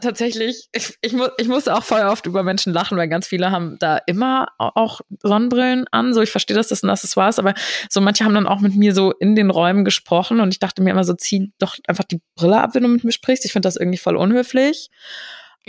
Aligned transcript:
tatsächlich, 0.00 0.68
ich, 0.72 0.94
ich, 1.00 1.12
mu 1.12 1.26
ich 1.38 1.48
musste 1.48 1.74
auch 1.74 1.82
voll 1.82 2.02
oft 2.02 2.26
über 2.26 2.42
Menschen 2.42 2.72
lachen, 2.72 2.98
weil 2.98 3.08
ganz 3.08 3.26
viele 3.26 3.50
haben 3.50 3.78
da 3.78 3.98
immer 4.06 4.48
auch 4.58 5.00
Sonnenbrillen 5.22 5.86
an. 5.90 6.12
So, 6.14 6.20
ich 6.22 6.30
verstehe, 6.30 6.56
dass 6.56 6.68
das 6.68 6.82
ein 6.82 6.90
Accessoire 6.90 7.30
ist, 7.30 7.38
aber 7.38 7.54
so 7.88 8.00
manche 8.00 8.24
haben 8.24 8.34
dann 8.34 8.46
auch 8.46 8.60
mit 8.60 8.74
mir 8.74 8.94
so 8.94 9.12
in 9.12 9.34
den 9.34 9.50
Räumen 9.50 9.84
gesprochen 9.84 10.40
und 10.40 10.52
ich 10.52 10.58
dachte 10.58 10.82
mir 10.82 10.90
immer 10.90 11.04
so, 11.04 11.14
zieh 11.14 11.52
doch 11.58 11.76
einfach 11.86 12.04
die 12.04 12.20
Brille 12.34 12.60
ab, 12.60 12.74
wenn 12.74 12.82
du 12.82 12.88
mit 12.88 13.04
mir 13.04 13.12
sprichst. 13.12 13.44
Ich 13.44 13.52
finde 13.52 13.66
das 13.66 13.76
irgendwie 13.76 13.98
voll 13.98 14.16
unhöflich. 14.16 14.90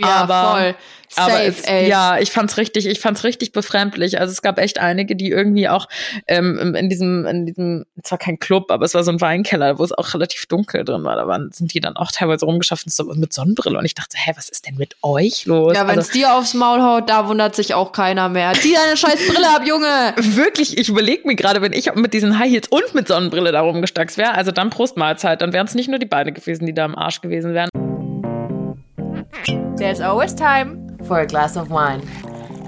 Ja, 0.00 0.28
aber, 0.28 0.58
voll. 0.58 0.74
Safe, 1.10 1.32
aber 1.32 1.42
es, 1.44 1.62
ey. 1.62 1.88
ja, 1.88 2.18
ich 2.18 2.30
fand's 2.30 2.58
richtig, 2.58 2.86
ich 2.86 3.00
fand's 3.00 3.24
richtig 3.24 3.52
befremdlich. 3.52 4.20
Also 4.20 4.30
es 4.30 4.42
gab 4.42 4.58
echt 4.58 4.78
einige, 4.78 5.16
die 5.16 5.30
irgendwie 5.30 5.68
auch 5.68 5.88
ähm, 6.26 6.74
in 6.74 6.90
diesem, 6.90 7.24
in 7.26 7.46
diesem, 7.46 7.86
zwar 8.02 8.18
kein 8.18 8.38
Club, 8.38 8.70
aber 8.70 8.84
es 8.84 8.94
war 8.94 9.02
so 9.02 9.10
ein 9.10 9.20
Weinkeller, 9.20 9.78
wo 9.78 9.84
es 9.84 9.92
auch 9.92 10.12
relativ 10.12 10.46
dunkel 10.46 10.84
drin 10.84 11.02
war. 11.04 11.16
Da 11.16 11.26
waren, 11.26 11.50
sind 11.50 11.72
die 11.72 11.80
dann 11.80 11.96
auch 11.96 12.12
teilweise 12.12 12.44
rumgeschafft 12.44 12.86
mit 13.14 13.32
Sonnenbrille. 13.32 13.78
Und 13.78 13.86
ich 13.86 13.94
dachte, 13.94 14.18
hä, 14.18 14.32
was 14.36 14.50
ist 14.50 14.66
denn 14.66 14.76
mit 14.76 14.96
euch 15.02 15.46
los? 15.46 15.74
Ja, 15.74 15.88
wenn 15.88 15.98
es 15.98 16.08
also, 16.08 16.18
dir 16.18 16.34
aufs 16.34 16.54
Maul 16.54 16.82
haut, 16.82 17.08
da 17.08 17.26
wundert 17.26 17.56
sich 17.56 17.72
auch 17.72 17.92
keiner 17.92 18.28
mehr. 18.28 18.52
Zieh 18.52 18.74
deine 18.74 18.96
scheiß 18.96 19.28
Brille 19.28 19.48
ab, 19.48 19.62
Junge! 19.66 20.14
wirklich, 20.36 20.76
ich 20.76 20.90
überlege 20.90 21.26
mir 21.26 21.36
gerade, 21.36 21.62
wenn 21.62 21.72
ich 21.72 21.92
mit 21.94 22.12
diesen 22.12 22.38
High 22.38 22.50
Heels 22.50 22.68
und 22.68 22.94
mit 22.94 23.08
Sonnenbrille 23.08 23.50
da 23.50 23.62
rumgestackst 23.62 24.18
wäre, 24.18 24.34
also 24.34 24.52
dann 24.52 24.68
Prostmahlzeit, 24.68 25.40
dann 25.40 25.54
wären 25.54 25.66
es 25.66 25.74
nicht 25.74 25.88
nur 25.88 25.98
die 25.98 26.06
Beine 26.06 26.32
gewesen, 26.32 26.66
die 26.66 26.74
da 26.74 26.84
am 26.84 26.94
Arsch 26.94 27.22
gewesen 27.22 27.54
wären. 27.54 27.70
There's 29.76 30.00
always 30.00 30.34
time 30.34 30.98
for 31.04 31.20
a 31.20 31.26
glass 31.26 31.56
of 31.56 31.70
wine. 31.70 32.02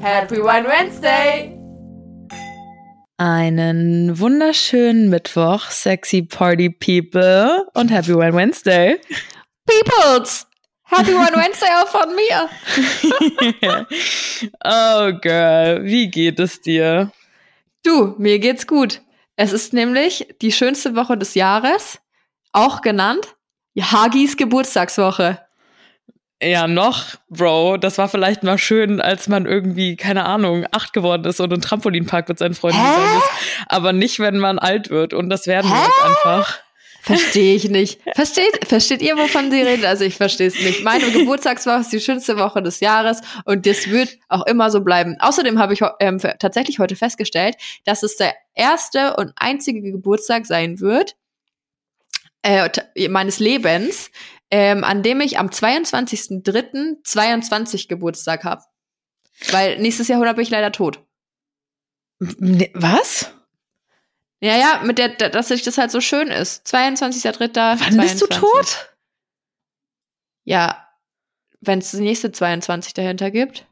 Happy 0.00 0.38
Wine 0.38 0.66
Wednesday! 0.66 1.56
Einen 3.19 4.19
wunderschönen 4.19 5.10
Mittwoch, 5.10 5.70
sexy 5.70 6.23
Party 6.23 6.70
People 6.70 7.66
und 7.74 7.91
Happy 7.91 8.14
Wine 8.14 8.34
Wednesday. 8.34 8.98
Peoples! 9.66 10.46
Happy 10.84 11.12
Wine 11.12 11.36
Wednesday 11.36 11.69
auch 11.83 11.88
von 11.88 12.14
mir! 12.14 12.48
oh 14.64 15.12
girl, 15.20 15.84
wie 15.84 16.08
geht 16.08 16.41
es 16.41 16.61
dir? 16.61 17.12
Du, 17.83 18.14
mir 18.19 18.38
geht's 18.38 18.66
gut. 18.66 19.03
Es 19.36 19.53
ist 19.53 19.72
nämlich 19.72 20.28
die 20.41 20.53
schönste 20.53 20.97
Woche 20.97 21.16
des 21.16 21.34
Jahres, 21.34 21.98
auch 22.53 22.81
genannt 22.81 23.36
Hagis 23.78 24.36
Geburtstagswoche. 24.36 25.38
Ja, 26.42 26.66
noch, 26.66 27.16
Bro. 27.28 27.77
Das 27.77 27.98
war 27.98 28.08
vielleicht 28.08 28.42
mal 28.42 28.56
schön, 28.56 29.00
als 29.00 29.28
man 29.28 29.44
irgendwie, 29.44 29.96
keine 29.96 30.24
Ahnung, 30.24 30.66
acht 30.70 30.94
geworden 30.94 31.24
ist 31.24 31.38
und 31.41 31.52
einen 31.52 31.60
Trampolinpark 31.60 32.28
mit 32.28 32.38
seinen 32.38 32.55
Freunden 32.55 32.78
gegangen 32.78 33.19
ist. 33.19 33.66
Aber 33.66 33.92
nicht, 33.92 34.20
wenn 34.20 34.38
man 34.38 34.58
alt 34.58 34.88
wird. 34.88 35.12
Und 35.12 35.28
das 35.28 35.47
werden 35.47 35.70
wir 35.70 35.77
Hä? 35.77 35.82
jetzt 35.84 36.05
einfach. 36.05 36.58
Verstehe 37.02 37.55
ich 37.55 37.69
nicht. 37.69 38.00
Versteht, 38.14 38.66
versteht 38.66 39.02
ihr, 39.02 39.16
wovon 39.16 39.50
sie 39.50 39.62
reden? 39.62 39.84
Also 39.84 40.05
ich 40.05 40.16
verstehe 40.16 40.48
es 40.48 40.60
nicht. 40.60 40.84
Meine 40.84 41.10
Geburtstagswoche 41.10 41.80
ist 41.80 41.92
die 41.92 42.00
schönste 42.00 42.36
Woche 42.36 42.62
des 42.62 42.80
Jahres 42.80 43.22
und 43.44 43.66
das 43.66 43.88
wird 43.88 44.19
auch 44.28 44.47
immer 44.47 44.70
so 44.70 44.82
bleiben. 44.82 45.16
Außerdem 45.19 45.58
habe 45.58 45.72
ich 45.72 45.80
ähm, 45.98 46.19
tatsächlich 46.19 46.78
heute 46.78 46.97
festgestellt, 46.97 47.56
dass 47.84 48.02
es 48.02 48.16
der 48.16 48.34
erste 48.54 49.16
und 49.16 49.32
einzige 49.36 49.80
Geburtstag 49.80 50.44
sein 50.44 50.80
wird 50.80 51.16
äh, 52.42 52.69
meines 53.08 53.38
Lebens, 53.38 54.10
ähm, 54.51 54.84
an 54.84 55.03
dem 55.03 55.20
ich 55.20 55.39
am 55.39 55.48
22.03.22 55.48 57.89
Geburtstag 57.89 58.45
habe. 58.45 58.62
Weil 59.51 59.79
nächstes 59.79 60.09
Jahrhundert 60.09 60.37
bin 60.37 60.43
ich 60.43 60.51
leider 60.51 60.73
tot. 60.73 61.03
Was? 62.19 63.33
Ja, 64.41 64.56
ja, 64.56 64.83
mit 64.84 64.98
der, 64.98 65.09
dass 65.09 65.48
sich 65.48 65.62
das 65.62 65.78
halt 65.78 65.91
so 65.91 66.01
schön 66.01 66.28
ist. 66.28 66.67
22.03. 66.67 67.81
Wann 67.81 67.97
bist 67.97 68.21
du 68.21 68.27
22. 68.27 68.28
tot? 68.28 68.95
Ja, 70.45 70.87
wenn 71.61 71.78
es 71.78 71.93
das 71.93 72.01
nächste 72.01 72.33
22 72.33 72.95
dahinter 72.95 73.31
gibt. 73.31 73.67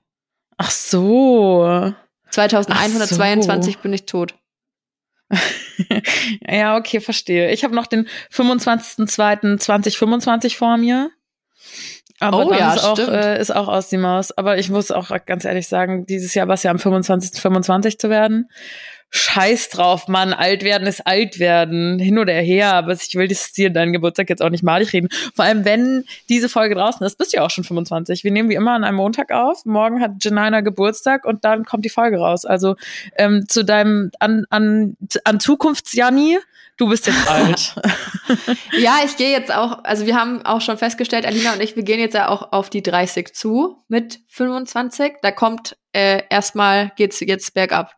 Ach 0.56 0.70
so. 0.70 1.92
2122 2.30 3.78
bin 3.78 3.92
ich 3.92 4.06
tot. 4.06 4.34
ja, 6.48 6.76
okay, 6.76 7.00
verstehe. 7.00 7.50
Ich 7.50 7.64
habe 7.64 7.74
noch 7.74 7.86
den 7.86 8.06
25.02.2025 8.32 10.56
vor 10.56 10.76
mir. 10.76 11.10
Aber 12.20 12.46
Oh 12.46 12.52
ja, 12.52 12.74
ist, 12.74 12.84
auch, 12.84 12.98
äh, 12.98 13.40
ist 13.40 13.54
auch 13.54 13.68
aus 13.68 13.88
die 13.88 13.96
Maus. 13.96 14.36
Aber 14.36 14.58
ich 14.58 14.70
muss 14.70 14.90
auch 14.90 15.10
ganz 15.24 15.44
ehrlich 15.44 15.68
sagen, 15.68 16.04
dieses 16.06 16.34
Jahr 16.34 16.48
war 16.48 16.54
es 16.54 16.64
ja 16.64 16.72
am 16.72 16.80
25. 16.80 17.40
25 17.40 17.98
zu 17.98 18.10
werden. 18.10 18.48
Scheiß 19.10 19.70
drauf, 19.70 20.06
Mann. 20.08 20.34
Alt 20.34 20.62
werden 20.64 20.86
ist 20.86 21.06
alt 21.06 21.38
werden. 21.38 21.98
Hin 21.98 22.18
oder 22.18 22.34
her. 22.34 22.74
Aber 22.74 22.92
ich 22.92 23.14
will 23.14 23.28
das 23.28 23.52
dir 23.52 23.70
deinen 23.70 23.92
Geburtstag 23.92 24.28
jetzt 24.28 24.42
auch 24.42 24.50
nicht 24.50 24.62
malig 24.62 24.92
reden. 24.92 25.08
Vor 25.34 25.44
allem, 25.44 25.64
wenn 25.64 26.04
diese 26.28 26.48
Folge 26.48 26.74
draußen 26.74 27.06
ist, 27.06 27.16
bist 27.16 27.32
du 27.32 27.38
ja 27.38 27.46
auch 27.46 27.50
schon 27.50 27.64
25. 27.64 28.22
Wir 28.22 28.30
nehmen 28.30 28.50
wie 28.50 28.54
immer 28.54 28.72
an 28.72 28.84
einem 28.84 28.96
Montag 28.96 29.32
auf. 29.32 29.64
Morgen 29.64 30.02
hat 30.02 30.12
Janina 30.20 30.60
Geburtstag 30.60 31.24
und 31.24 31.44
dann 31.44 31.64
kommt 31.64 31.84
die 31.84 31.90
Folge 31.90 32.18
raus. 32.18 32.44
Also 32.44 32.76
ähm, 33.16 33.46
zu 33.48 33.64
deinem, 33.64 34.10
an, 34.20 34.44
an, 34.50 34.96
an 35.24 35.40
Zukunftsjanni, 35.40 36.38
du 36.76 36.88
bist 36.88 37.06
jetzt 37.06 37.30
alt. 37.30 37.76
Ja, 38.78 38.98
ich 39.04 39.16
gehe 39.16 39.30
jetzt 39.30 39.54
auch, 39.54 39.84
also 39.84 40.04
wir 40.04 40.16
haben 40.16 40.44
auch 40.44 40.60
schon 40.60 40.76
festgestellt, 40.76 41.24
Alina 41.24 41.54
und 41.54 41.62
ich, 41.62 41.76
wir 41.76 41.82
gehen 41.82 42.00
jetzt 42.00 42.14
ja 42.14 42.28
auch 42.28 42.52
auf 42.52 42.68
die 42.68 42.82
30 42.82 43.32
zu 43.32 43.82
mit 43.88 44.20
25. 44.28 45.14
Da 45.22 45.30
kommt 45.30 45.76
äh, 45.92 46.22
erstmal 46.28 46.92
geht's 46.96 47.20
jetzt 47.20 47.54
bergab. 47.54 47.97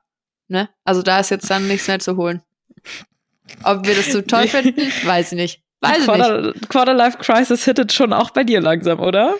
Ne? 0.50 0.68
Also 0.84 1.02
da 1.02 1.20
ist 1.20 1.30
jetzt 1.30 1.48
dann 1.48 1.68
nichts 1.68 1.86
mehr 1.86 2.00
zu 2.00 2.16
holen. 2.16 2.42
Ob 3.62 3.86
wir 3.86 3.94
das 3.94 4.06
so 4.06 4.20
toll 4.20 4.48
finden, 4.48 4.80
weiß 5.04 5.32
ich 5.32 5.38
nicht. 5.38 5.62
Weiß 5.80 5.92
ich 5.92 6.06
nicht. 6.06 6.06
Quarter, 6.06 6.52
Quarter 6.68 6.94
Life 6.94 7.18
Crisis 7.18 7.64
hittet 7.64 7.92
schon 7.92 8.12
auch 8.12 8.30
bei 8.30 8.44
dir 8.44 8.60
langsam, 8.60 9.00
oder? 9.00 9.36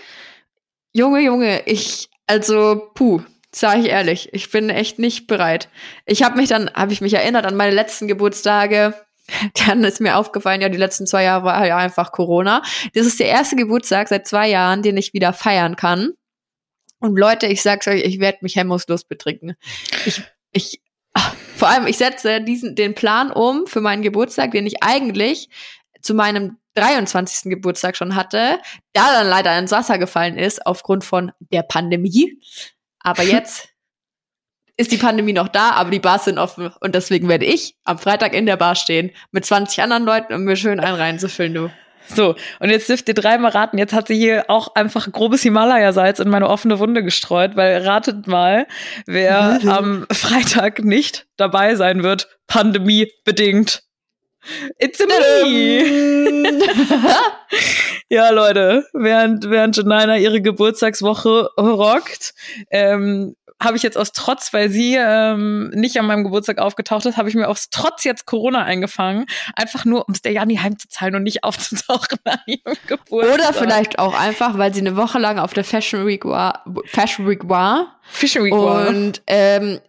Junge, 0.92 1.20
Junge, 1.20 1.62
ich, 1.66 2.08
also, 2.26 2.90
puh, 2.94 3.22
sage 3.52 3.80
ich 3.80 3.86
ehrlich, 3.88 4.30
ich 4.32 4.50
bin 4.50 4.70
echt 4.70 4.98
nicht 4.98 5.26
bereit. 5.26 5.68
Ich 6.06 6.22
habe 6.22 6.36
mich 6.36 6.48
dann, 6.48 6.70
habe 6.74 6.92
ich 6.92 7.00
mich 7.00 7.14
erinnert 7.14 7.44
an 7.44 7.56
meine 7.56 7.74
letzten 7.74 8.08
Geburtstage. 8.08 8.94
Dann 9.66 9.84
ist 9.84 10.00
mir 10.00 10.16
aufgefallen, 10.16 10.60
ja, 10.60 10.68
die 10.68 10.76
letzten 10.78 11.06
zwei 11.06 11.22
Jahre 11.22 11.44
war 11.44 11.64
ja 11.64 11.76
einfach 11.76 12.10
Corona. 12.10 12.62
Das 12.94 13.06
ist 13.06 13.20
der 13.20 13.28
erste 13.28 13.54
Geburtstag 13.54 14.08
seit 14.08 14.26
zwei 14.26 14.48
Jahren, 14.48 14.82
den 14.82 14.96
ich 14.96 15.12
wieder 15.12 15.32
feiern 15.32 15.76
kann. 15.76 16.14
Und 16.98 17.16
Leute, 17.16 17.46
ich 17.46 17.62
sag's 17.62 17.86
euch, 17.86 18.02
ich 18.02 18.18
werde 18.18 18.38
mich 18.42 18.56
hemmungslos 18.56 19.04
betrinken. 19.04 19.54
Ich, 20.04 20.22
ich, 20.50 20.80
vor 21.60 21.68
allem, 21.68 21.86
ich 21.86 21.98
setze 21.98 22.40
diesen, 22.40 22.74
den 22.74 22.94
Plan 22.94 23.30
um 23.30 23.66
für 23.66 23.82
meinen 23.82 24.00
Geburtstag, 24.00 24.52
den 24.52 24.66
ich 24.66 24.82
eigentlich 24.82 25.50
zu 26.00 26.14
meinem 26.14 26.56
23. 26.74 27.50
Geburtstag 27.50 27.98
schon 27.98 28.16
hatte, 28.16 28.58
da 28.94 29.12
dann 29.12 29.28
leider 29.28 29.58
ins 29.58 29.70
Wasser 29.70 29.98
gefallen 29.98 30.38
ist 30.38 30.64
aufgrund 30.64 31.04
von 31.04 31.32
der 31.38 31.62
Pandemie. 31.62 32.40
Aber 33.00 33.22
jetzt 33.24 33.68
ist 34.78 34.90
die 34.90 34.96
Pandemie 34.96 35.34
noch 35.34 35.48
da, 35.48 35.72
aber 35.72 35.90
die 35.90 36.00
Bars 36.00 36.24
sind 36.24 36.38
offen 36.38 36.72
und 36.80 36.94
deswegen 36.94 37.28
werde 37.28 37.44
ich 37.44 37.76
am 37.84 37.98
Freitag 37.98 38.32
in 38.32 38.46
der 38.46 38.56
Bar 38.56 38.74
stehen 38.74 39.10
mit 39.30 39.44
20 39.44 39.82
anderen 39.82 40.04
Leuten, 40.04 40.32
um 40.32 40.44
mir 40.44 40.56
schön 40.56 40.80
einen 40.80 40.96
reinzufüllen, 40.96 41.52
du. 41.52 41.70
So, 42.14 42.34
und 42.58 42.70
jetzt 42.70 42.88
dürft 42.88 43.08
ihr 43.08 43.14
dreimal 43.14 43.52
raten. 43.52 43.78
Jetzt 43.78 43.92
hat 43.92 44.08
sie 44.08 44.16
hier 44.16 44.44
auch 44.48 44.74
einfach 44.74 45.10
grobes 45.10 45.42
Himalaya-Salz 45.42 46.18
in 46.18 46.28
meine 46.28 46.48
offene 46.48 46.78
Wunde 46.78 47.02
gestreut, 47.02 47.56
weil 47.56 47.86
ratet 47.86 48.26
mal, 48.26 48.66
wer 49.06 49.60
am 49.66 50.06
Freitag 50.12 50.84
nicht 50.84 51.26
dabei 51.36 51.74
sein 51.74 52.02
wird, 52.02 52.28
pandemiebedingt. 52.46 53.82
It's 54.78 55.00
a 55.00 55.06
me! 55.06 56.58
ja, 58.08 58.30
Leute, 58.30 58.86
während, 58.94 59.50
während 59.50 59.76
Janina 59.76 60.16
ihre 60.16 60.40
Geburtstagswoche 60.40 61.50
rockt, 61.58 62.32
ähm, 62.70 63.36
habe 63.62 63.76
ich 63.76 63.82
jetzt 63.82 63.98
aus 63.98 64.12
Trotz, 64.12 64.52
weil 64.52 64.70
sie 64.70 64.96
ähm, 64.98 65.68
nicht 65.70 65.98
an 65.98 66.06
meinem 66.06 66.24
Geburtstag 66.24 66.58
aufgetaucht 66.58 67.04
ist, 67.06 67.16
habe 67.16 67.28
ich 67.28 67.34
mir 67.34 67.48
aus 67.48 67.68
Trotz 67.70 68.04
jetzt 68.04 68.26
Corona 68.26 68.64
eingefangen. 68.64 69.26
Einfach 69.54 69.84
nur, 69.84 70.08
um 70.08 70.14
es 70.14 70.22
der 70.22 70.32
Janni 70.32 70.56
heimzuzahlen 70.56 71.14
und 71.14 71.22
nicht 71.22 71.44
aufzutauchen 71.44 72.18
an 72.24 72.38
ihrem 72.46 72.76
Geburtstag. 72.86 73.34
Oder 73.34 73.52
vielleicht 73.52 73.98
auch 73.98 74.18
einfach, 74.18 74.56
weil 74.56 74.72
sie 74.72 74.80
eine 74.80 74.96
Woche 74.96 75.18
lang 75.18 75.38
auf 75.38 75.52
der 75.52 75.64
Fashion 75.64 76.06
Week 76.06 76.24
war, 76.24 76.64
Fashion 76.86 77.28
Week 77.28 77.48
war 77.48 78.00
Fishery 78.10 78.50
war. 78.50 78.88
und 78.88 79.22
ähm, 79.26 79.80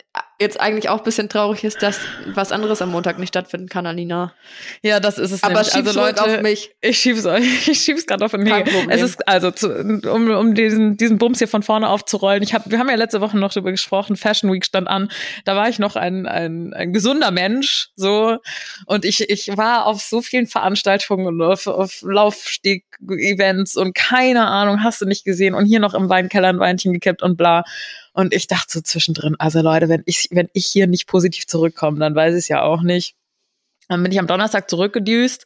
jetzt 0.42 0.60
eigentlich 0.60 0.90
auch 0.90 0.98
ein 0.98 1.04
bisschen 1.04 1.30
traurig 1.30 1.64
ist, 1.64 1.82
dass 1.82 2.00
was 2.26 2.52
anderes 2.52 2.82
am 2.82 2.90
Montag 2.90 3.20
nicht 3.20 3.30
stattfinden 3.30 3.70
kann, 3.70 3.86
Alina. 3.86 4.34
Ja, 4.82 5.00
das 5.00 5.18
ist 5.18 5.32
es 5.32 5.44
Aber 5.44 5.54
nämlich. 5.54 5.72
schieb's 5.72 5.88
also 5.88 6.00
Leute, 6.00 6.24
auf 6.24 6.42
mich. 6.42 6.72
Ich 6.82 7.00
schieb's 7.00 7.26
euch, 7.26 7.44
ich 7.68 7.80
schieb's 7.80 8.06
gerade 8.06 8.26
auf 8.26 8.32
Problem. 8.32 8.90
Es 8.90 9.02
ist 9.02 9.28
also 9.28 9.52
zu, 9.52 9.70
um, 10.12 10.30
um 10.32 10.56
diesen 10.56 10.98
diesen 10.98 11.18
Bums 11.18 11.38
hier 11.38 11.48
von 11.48 11.64
vorne 11.64 11.88
aufzurollen. 11.88 12.44
Ich 12.44 12.54
hab, 12.54 12.70
wir 12.70 12.80
haben 12.80 12.90
ja 12.90 12.96
letzte 12.96 13.22
Woche 13.22 13.38
noch 13.38 13.54
darüber 13.54 13.72
gesprochen. 13.72 14.16
Fashion 14.16 14.52
Week 14.52 14.66
stand 14.66 14.88
an. 14.88 15.10
Da 15.46 15.56
war 15.56 15.70
ich 15.70 15.80
noch 15.80 15.96
ein 15.96 16.26
ein, 16.26 16.74
ein 16.74 16.92
gesunder 16.92 17.32
Mensch, 17.32 17.90
so 17.96 18.38
und 18.86 19.06
ich 19.06 19.30
ich 19.30 19.56
war 19.56 19.86
auf 19.86 20.02
so 20.02 20.22
vielen 20.22 20.48
Veranstaltungen 20.48 21.28
und 21.28 21.42
auf, 21.42 21.68
auf 21.68 22.02
Laufsteg-Events 22.02 23.78
und 23.78 23.94
keine 23.94 24.48
Ahnung, 24.48 24.84
hast 24.84 25.02
du 25.02 25.06
nicht 25.06 25.24
gesehen 25.24 25.54
und 25.54 25.66
hier 25.66 25.80
noch 25.80 25.94
im 25.94 26.10
Weinkeller 26.10 26.50
ein 26.50 26.60
Weinchen 26.60 26.94
gekippt 26.94 27.22
und 27.22 27.38
bla. 27.38 27.64
Und 28.14 28.34
ich 28.34 28.48
dachte 28.48 28.72
so 28.72 28.82
zwischendrin, 28.82 29.36
also 29.40 29.62
Leute, 29.62 29.88
wenn 29.90 30.04
ich 30.06 30.28
wenn 30.32 30.50
ich 30.54 30.66
hier 30.66 30.88
nicht 30.88 31.08
positiv 31.08 31.48
zurückkomme, 31.48 32.00
dann 32.00 32.16
weiß 32.16 32.34
ich 32.34 32.40
es 32.40 32.48
ja 32.48 32.62
auch 32.62 32.82
nicht. 32.82 33.16
Dann 33.88 34.04
bin 34.04 34.12
ich 34.12 34.20
am 34.20 34.28
Donnerstag 34.28 34.70
zurückgedüst. 34.70 35.46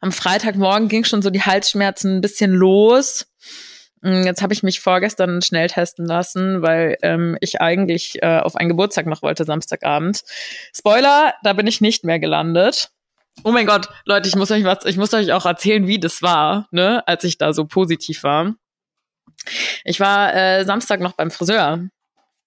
Am 0.00 0.12
Freitagmorgen 0.12 0.88
ging 0.88 1.04
schon 1.04 1.22
so 1.22 1.30
die 1.30 1.42
Halsschmerzen 1.42 2.16
ein 2.16 2.20
bisschen 2.20 2.52
los. 2.52 3.26
Mm, 4.02 4.24
Jetzt 4.24 4.42
habe 4.42 4.52
ich 4.52 4.62
mich 4.62 4.80
vorgestern 4.80 5.40
schnell 5.42 5.68
testen 5.68 6.06
lassen, 6.06 6.62
weil 6.62 6.98
ähm, 7.02 7.36
ich 7.40 7.60
eigentlich 7.60 8.22
äh, 8.22 8.38
auf 8.38 8.56
einen 8.56 8.68
Geburtstag 8.68 9.06
noch 9.06 9.22
wollte, 9.22 9.44
Samstagabend. 9.44 10.22
Spoiler, 10.74 11.34
da 11.42 11.52
bin 11.54 11.66
ich 11.66 11.80
nicht 11.80 12.04
mehr 12.04 12.18
gelandet. 12.18 12.90
Oh 13.44 13.52
mein 13.52 13.66
Gott, 13.66 13.88
Leute, 14.04 14.28
ich 14.28 14.36
muss 14.36 14.50
euch 14.50 14.64
was, 14.64 14.84
ich 14.84 14.96
muss 14.96 15.12
euch 15.12 15.32
auch 15.32 15.44
erzählen, 15.46 15.86
wie 15.86 15.98
das 15.98 16.22
war, 16.22 16.68
ne, 16.70 17.06
als 17.06 17.24
ich 17.24 17.38
da 17.38 17.52
so 17.52 17.66
positiv 17.66 18.22
war. 18.22 18.54
Ich 19.84 20.00
war 20.00 20.34
äh, 20.34 20.64
Samstag 20.64 21.00
noch 21.00 21.12
beim 21.12 21.30
Friseur, 21.30 21.88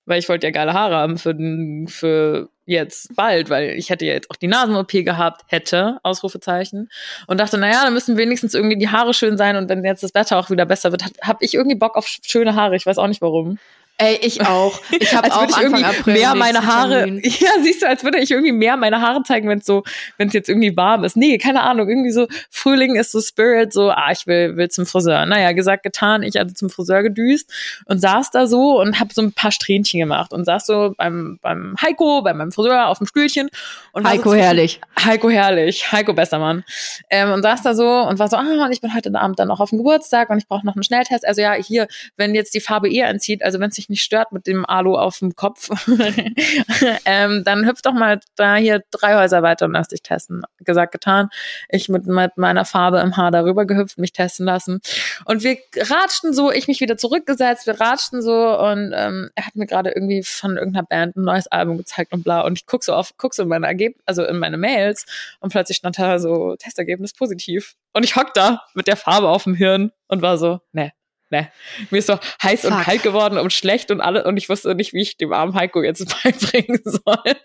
weil 0.09 0.19
ich 0.19 0.27
wollte 0.27 0.47
ja 0.47 0.51
geile 0.51 0.73
Haare 0.73 0.95
haben 0.95 1.17
für, 1.17 1.33
den- 1.33 1.87
für 1.87 2.49
jetzt 2.65 3.15
bald, 3.15 3.49
weil 3.49 3.69
ich 3.71 3.89
hätte 3.89 4.05
ja 4.05 4.13
jetzt 4.13 4.29
auch 4.29 4.35
die 4.35 4.47
Nasen-OP 4.47 4.91
gehabt, 5.03 5.41
hätte, 5.47 5.99
Ausrufezeichen. 6.03 6.89
Und 7.27 7.39
dachte, 7.39 7.57
naja, 7.57 7.83
dann 7.83 7.93
müssen 7.93 8.17
wenigstens 8.17 8.53
irgendwie 8.53 8.77
die 8.77 8.89
Haare 8.89 9.13
schön 9.13 9.37
sein 9.37 9.55
und 9.55 9.69
wenn 9.69 9.83
jetzt 9.83 10.03
das 10.03 10.13
Wetter 10.13 10.37
auch 10.37 10.49
wieder 10.49 10.65
besser 10.65 10.91
wird, 10.91 11.03
habe 11.23 11.39
ich 11.45 11.53
irgendwie 11.55 11.77
Bock 11.77 11.95
auf 11.95 12.05
sch- 12.05 12.19
schöne 12.29 12.55
Haare. 12.55 12.75
Ich 12.75 12.85
weiß 12.85 12.97
auch 12.99 13.07
nicht 13.07 13.21
warum. 13.21 13.57
Ey, 14.01 14.17
ich 14.21 14.39
auch. 14.47 14.79
Ich 14.97 15.13
habe 15.13 15.29
auch 15.29 15.43
ich 15.49 15.55
Anfang 15.57 15.63
irgendwie 15.63 15.83
April 15.83 16.13
mehr 16.13 16.33
meine 16.33 16.65
Haare, 16.65 17.03
Termin. 17.03 17.21
ja, 17.23 17.49
siehst 17.61 17.81
du, 17.81 17.87
als 17.89 18.01
würde 18.05 18.19
ich 18.19 18.31
irgendwie 18.31 18.53
mehr 18.53 18.77
meine 18.77 19.01
Haare 19.01 19.23
zeigen, 19.23 19.49
wenn 19.49 19.59
es 19.59 19.65
so, 19.65 19.83
wenn 20.17 20.29
es 20.29 20.33
jetzt 20.33 20.47
irgendwie 20.47 20.75
warm 20.77 21.03
ist. 21.03 21.17
Nee, 21.17 21.37
keine 21.37 21.63
Ahnung, 21.63 21.89
irgendwie 21.89 22.11
so 22.11 22.27
Frühling 22.49 22.95
ist 22.95 23.11
so 23.11 23.19
Spirit, 23.19 23.73
so, 23.73 23.89
ah, 23.89 24.09
ich 24.11 24.25
will, 24.25 24.55
will 24.55 24.69
zum 24.69 24.85
Friseur. 24.85 25.25
Naja, 25.25 25.51
gesagt, 25.51 25.83
getan, 25.83 26.23
ich 26.23 26.37
hatte 26.37 26.53
zum 26.53 26.69
Friseur 26.69 27.03
gedüst 27.03 27.51
und 27.87 27.99
saß 27.99 28.31
da 28.31 28.47
so 28.47 28.79
und 28.79 29.01
habe 29.01 29.13
so 29.13 29.21
ein 29.21 29.33
paar 29.33 29.51
Strähnchen 29.51 29.99
gemacht 29.99 30.31
und 30.31 30.45
saß 30.45 30.65
so 30.65 30.93
beim, 30.97 31.37
beim 31.41 31.75
Heiko, 31.81 32.21
bei 32.21 32.33
meinem 32.33 32.53
Friseur 32.53 32.87
auf 32.87 32.99
dem 32.99 33.07
Stühlchen. 33.07 33.49
Und 33.91 34.03
so 34.03 34.09
Heiko 34.09 34.29
zwischen- 34.29 34.43
herrlich. 34.43 34.81
Heiko 35.03 35.29
herrlich, 35.29 35.91
Heiko 35.91 36.13
bester 36.13 36.39
Mann. 36.39 36.63
Ähm, 37.09 37.31
und 37.33 37.43
saß 37.43 37.63
da 37.63 37.73
so 37.75 37.85
und 37.85 38.17
war 38.17 38.29
so, 38.29 38.37
ah, 38.37 38.65
und 38.65 38.71
ich 38.71 38.79
bin 38.79 38.95
heute 38.95 39.13
Abend 39.13 39.39
dann 39.39 39.49
noch 39.49 39.59
auf 39.59 39.71
dem 39.71 39.77
Geburtstag 39.79 40.29
und 40.29 40.37
ich 40.37 40.47
brauche 40.47 40.65
noch 40.65 40.75
einen 40.75 40.83
Schnelltest. 40.83 41.27
Also 41.27 41.41
ja, 41.41 41.51
hier, 41.53 41.87
wenn 42.15 42.33
jetzt 42.33 42.53
die 42.53 42.61
Farbe 42.61 42.89
eh 42.89 43.03
anzieht, 43.03 43.43
also 43.43 43.59
wenn 43.59 43.69
es 43.69 43.88
nicht 43.89 44.01
stört 44.01 44.31
mit 44.31 44.47
dem 44.47 44.65
Alu 44.65 44.95
auf 44.95 45.19
dem 45.19 45.35
Kopf, 45.35 45.69
ähm, 47.05 47.43
dann 47.43 47.65
hüpf 47.65 47.81
doch 47.81 47.93
mal 47.93 48.19
da 48.35 48.55
hier 48.55 48.83
drei 48.91 49.15
Häuser 49.15 49.43
weiter 49.43 49.65
und 49.65 49.73
lass 49.73 49.87
dich 49.87 50.01
testen. 50.01 50.43
Gesagt, 50.59 50.91
getan. 50.91 51.29
Ich 51.69 51.89
mit, 51.89 52.05
mit 52.05 52.37
meiner 52.37 52.65
Farbe 52.65 52.99
im 52.99 53.17
Haar 53.17 53.31
darüber 53.31 53.65
gehüpft, 53.65 53.97
mich 53.97 54.13
testen 54.13 54.45
lassen. 54.45 54.81
Und 55.25 55.43
wir 55.43 55.57
ratschten 55.77 56.33
so, 56.33 56.51
ich 56.51 56.67
mich 56.67 56.81
wieder 56.81 56.97
zurückgesetzt, 56.97 57.67
wir 57.67 57.79
ratschten 57.79 58.21
so 58.21 58.57
und 58.59 58.93
ähm, 58.95 59.29
er 59.35 59.45
hat 59.45 59.55
mir 59.55 59.65
gerade 59.65 59.91
irgendwie 59.91 60.23
von 60.23 60.57
irgendeiner 60.57 60.85
Band 60.85 61.15
ein 61.15 61.23
neues 61.23 61.47
Album 61.47 61.77
gezeigt 61.77 62.13
und 62.13 62.23
bla. 62.23 62.41
Und 62.41 62.57
ich 62.57 62.65
guck 62.65 62.83
so 62.83 62.93
auf, 62.93 63.11
guck 63.17 63.33
so 63.33 63.43
in 63.43 63.49
meine 63.49 63.67
Ergebnisse, 63.67 64.03
also 64.05 64.23
in 64.25 64.37
meine 64.37 64.57
Mails 64.57 65.05
und 65.39 65.51
plötzlich 65.51 65.77
stand 65.77 65.97
da 65.99 66.19
so 66.19 66.55
Testergebnis 66.55 67.13
positiv. 67.13 67.75
Und 67.93 68.03
ich 68.03 68.15
hock 68.15 68.33
da 68.33 68.61
mit 68.75 68.87
der 68.87 68.97
Farbe 68.97 69.29
auf 69.29 69.43
dem 69.43 69.55
Hirn 69.55 69.91
und 70.07 70.21
war 70.21 70.37
so, 70.37 70.59
ne, 70.71 70.91
ne. 71.29 71.51
Mir 71.89 71.97
ist 71.99 72.07
so 72.07 72.17
heiß 72.43 72.65
und 72.65 72.73
Fuck. 72.73 72.83
kalt 72.83 73.03
geworden 73.03 73.37
und 73.37 73.53
schlecht 73.53 73.91
und 73.91 74.01
alle 74.01 74.23
und 74.25 74.37
ich 74.37 74.49
wusste 74.49 74.73
nicht, 74.75 74.93
wie 74.93 75.01
ich 75.01 75.17
dem 75.17 75.33
armen 75.33 75.55
Heiko 75.55 75.81
jetzt 75.83 76.05
beibringen 76.23 76.81
soll, 76.83 77.35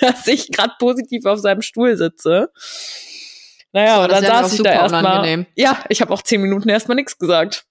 dass 0.00 0.26
ich 0.26 0.50
gerade 0.52 0.72
positiv 0.78 1.24
auf 1.26 1.38
seinem 1.38 1.62
Stuhl 1.62 1.96
sitze. 1.96 2.50
Naja, 3.72 4.02
und 4.02 4.10
dann 4.10 4.24
saß 4.24 4.54
ich 4.54 4.62
da 4.62 4.72
erstmal. 4.72 5.46
Ja, 5.54 5.84
ich 5.88 6.00
habe 6.00 6.12
auch 6.12 6.22
zehn 6.22 6.40
Minuten 6.40 6.68
erstmal 6.68 6.94
nichts 6.94 7.18
gesagt. 7.18 7.64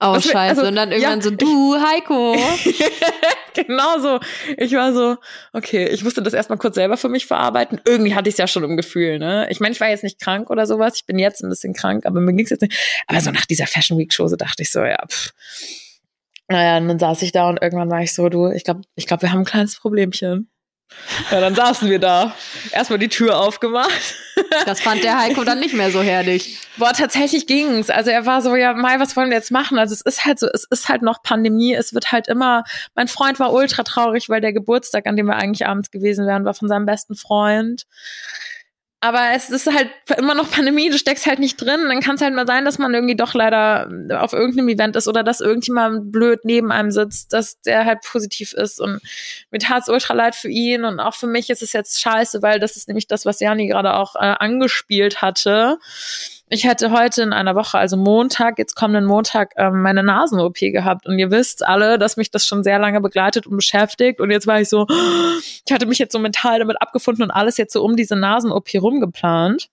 Oh, 0.00 0.12
Was 0.12 0.24
wir- 0.26 0.32
scheiße. 0.32 0.60
also, 0.60 0.68
und 0.68 0.76
dann 0.76 0.92
irgendwann 0.92 1.18
ja, 1.18 1.22
so, 1.24 1.30
du, 1.30 1.76
Heiko. 1.76 2.36
genau 3.66 3.98
so. 3.98 4.20
Ich 4.56 4.72
war 4.72 4.92
so, 4.92 5.16
okay, 5.52 5.88
ich 5.88 6.04
musste 6.04 6.22
das 6.22 6.34
erstmal 6.34 6.58
kurz 6.58 6.74
selber 6.74 6.96
für 6.96 7.08
mich 7.08 7.26
verarbeiten. 7.26 7.80
Irgendwie 7.86 8.14
hatte 8.14 8.28
ich 8.28 8.34
es 8.34 8.38
ja 8.38 8.46
schon 8.46 8.64
im 8.64 8.76
Gefühl, 8.76 9.18
ne? 9.18 9.48
Ich 9.50 9.60
meine, 9.60 9.72
ich 9.72 9.80
war 9.80 9.88
jetzt 9.88 10.04
nicht 10.04 10.20
krank 10.20 10.50
oder 10.50 10.66
sowas. 10.66 10.94
Ich 10.96 11.06
bin 11.06 11.18
jetzt 11.18 11.42
ein 11.42 11.48
bisschen 11.48 11.74
krank, 11.74 12.06
aber 12.06 12.20
mir 12.20 12.34
ging's 12.34 12.50
jetzt 12.50 12.62
nicht. 12.62 13.04
Aber 13.06 13.20
so 13.20 13.30
nach 13.30 13.46
dieser 13.46 13.66
Fashion 13.66 13.98
Week 13.98 14.12
Show 14.12 14.28
so 14.28 14.36
dachte 14.36 14.62
ich 14.62 14.70
so, 14.70 14.80
ja, 14.84 15.04
pff. 15.06 15.32
Naja, 16.48 16.78
und 16.78 16.88
dann 16.88 16.98
saß 16.98 17.22
ich 17.22 17.32
da 17.32 17.48
und 17.48 17.60
irgendwann 17.60 17.90
war 17.90 18.02
ich 18.02 18.14
so, 18.14 18.28
du, 18.30 18.50
ich 18.50 18.64
glaube, 18.64 18.82
ich 18.94 19.06
glaube, 19.06 19.22
wir 19.22 19.32
haben 19.32 19.40
ein 19.40 19.44
kleines 19.44 19.78
Problemchen. 19.78 20.48
Ja, 21.30 21.40
dann 21.40 21.54
saßen 21.54 21.90
wir 21.90 21.98
da. 21.98 22.34
Erstmal 22.72 22.98
die 22.98 23.08
Tür 23.08 23.38
aufgemacht. 23.40 24.14
Das 24.66 24.80
fand 24.80 25.02
der 25.04 25.18
Heiko 25.18 25.44
dann 25.44 25.60
nicht 25.60 25.74
mehr 25.74 25.90
so 25.90 26.00
herrlich. 26.02 26.60
Boah, 26.76 26.92
tatsächlich 26.92 27.46
ging's. 27.46 27.90
Also 27.90 28.10
er 28.10 28.24
war 28.24 28.40
so, 28.40 28.54
ja, 28.56 28.72
Mai, 28.72 28.98
was 29.00 29.16
wollen 29.16 29.30
wir 29.30 29.36
jetzt 29.36 29.50
machen? 29.50 29.78
Also 29.78 29.94
es 29.94 30.00
ist 30.00 30.24
halt 30.24 30.38
so, 30.38 30.46
es 30.52 30.64
ist 30.64 30.88
halt 30.88 31.02
noch 31.02 31.22
Pandemie. 31.22 31.74
Es 31.74 31.92
wird 31.92 32.12
halt 32.12 32.28
immer, 32.28 32.64
mein 32.94 33.08
Freund 33.08 33.40
war 33.40 33.52
ultra 33.52 33.82
traurig, 33.82 34.28
weil 34.28 34.40
der 34.40 34.52
Geburtstag, 34.52 35.06
an 35.06 35.16
dem 35.16 35.26
wir 35.26 35.36
eigentlich 35.36 35.66
abends 35.66 35.90
gewesen 35.90 36.26
wären, 36.26 36.44
war 36.44 36.54
von 36.54 36.68
seinem 36.68 36.86
besten 36.86 37.16
Freund. 37.16 37.84
Aber 39.00 39.28
es 39.32 39.48
ist 39.48 39.72
halt 39.72 39.90
immer 40.16 40.34
noch 40.34 40.50
Pandemie, 40.50 40.90
du 40.90 40.98
steckst 40.98 41.26
halt 41.26 41.38
nicht 41.38 41.56
drin. 41.60 41.86
Dann 41.88 42.00
kann 42.00 42.16
es 42.16 42.20
halt 42.20 42.34
mal 42.34 42.48
sein, 42.48 42.64
dass 42.64 42.78
man 42.78 42.92
irgendwie 42.92 43.14
doch 43.14 43.32
leider 43.32 43.88
auf 44.20 44.32
irgendeinem 44.32 44.70
Event 44.70 44.96
ist 44.96 45.06
oder 45.06 45.22
dass 45.22 45.40
irgendjemand 45.40 46.10
blöd 46.10 46.40
neben 46.42 46.72
einem 46.72 46.90
sitzt, 46.90 47.32
dass 47.32 47.60
der 47.60 47.84
halt 47.84 48.00
positiv 48.02 48.52
ist. 48.54 48.80
Und 48.80 49.00
mir 49.52 49.60
tat's 49.60 49.88
ultra 49.88 50.14
leid 50.14 50.34
für 50.34 50.48
ihn 50.48 50.84
und 50.84 50.98
auch 50.98 51.14
für 51.14 51.28
mich 51.28 51.48
ist 51.48 51.62
es 51.62 51.72
jetzt 51.72 52.00
scheiße, 52.00 52.42
weil 52.42 52.58
das 52.58 52.76
ist 52.76 52.88
nämlich 52.88 53.06
das, 53.06 53.24
was 53.24 53.38
Jani 53.38 53.68
gerade 53.68 53.94
auch 53.94 54.16
äh, 54.16 54.18
angespielt 54.18 55.22
hatte. 55.22 55.78
Ich 56.50 56.64
hätte 56.64 56.90
heute 56.90 57.22
in 57.22 57.34
einer 57.34 57.54
Woche, 57.54 57.76
also 57.76 57.96
Montag, 57.98 58.58
jetzt 58.58 58.74
kommenden 58.74 59.04
Montag, 59.04 59.52
ähm, 59.56 59.82
meine 59.82 60.02
Nasen-OP 60.02 60.58
gehabt. 60.60 61.06
Und 61.06 61.18
ihr 61.18 61.30
wisst 61.30 61.62
alle, 61.64 61.98
dass 61.98 62.16
mich 62.16 62.30
das 62.30 62.46
schon 62.46 62.64
sehr 62.64 62.78
lange 62.78 63.02
begleitet 63.02 63.46
und 63.46 63.56
beschäftigt. 63.56 64.18
Und 64.20 64.30
jetzt 64.30 64.46
war 64.46 64.60
ich 64.60 64.68
so, 64.68 64.86
ich 65.66 65.72
hatte 65.72 65.86
mich 65.86 65.98
jetzt 65.98 66.12
so 66.12 66.18
mental 66.18 66.58
damit 66.58 66.80
abgefunden 66.80 67.24
und 67.24 67.30
alles 67.30 67.58
jetzt 67.58 67.74
so 67.74 67.82
um 67.84 67.96
diese 67.96 68.16
Nasen-OP 68.16 68.68
rumgeplant. 68.80 69.68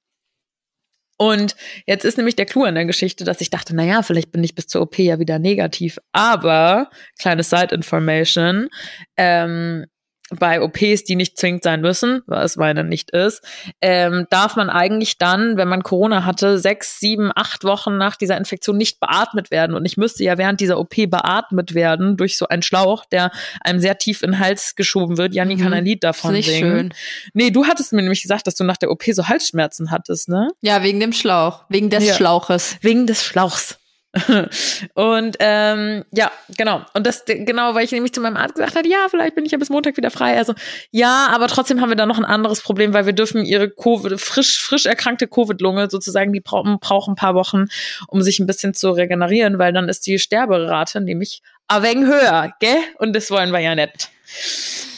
Und 1.17 1.55
jetzt 1.85 2.03
ist 2.03 2.17
nämlich 2.17 2.35
der 2.35 2.45
Clou 2.45 2.63
an 2.63 2.75
der 2.75 2.85
Geschichte, 2.85 3.23
dass 3.23 3.39
ich 3.39 3.49
dachte, 3.49 3.73
naja, 3.73 4.03
vielleicht 4.03 4.33
bin 4.33 4.43
ich 4.43 4.53
bis 4.53 4.67
zur 4.67 4.81
OP 4.81 4.99
ja 4.99 5.17
wieder 5.17 5.39
negativ. 5.39 5.97
Aber, 6.11 6.89
kleine 7.17 7.43
Side-Information, 7.43 8.67
ähm, 9.15 9.85
bei 10.31 10.59
OPs, 10.59 11.03
die 11.03 11.15
nicht 11.15 11.37
zwingend 11.37 11.61
sein 11.63 11.81
müssen, 11.81 12.23
was 12.25 12.55
meine 12.55 12.83
nicht 12.83 13.11
ist, 13.11 13.43
ähm, 13.79 14.25
darf 14.31 14.55
man 14.55 14.71
eigentlich 14.71 15.19
dann, 15.19 15.55
wenn 15.55 15.67
man 15.67 15.83
Corona 15.83 16.25
hatte, 16.25 16.57
sechs, 16.57 16.99
sieben, 16.99 17.31
acht 17.35 17.63
Wochen 17.63 17.97
nach 17.97 18.15
dieser 18.15 18.35
Infektion 18.35 18.75
nicht 18.75 18.99
beatmet 18.99 19.51
werden. 19.51 19.75
Und 19.75 19.85
ich 19.85 19.97
müsste 19.97 20.23
ja 20.23 20.39
während 20.39 20.61
dieser 20.61 20.79
OP 20.79 20.95
beatmet 21.07 21.75
werden 21.75 22.17
durch 22.17 22.37
so 22.37 22.47
einen 22.47 22.63
Schlauch, 22.63 23.05
der 23.05 23.29
einem 23.61 23.79
sehr 23.79 23.99
tief 23.99 24.23
in 24.23 24.31
den 24.31 24.39
Hals 24.39 24.75
geschoben 24.75 25.17
wird. 25.19 25.35
Janni 25.35 25.57
Mhm. 25.57 25.61
kann 25.61 25.73
ein 25.73 25.85
Lied 25.85 25.97
Ist 26.03 26.03
davon 26.05 26.33
nicht 26.33 26.49
singen. 26.49 26.71
schön. 26.71 26.93
Nee, 27.33 27.51
du 27.51 27.65
hattest 27.67 27.93
mir 27.93 28.01
nämlich 28.01 28.23
gesagt, 28.23 28.47
dass 28.47 28.55
du 28.55 28.63
nach 28.63 28.77
der 28.77 28.89
OP 28.89 29.03
so 29.13 29.27
Halsschmerzen 29.27 29.91
hattest, 29.91 30.27
ne? 30.27 30.49
Ja, 30.61 30.81
wegen 30.81 30.99
dem 30.99 31.13
Schlauch. 31.13 31.65
Wegen 31.69 31.91
des 31.91 32.03
Ja. 32.07 32.13
Schlauches. 32.15 32.77
Wegen 32.81 33.05
des 33.05 33.23
Schlauchs. 33.23 33.77
und 34.93 35.35
ähm, 35.39 36.05
ja, 36.11 36.31
genau. 36.57 36.81
Und 36.93 37.05
das 37.05 37.25
genau, 37.25 37.75
weil 37.75 37.83
ich 37.83 37.91
nämlich 37.91 38.13
zu 38.13 38.21
meinem 38.21 38.37
Arzt 38.37 38.55
gesagt 38.55 38.75
habe, 38.75 38.87
ja, 38.87 39.07
vielleicht 39.09 39.35
bin 39.35 39.45
ich 39.45 39.51
ja 39.51 39.57
bis 39.57 39.69
Montag 39.69 39.97
wieder 39.97 40.11
frei. 40.11 40.37
Also 40.37 40.53
ja, 40.91 41.29
aber 41.33 41.47
trotzdem 41.47 41.81
haben 41.81 41.89
wir 41.89 41.95
da 41.95 42.05
noch 42.05 42.17
ein 42.17 42.25
anderes 42.25 42.61
Problem, 42.61 42.93
weil 42.93 43.05
wir 43.05 43.13
dürfen 43.13 43.45
ihre 43.45 43.69
Covid, 43.69 44.19
frisch, 44.19 44.61
frisch 44.61 44.85
erkrankte 44.85 45.27
Covid-Lunge 45.27 45.89
sozusagen, 45.89 46.31
die 46.33 46.39
brauchen, 46.39 46.79
brauchen 46.79 47.13
ein 47.13 47.15
paar 47.15 47.35
Wochen, 47.35 47.65
um 48.07 48.21
sich 48.21 48.39
ein 48.39 48.47
bisschen 48.47 48.73
zu 48.73 48.91
regenerieren, 48.91 49.59
weil 49.59 49.73
dann 49.73 49.89
ist 49.89 50.07
die 50.07 50.19
Sterberate 50.19 51.01
nämlich 51.01 51.41
ein 51.67 51.83
wenig 51.83 52.05
höher, 52.05 52.53
gell? 52.59 52.77
Und 52.99 53.15
das 53.15 53.31
wollen 53.31 53.51
wir 53.51 53.59
ja 53.59 53.75
nicht. 53.75 54.09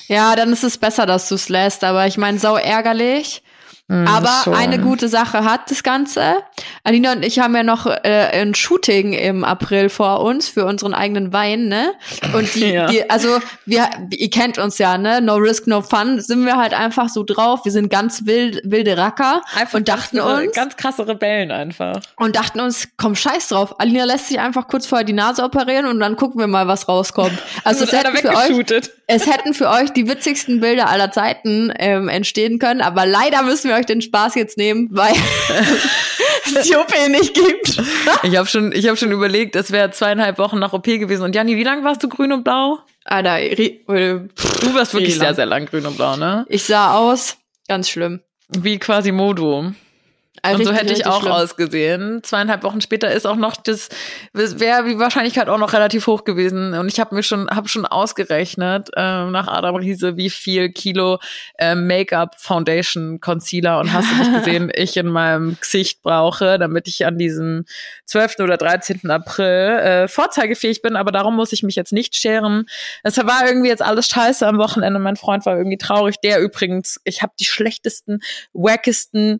Ja, 0.07 0.35
dann 0.35 0.53
ist 0.53 0.63
es 0.63 0.77
besser, 0.77 1.05
dass 1.05 1.29
du 1.29 1.35
es 1.35 1.49
lässt. 1.49 1.83
Aber 1.83 2.07
ich 2.07 2.17
meine, 2.17 2.39
sau 2.39 2.55
ärgerlich. 2.55 3.41
Aber 3.89 4.41
schon. 4.43 4.53
eine 4.53 4.79
gute 4.79 5.07
Sache 5.07 5.45
hat 5.45 5.71
das 5.71 5.81
Ganze. 5.81 6.43
Alina 6.83 7.13
und 7.13 7.23
ich 7.23 7.39
haben 7.39 7.55
ja 7.55 7.63
noch 7.63 7.85
äh, 7.85 8.01
ein 8.33 8.53
Shooting 8.53 9.13
im 9.13 9.45
April 9.45 9.87
vor 9.87 10.21
uns 10.21 10.49
für 10.49 10.65
unseren 10.65 10.93
eigenen 10.93 11.31
Wein, 11.31 11.69
ne? 11.69 11.93
Und 12.33 12.53
die, 12.55 12.65
Ja. 12.73 12.87
die 12.87 13.09
also 13.09 13.39
wir, 13.65 13.87
ihr 14.11 14.29
kennt 14.29 14.57
uns 14.57 14.77
ja, 14.77 14.97
ne? 14.97 15.21
No 15.21 15.35
risk, 15.35 15.67
no 15.67 15.81
fun. 15.81 16.19
Sind 16.19 16.45
wir 16.45 16.57
halt 16.57 16.73
einfach 16.73 17.07
so 17.07 17.23
drauf. 17.23 17.63
Wir 17.63 17.71
sind 17.71 17.89
ganz 17.89 18.25
wild, 18.25 18.59
wilde 18.65 18.97
Racker 18.97 19.41
Einfach 19.55 19.75
und 19.79 19.87
dachten 19.87 20.17
ganz, 20.17 20.41
uns 20.47 20.53
ganz 20.55 20.75
krasse 20.75 21.07
Rebellen 21.07 21.51
einfach. 21.51 22.01
und 22.17 22.35
dachten 22.35 22.59
uns, 22.59 22.89
komm 22.97 23.15
Scheiß 23.15 23.47
drauf. 23.47 23.79
Alina 23.79 24.03
lässt 24.03 24.27
sich 24.27 24.39
einfach 24.39 24.67
kurz 24.67 24.85
vorher 24.85 25.05
die 25.05 25.13
Nase 25.13 25.43
operieren 25.43 25.85
und 25.85 26.01
dann 26.01 26.17
gucken 26.17 26.41
wir 26.41 26.47
mal, 26.47 26.67
was 26.67 26.89
rauskommt. 26.89 27.37
Also 27.63 27.85
einer 27.85 28.11
hätten 28.11 28.27
für 28.27 28.35
euch. 28.35 28.89
Es 29.07 29.25
hätten 29.25 29.53
für 29.53 29.69
euch 29.69 29.91
die 29.91 30.07
witzigsten 30.07 30.59
Bilder 30.59 30.89
aller 30.89 31.11
Zeiten 31.11 31.71
ähm, 31.79 32.09
entstehen 32.09 32.59
können, 32.59 32.81
aber 32.81 33.05
leider 33.05 33.41
müssen 33.41 33.69
wir 33.69 33.77
euch 33.77 33.85
den 33.85 34.01
Spaß 34.01 34.35
jetzt 34.35 34.57
nehmen, 34.57 34.89
weil 34.91 35.13
es 36.55 36.67
die 36.67 36.75
OP 36.75 36.93
nicht 37.09 37.33
gibt. 37.33 37.81
Ich 38.23 38.35
habe 38.35 38.47
schon, 38.47 38.73
ich 38.73 38.85
habe 38.85 38.97
schon 38.97 39.11
überlegt, 39.13 39.55
es 39.55 39.71
wäre 39.71 39.91
zweieinhalb 39.91 40.37
Wochen 40.37 40.59
nach 40.59 40.73
OP 40.73 40.83
gewesen. 40.83 41.23
Und 41.23 41.33
Janni, 41.35 41.55
wie 41.55 41.63
lange 41.63 41.85
warst 41.85 42.03
du 42.03 42.09
grün 42.09 42.33
und 42.33 42.43
blau? 42.43 42.79
Alter, 43.05 43.39
äh, 43.39 43.79
Du 43.87 44.73
warst 44.75 44.93
wirklich 44.93 45.17
sehr, 45.17 45.33
sehr 45.33 45.45
lang 45.45 45.65
grün 45.65 45.85
und 45.85 45.95
blau, 45.95 46.17
ne? 46.17 46.45
ich 46.49 46.65
sah 46.65 46.97
aus, 46.97 47.37
ganz 47.69 47.89
schlimm. 47.89 48.19
Wie 48.49 48.77
Quasimodo. 50.41 50.69
und 50.69 50.75
so 50.75 50.81
hätte 50.81 50.93
ich 50.93 51.05
auch 51.05 51.21
schlimm. 51.21 51.31
ausgesehen. 51.31 52.23
Zweieinhalb 52.23 52.63
Wochen 52.63 52.81
später 52.81 53.11
ist 53.11 53.25
auch 53.25 53.35
noch 53.35 53.55
das, 53.55 53.89
wäre 54.33 54.85
die 54.85 54.99
Wahrscheinlichkeit 54.99 55.49
auch 55.49 55.57
noch 55.57 55.73
relativ 55.73 56.07
hoch 56.07 56.23
gewesen. 56.23 56.73
Und 56.73 56.87
ich 56.87 56.99
habe 56.99 57.15
mir 57.15 57.23
schon, 57.23 57.49
habe 57.49 57.67
schon 57.67 57.85
ausgerechnet 57.85 58.89
äh, 58.95 59.25
nach 59.25 59.47
Adam 59.47 59.75
Riese, 59.75 60.17
wie 60.17 60.29
viel 60.29 60.71
Kilo 60.71 61.19
äh, 61.57 61.75
Make-up, 61.75 62.35
Foundation, 62.39 63.19
Concealer 63.19 63.79
und 63.79 63.93
hast 63.93 64.11
du 64.11 64.15
nicht 64.15 64.33
gesehen, 64.45 64.71
ich 64.73 64.97
in 64.97 65.07
meinem 65.07 65.57
Gesicht 65.59 66.01
brauche, 66.01 66.59
damit 66.59 66.87
ich 66.87 67.05
an 67.05 67.17
diesem 67.17 67.65
12. 68.05 68.39
oder 68.39 68.57
13. 68.57 69.09
April 69.09 69.45
äh, 69.45 70.07
vorzeigefähig 70.07 70.81
bin. 70.81 70.95
Aber 70.95 71.11
darum 71.11 71.35
muss 71.35 71.53
ich 71.53 71.63
mich 71.63 71.75
jetzt 71.75 71.93
nicht 71.93 72.15
scheren. 72.15 72.65
Es 73.03 73.17
war 73.17 73.47
irgendwie 73.47 73.69
jetzt 73.69 73.81
alles 73.81 74.07
scheiße 74.07 74.45
am 74.45 74.57
Wochenende. 74.57 74.99
Mein 74.99 75.15
Freund 75.15 75.45
war 75.45 75.57
irgendwie 75.57 75.77
traurig. 75.77 76.15
Der 76.23 76.39
übrigens, 76.39 76.99
ich 77.03 77.21
habe 77.21 77.33
die 77.39 77.45
schlechtesten, 77.45 78.21
wackesten 78.53 79.39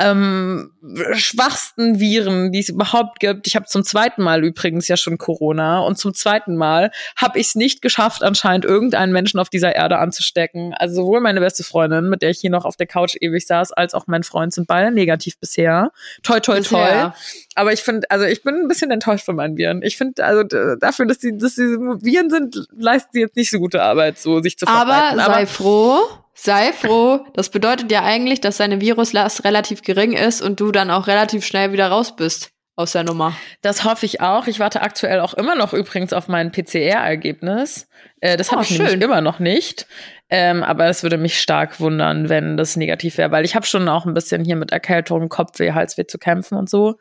ähm, 0.00 0.72
schwachsten 1.12 2.00
Viren, 2.00 2.52
die 2.52 2.60
es 2.60 2.70
überhaupt 2.70 3.20
gibt. 3.20 3.46
Ich 3.46 3.54
habe 3.54 3.66
zum 3.66 3.84
zweiten 3.84 4.22
Mal 4.22 4.42
übrigens 4.44 4.88
ja 4.88 4.96
schon 4.96 5.18
Corona 5.18 5.80
und 5.80 5.98
zum 5.98 6.14
zweiten 6.14 6.56
Mal 6.56 6.90
habe 7.16 7.38
ich 7.38 7.48
es 7.48 7.54
nicht 7.54 7.82
geschafft, 7.82 8.22
anscheinend 8.22 8.64
irgendeinen 8.64 9.12
Menschen 9.12 9.38
auf 9.38 9.50
dieser 9.50 9.76
Erde 9.76 9.98
anzustecken. 9.98 10.74
Also 10.74 11.02
sowohl 11.02 11.20
meine 11.20 11.40
beste 11.40 11.64
Freundin, 11.64 12.08
mit 12.08 12.22
der 12.22 12.30
ich 12.30 12.40
hier 12.40 12.50
noch 12.50 12.64
auf 12.64 12.76
der 12.76 12.86
Couch 12.86 13.16
ewig 13.20 13.46
saß, 13.46 13.72
als 13.72 13.94
auch 13.94 14.06
mein 14.06 14.22
Freund 14.22 14.54
sind 14.54 14.66
beide 14.66 14.90
negativ 14.90 15.38
bisher. 15.38 15.92
Toi, 16.22 16.40
toi, 16.40 16.60
toi. 16.60 17.10
Aber 17.54 17.72
ich 17.72 17.80
finde, 17.80 18.10
also 18.10 18.24
ich 18.24 18.42
bin 18.42 18.54
ein 18.54 18.68
bisschen 18.68 18.90
enttäuscht 18.90 19.26
von 19.26 19.36
meinen 19.36 19.56
Viren. 19.58 19.82
Ich 19.82 19.98
finde, 19.98 20.24
also 20.24 20.42
dafür, 20.76 21.06
dass 21.06 21.18
die, 21.18 21.36
dass 21.36 21.56
die 21.56 21.62
Viren 21.62 22.30
sind, 22.30 22.66
leisten 22.76 23.10
sie 23.12 23.20
jetzt 23.20 23.36
nicht 23.36 23.50
so 23.50 23.58
gute 23.58 23.82
Arbeit, 23.82 24.18
so 24.18 24.40
sich 24.40 24.56
zu 24.56 24.64
verbreiten. 24.64 25.20
Aber 25.20 25.34
sei 25.34 25.46
froh, 25.46 25.98
sei 26.34 26.72
froh. 26.72 27.24
Das 27.34 27.50
bedeutet 27.50 27.90
ja 27.92 28.02
eigentlich, 28.02 28.40
dass 28.40 28.58
deine 28.58 28.80
Viruslast 28.80 29.44
relativ 29.44 29.82
gering 29.82 30.12
ist 30.12 30.42
und 30.42 30.60
du 30.60 30.72
dann 30.72 30.90
auch 30.90 31.06
relativ 31.06 31.44
schnell 31.44 31.72
wieder 31.72 31.88
raus 31.88 32.16
bist 32.16 32.52
aus 32.76 32.92
der 32.92 33.04
Nummer. 33.04 33.36
Das 33.62 33.84
hoffe 33.84 34.06
ich 34.06 34.20
auch. 34.20 34.46
Ich 34.46 34.58
warte 34.58 34.82
aktuell 34.82 35.20
auch 35.20 35.34
immer 35.34 35.54
noch 35.54 35.72
übrigens 35.72 36.12
auf 36.12 36.28
mein 36.28 36.50
PCR-Ergebnis. 36.50 37.88
Äh, 38.20 38.36
das 38.36 38.48
oh, 38.48 38.52
habe 38.52 38.62
ich 38.62 38.76
schön. 38.76 39.00
immer 39.00 39.20
noch 39.20 39.38
nicht. 39.38 39.86
Ähm, 40.30 40.62
aber 40.62 40.86
es 40.86 41.02
würde 41.02 41.18
mich 41.18 41.40
stark 41.40 41.80
wundern, 41.80 42.28
wenn 42.28 42.56
das 42.56 42.76
negativ 42.76 43.18
wäre, 43.18 43.32
weil 43.32 43.44
ich 43.44 43.54
habe 43.56 43.66
schon 43.66 43.88
auch 43.88 44.06
ein 44.06 44.14
bisschen 44.14 44.44
hier 44.44 44.56
mit 44.56 44.70
Erkältung, 44.70 45.28
Kopfweh, 45.28 45.72
Halsweh 45.72 46.06
zu 46.06 46.18
kämpfen 46.18 46.56
und 46.56 46.70
so. 46.70 46.96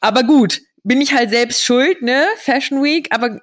Aber 0.00 0.24
gut, 0.24 0.60
bin 0.84 1.00
ich 1.00 1.14
halt 1.14 1.30
selbst 1.30 1.64
schuld, 1.64 2.02
ne? 2.02 2.26
Fashion 2.36 2.82
Week, 2.82 3.08
aber 3.10 3.38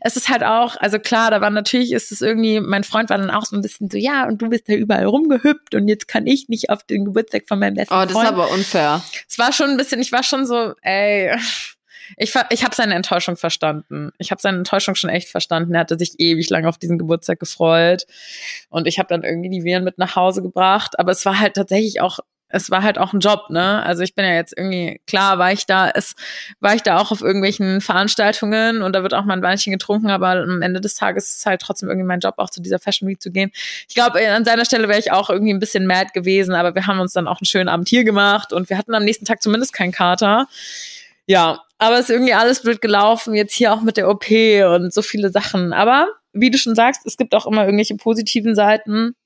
es 0.00 0.16
ist 0.16 0.28
halt 0.28 0.44
auch, 0.44 0.76
also 0.76 1.00
klar, 1.00 1.32
da 1.32 1.40
war 1.40 1.50
natürlich, 1.50 1.92
ist 1.92 2.12
es 2.12 2.22
irgendwie, 2.22 2.60
mein 2.60 2.84
Freund 2.84 3.10
war 3.10 3.18
dann 3.18 3.30
auch 3.30 3.44
so 3.44 3.56
ein 3.56 3.62
bisschen 3.62 3.90
so, 3.90 3.98
ja, 3.98 4.26
und 4.26 4.40
du 4.40 4.48
bist 4.48 4.68
da 4.68 4.74
überall 4.74 5.04
rumgehüpft 5.04 5.74
und 5.74 5.88
jetzt 5.88 6.06
kann 6.06 6.26
ich 6.26 6.48
nicht 6.48 6.70
auf 6.70 6.84
den 6.84 7.04
Geburtstag 7.04 7.48
von 7.48 7.58
meinem 7.58 7.74
besten 7.74 7.92
Freund. 7.92 8.10
Oh, 8.10 8.14
das 8.14 8.22
ist 8.22 8.28
aber 8.28 8.50
unfair. 8.50 9.02
Es 9.28 9.38
war 9.38 9.52
schon 9.52 9.70
ein 9.70 9.76
bisschen, 9.76 10.00
ich 10.00 10.12
war 10.12 10.22
schon 10.22 10.46
so, 10.46 10.72
ey, 10.82 11.36
ich, 12.16 12.32
ich 12.50 12.64
habe 12.64 12.74
seine 12.74 12.94
Enttäuschung 12.94 13.36
verstanden. 13.36 14.12
Ich 14.18 14.30
habe 14.30 14.40
seine 14.40 14.58
Enttäuschung 14.58 14.94
schon 14.94 15.10
echt 15.10 15.28
verstanden. 15.28 15.74
Er 15.74 15.80
hatte 15.80 15.98
sich 15.98 16.20
ewig 16.20 16.48
lang 16.50 16.66
auf 16.66 16.78
diesen 16.78 16.98
Geburtstag 16.98 17.40
gefreut. 17.40 18.04
Und 18.68 18.86
ich 18.86 18.98
habe 18.98 19.08
dann 19.08 19.24
irgendwie 19.24 19.50
die 19.50 19.64
Viren 19.64 19.84
mit 19.84 19.98
nach 19.98 20.14
Hause 20.14 20.42
gebracht. 20.42 20.98
Aber 20.98 21.12
es 21.12 21.24
war 21.24 21.40
halt 21.40 21.54
tatsächlich 21.54 22.00
auch 22.00 22.20
es 22.54 22.70
war 22.70 22.82
halt 22.82 22.98
auch 22.98 23.12
ein 23.12 23.18
Job, 23.18 23.50
ne? 23.50 23.82
Also 23.82 24.02
ich 24.02 24.14
bin 24.14 24.24
ja 24.24 24.34
jetzt 24.34 24.56
irgendwie, 24.56 25.00
klar 25.08 25.38
war 25.38 25.52
ich 25.52 25.66
da, 25.66 25.90
es 25.90 26.14
war 26.60 26.74
ich 26.74 26.82
da 26.82 26.98
auch 26.98 27.10
auf 27.10 27.20
irgendwelchen 27.20 27.80
Veranstaltungen 27.80 28.82
und 28.82 28.94
da 28.94 29.02
wird 29.02 29.12
auch 29.12 29.24
mal 29.24 29.34
ein 29.34 29.42
Weinchen 29.42 29.72
getrunken, 29.72 30.08
aber 30.08 30.28
am 30.28 30.62
Ende 30.62 30.80
des 30.80 30.94
Tages 30.94 31.30
ist 31.30 31.38
es 31.40 31.46
halt 31.46 31.60
trotzdem 31.60 31.88
irgendwie 31.88 32.06
mein 32.06 32.20
Job, 32.20 32.34
auch 32.36 32.50
zu 32.50 32.62
dieser 32.62 32.78
Fashion 32.78 33.08
Week 33.08 33.20
zu 33.20 33.32
gehen. 33.32 33.50
Ich 33.88 33.94
glaube, 33.94 34.20
an 34.28 34.44
seiner 34.44 34.64
Stelle 34.64 34.88
wäre 34.88 35.00
ich 35.00 35.10
auch 35.10 35.30
irgendwie 35.30 35.52
ein 35.52 35.58
bisschen 35.58 35.86
mad 35.86 36.10
gewesen, 36.14 36.54
aber 36.54 36.76
wir 36.76 36.86
haben 36.86 37.00
uns 37.00 37.12
dann 37.12 37.26
auch 37.26 37.40
einen 37.40 37.46
schönen 37.46 37.68
Abend 37.68 37.88
hier 37.88 38.04
gemacht 38.04 38.52
und 38.52 38.70
wir 38.70 38.78
hatten 38.78 38.94
am 38.94 39.04
nächsten 39.04 39.24
Tag 39.24 39.42
zumindest 39.42 39.72
keinen 39.72 39.92
Kater. 39.92 40.46
Ja, 41.26 41.64
aber 41.78 41.96
es 41.96 42.02
ist 42.02 42.10
irgendwie 42.10 42.34
alles 42.34 42.62
blöd 42.62 42.80
gelaufen, 42.80 43.34
jetzt 43.34 43.54
hier 43.54 43.72
auch 43.72 43.80
mit 43.80 43.96
der 43.96 44.08
OP 44.08 44.30
und 44.30 44.94
so 44.94 45.02
viele 45.02 45.30
Sachen. 45.30 45.72
Aber 45.72 46.08
wie 46.32 46.50
du 46.50 46.58
schon 46.58 46.76
sagst, 46.76 47.04
es 47.04 47.16
gibt 47.16 47.34
auch 47.34 47.46
immer 47.46 47.64
irgendwelche 47.64 47.96
positiven 47.96 48.54
Seiten. 48.54 49.16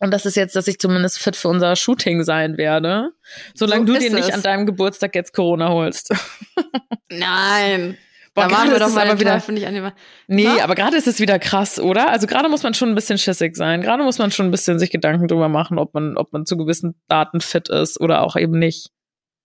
Und 0.00 0.12
das 0.12 0.26
ist 0.26 0.36
jetzt, 0.36 0.56
dass 0.56 0.68
ich 0.68 0.78
zumindest 0.78 1.18
fit 1.18 1.36
für 1.36 1.48
unser 1.48 1.74
Shooting 1.76 2.22
sein 2.22 2.58
werde. 2.58 3.12
Solange 3.54 3.86
so 3.86 3.94
du 3.94 3.98
dir 3.98 4.12
nicht 4.12 4.34
an 4.34 4.42
deinem 4.42 4.66
Geburtstag 4.66 5.14
jetzt 5.14 5.32
Corona 5.32 5.70
holst. 5.70 6.14
Nein. 7.10 7.96
Boah, 8.34 8.42
da 8.42 8.48
machen 8.48 8.70
wir 8.70 8.78
doch 8.78 8.90
mal 8.90 9.08
aber 9.08 9.18
wieder. 9.18 9.42
Nicht 9.48 9.66
an 9.66 9.92
nee, 10.26 10.46
ha? 10.46 10.62
aber 10.62 10.74
gerade 10.74 10.98
ist 10.98 11.06
es 11.06 11.20
wieder 11.20 11.38
krass, 11.38 11.80
oder? 11.80 12.10
Also 12.10 12.26
gerade 12.26 12.50
muss 12.50 12.62
man 12.62 12.74
schon 12.74 12.90
ein 12.90 12.94
bisschen 12.94 13.16
schissig 13.16 13.56
sein. 13.56 13.80
Gerade 13.80 14.04
muss 14.04 14.18
man 14.18 14.30
schon 14.30 14.46
ein 14.46 14.50
bisschen 14.50 14.78
sich 14.78 14.90
Gedanken 14.90 15.26
drüber 15.26 15.48
machen, 15.48 15.78
ob 15.78 15.94
man, 15.94 16.18
ob 16.18 16.34
man 16.34 16.44
zu 16.44 16.58
gewissen 16.58 17.00
Daten 17.08 17.40
fit 17.40 17.70
ist 17.70 17.98
oder 17.98 18.20
auch 18.20 18.36
eben 18.36 18.58
nicht. 18.58 18.90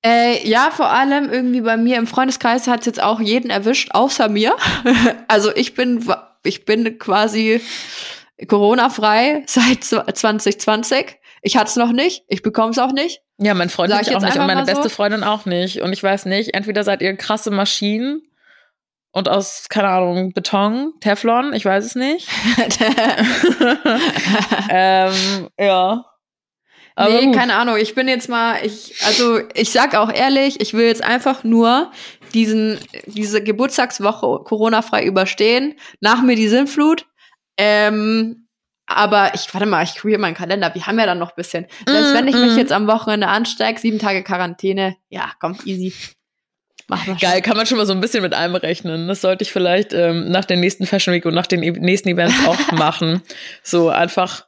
Äh, 0.05 0.45
ja, 0.45 0.71
vor 0.71 0.89
allem 0.89 1.31
irgendwie 1.31 1.61
bei 1.61 1.77
mir 1.77 1.97
im 1.97 2.07
Freundeskreis 2.07 2.67
hat 2.67 2.81
es 2.81 2.85
jetzt 2.87 3.01
auch 3.01 3.21
jeden 3.21 3.49
erwischt, 3.49 3.91
außer 3.93 4.27
mir. 4.27 4.57
also 5.29 5.55
ich 5.55 5.73
bin, 5.73 6.03
ich 6.43 6.65
bin 6.65 6.99
quasi 6.99 7.61
Corona-frei 8.47 9.43
seit 9.47 9.83
2020. 9.83 11.17
Ich 11.43 11.57
hatte 11.57 11.69
es 11.69 11.75
noch 11.75 11.91
nicht, 11.91 12.23
ich 12.27 12.41
bekomme 12.43 12.71
es 12.71 12.79
auch 12.79 12.91
nicht. 12.91 13.21
Ja, 13.39 13.53
mein 13.55 13.69
Freund 13.69 13.91
ich 13.91 14.15
auch 14.15 14.21
nicht 14.21 14.37
und 14.37 14.45
meine 14.45 14.63
beste 14.65 14.83
so. 14.83 14.89
Freundin 14.89 15.23
auch 15.23 15.45
nicht. 15.45 15.81
Und 15.81 15.93
ich 15.93 16.03
weiß 16.03 16.25
nicht, 16.25 16.53
entweder 16.53 16.83
seid 16.83 17.01
ihr 17.01 17.15
krasse 17.17 17.49
Maschinen 17.49 18.21
und 19.11 19.27
aus, 19.27 19.65
keine 19.69 19.89
Ahnung, 19.89 20.31
Beton, 20.33 20.93
Teflon, 21.01 21.53
ich 21.53 21.65
weiß 21.65 21.85
es 21.85 21.95
nicht. 21.95 22.27
ähm, 24.69 25.49
ja. 25.59 26.05
Aber 26.95 27.13
nee, 27.13 27.25
gut. 27.25 27.35
keine 27.35 27.55
Ahnung. 27.55 27.77
Ich 27.77 27.95
bin 27.95 28.07
jetzt 28.07 28.29
mal, 28.29 28.63
ich, 28.63 28.95
also 29.05 29.39
ich 29.53 29.71
sag 29.71 29.95
auch 29.95 30.11
ehrlich, 30.11 30.61
ich 30.61 30.73
will 30.73 30.85
jetzt 30.85 31.03
einfach 31.03 31.43
nur 31.43 31.91
diesen, 32.33 32.79
diese 33.05 33.43
Geburtstagswoche 33.43 34.43
Corona-frei 34.43 35.05
überstehen. 35.05 35.75
Nach 35.99 36.21
mir 36.21 36.35
die 36.35 36.47
Sinnflut. 36.47 37.07
Ähm, 37.57 38.47
aber 38.85 39.33
ich, 39.33 39.53
warte 39.53 39.65
mal, 39.65 39.83
ich 39.83 39.95
queer 39.95 40.19
meinen 40.19 40.33
Kalender. 40.33 40.73
Wir 40.73 40.85
haben 40.85 40.99
ja 40.99 41.05
dann 41.05 41.19
noch 41.19 41.29
ein 41.29 41.35
bisschen. 41.37 41.65
Selbst 41.87 42.11
mm, 42.11 42.15
wenn 42.15 42.27
ich 42.27 42.35
mm. 42.35 42.41
mich 42.41 42.55
jetzt 42.57 42.71
am 42.71 42.87
Wochenende 42.87 43.27
ansteige, 43.27 43.79
sieben 43.79 43.99
Tage 43.99 44.23
Quarantäne, 44.23 44.97
ja, 45.09 45.31
komm, 45.39 45.57
easy. 45.65 45.93
Geil, 47.21 47.41
kann 47.41 47.55
man 47.55 47.65
schon 47.65 47.77
mal 47.77 47.85
so 47.85 47.93
ein 47.93 48.01
bisschen 48.01 48.21
mit 48.21 48.33
allem 48.33 48.55
rechnen. 48.55 49.07
Das 49.07 49.21
sollte 49.21 49.43
ich 49.43 49.51
vielleicht 49.53 49.93
ähm, 49.93 50.29
nach 50.29 50.43
der 50.43 50.57
nächsten 50.57 50.85
Fashion 50.85 51.13
Week 51.13 51.25
und 51.25 51.33
nach 51.33 51.47
den 51.47 51.63
e 51.63 51.71
nächsten 51.71 52.09
Events 52.09 52.35
auch 52.45 52.71
machen. 52.73 53.21
So 53.63 53.89
einfach, 53.89 54.45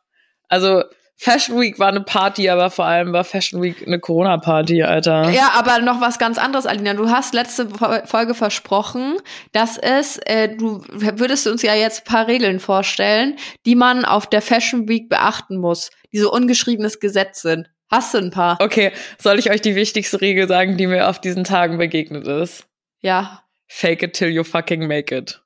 also 0.50 0.84
Fashion 1.24 1.58
Week 1.58 1.80
war 1.80 1.88
eine 1.88 2.02
Party, 2.02 2.50
aber 2.50 2.70
vor 2.70 2.84
allem 2.84 3.14
war 3.14 3.24
Fashion 3.24 3.62
Week 3.62 3.88
eine 3.88 3.98
Corona-Party, 3.98 4.84
Alter. 4.84 5.30
Ja, 5.30 5.54
aber 5.56 5.80
noch 5.80 6.02
was 6.02 6.20
ganz 6.20 6.38
anderes, 6.38 6.66
Alina. 6.66 6.96
Du 6.96 7.10
hast 7.10 7.34
letzte 7.34 7.70
Folge 7.70 8.34
versprochen, 8.34 9.16
dass 9.54 9.78
es, 9.78 10.18
äh, 10.26 10.50
du 10.50 10.84
würdest 10.90 11.48
uns 11.48 11.62
ja 11.62 11.76
jetzt 11.76 12.04
paar 12.04 12.28
Regeln 12.28 12.60
vorstellen, 12.60 13.38
die 13.66 13.76
man 13.76 14.04
auf 14.04 14.28
der 14.28 14.42
Fashion 14.42 14.90
Week 14.90 15.08
beachten 15.08 15.56
muss, 15.56 15.92
die 16.12 16.18
so 16.18 16.30
ungeschriebenes 16.30 17.00
Gesetz 17.00 17.42
sind. 17.42 17.70
Hast 17.90 18.14
du 18.14 18.18
ein 18.18 18.32
paar? 18.32 18.58
Okay, 18.60 18.92
soll 19.18 19.40
ich 19.40 19.50
euch 19.50 19.62
die 19.62 19.76
wichtigste 19.76 20.20
Regel 20.20 20.50
sagen, 20.50 20.76
die 20.76 20.88
mir 20.88 21.08
auf 21.08 21.22
diesen 21.22 21.46
Tagen 21.46 21.78
begegnet 21.78 22.28
ist? 22.28 22.68
Ja. 23.00 23.44
Fake 23.68 24.04
it 24.04 24.12
till 24.12 24.28
you 24.28 24.44
fucking 24.44 24.88
make 24.88 25.16
it. 25.16 25.42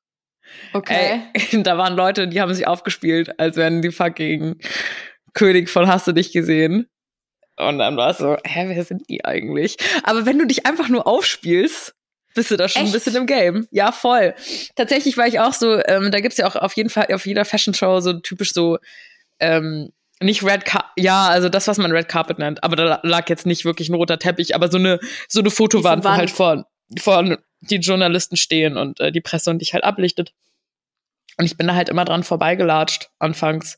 Okay. 0.74 1.22
Ey, 1.34 1.62
da 1.64 1.78
waren 1.78 1.96
Leute, 1.96 2.28
die 2.28 2.42
haben 2.42 2.54
sich 2.54 2.66
aufgespielt, 2.66 3.40
als 3.40 3.58
wären 3.58 3.84
die 3.84 3.92
fucking 3.92 4.56
König 5.38 5.70
von 5.70 5.88
Hast 5.88 6.08
du 6.08 6.12
dich 6.12 6.32
gesehen? 6.32 6.90
Und 7.58 7.80
dann 7.80 7.96
war 7.96 8.10
es 8.10 8.18
so, 8.18 8.38
hä, 8.44 8.66
wer 8.68 8.84
sind 8.84 9.10
die 9.10 9.24
eigentlich? 9.24 9.78
Aber 10.04 10.26
wenn 10.26 10.38
du 10.38 10.46
dich 10.46 10.66
einfach 10.66 10.90
nur 10.90 11.08
aufspielst, 11.08 11.96
bist 12.36 12.52
du 12.52 12.58
da 12.58 12.68
schon 12.68 12.84
Echt? 12.84 12.92
ein 12.92 12.94
bisschen 12.94 13.16
im 13.16 13.26
Game. 13.26 13.68
Ja, 13.72 13.92
voll. 13.92 14.36
Tatsächlich 14.76 15.18
war 15.18 15.28
ich 15.28 15.40
auch 15.40 15.54
so, 15.54 15.80
ähm, 15.86 16.12
da 16.12 16.20
gibt's 16.20 16.38
ja 16.38 16.48
auch 16.48 16.56
auf 16.56 16.74
jeden 16.74 16.90
Fall 16.90 17.08
auf 17.14 17.26
jeder 17.26 17.46
Fashion 17.46 17.74
Show 17.74 18.00
so 18.00 18.14
typisch 18.14 18.54
so, 18.54 18.78
ähm, 19.40 19.92
nicht 20.20 20.44
Red 20.44 20.66
Carpet, 20.66 20.92
ja, 20.98 21.28
also 21.28 21.50
das, 21.50 21.68
was 21.68 21.78
man 21.78 21.92
Red 21.92 22.08
Carpet 22.08 22.40
nennt, 22.40 22.64
aber 22.64 22.76
da 22.76 23.00
lag 23.04 23.30
jetzt 23.30 23.46
nicht 23.46 23.66
wirklich 23.66 23.90
ein 23.90 23.96
roter 23.96 24.18
Teppich, 24.18 24.56
aber 24.56 24.70
so 24.70 24.78
eine, 24.78 25.00
so 25.28 25.40
eine 25.40 25.52
Fotowand, 25.52 26.04
wo 26.04 26.10
halt 26.10 26.32
vor, 26.32 26.66
vor 27.00 27.38
die 27.62 27.76
Journalisten 27.78 28.38
stehen 28.38 28.78
und 28.78 29.00
äh, 29.00 29.12
die 29.12 29.22
Presse 29.22 29.52
und 29.52 29.60
dich 29.60 29.74
halt 29.74 29.84
ablichtet. 29.84 30.34
Und 31.38 31.46
ich 31.46 31.58
bin 31.58 31.68
da 31.68 31.76
halt 31.76 31.90
immer 31.90 32.06
dran 32.06 32.24
vorbeigelatscht, 32.24 33.10
anfangs 33.20 33.78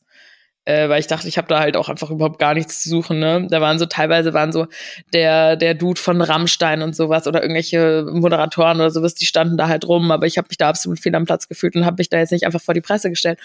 äh, 0.69 0.88
weil 0.88 0.99
ich 0.99 1.07
dachte, 1.07 1.27
ich 1.27 1.39
habe 1.39 1.47
da 1.47 1.59
halt 1.59 1.75
auch 1.75 1.89
einfach 1.89 2.11
überhaupt 2.11 2.38
gar 2.38 2.53
nichts 2.53 2.83
zu 2.83 2.89
suchen. 2.89 3.17
Ne? 3.17 3.47
Da 3.49 3.59
waren 3.59 3.79
so 3.79 3.88
teilweise 3.88 4.33
waren 4.35 4.51
so 4.51 4.67
der 5.13 5.55
der 5.55 5.73
Dude 5.73 5.99
von 5.99 6.21
Rammstein 6.21 6.83
und 6.83 6.95
sowas 6.95 7.25
oder 7.25 7.41
irgendwelche 7.41 8.05
Moderatoren 8.07 8.77
oder 8.77 8.91
sowas, 8.91 9.15
die 9.15 9.25
standen 9.25 9.57
da 9.57 9.67
halt 9.67 9.88
rum, 9.88 10.11
aber 10.11 10.27
ich 10.27 10.38
habe 10.38 10.47
mich 10.47 10.57
da 10.57 10.69
absolut 10.69 10.99
fehl 10.99 11.15
am 11.15 11.25
Platz 11.25 11.47
gefühlt 11.47 11.75
und 11.75 11.85
habe 11.85 11.95
mich 11.97 12.09
da 12.09 12.19
jetzt 12.19 12.31
nicht 12.31 12.45
einfach 12.45 12.61
vor 12.61 12.75
die 12.75 12.81
Presse 12.81 13.09
gestellt. 13.09 13.39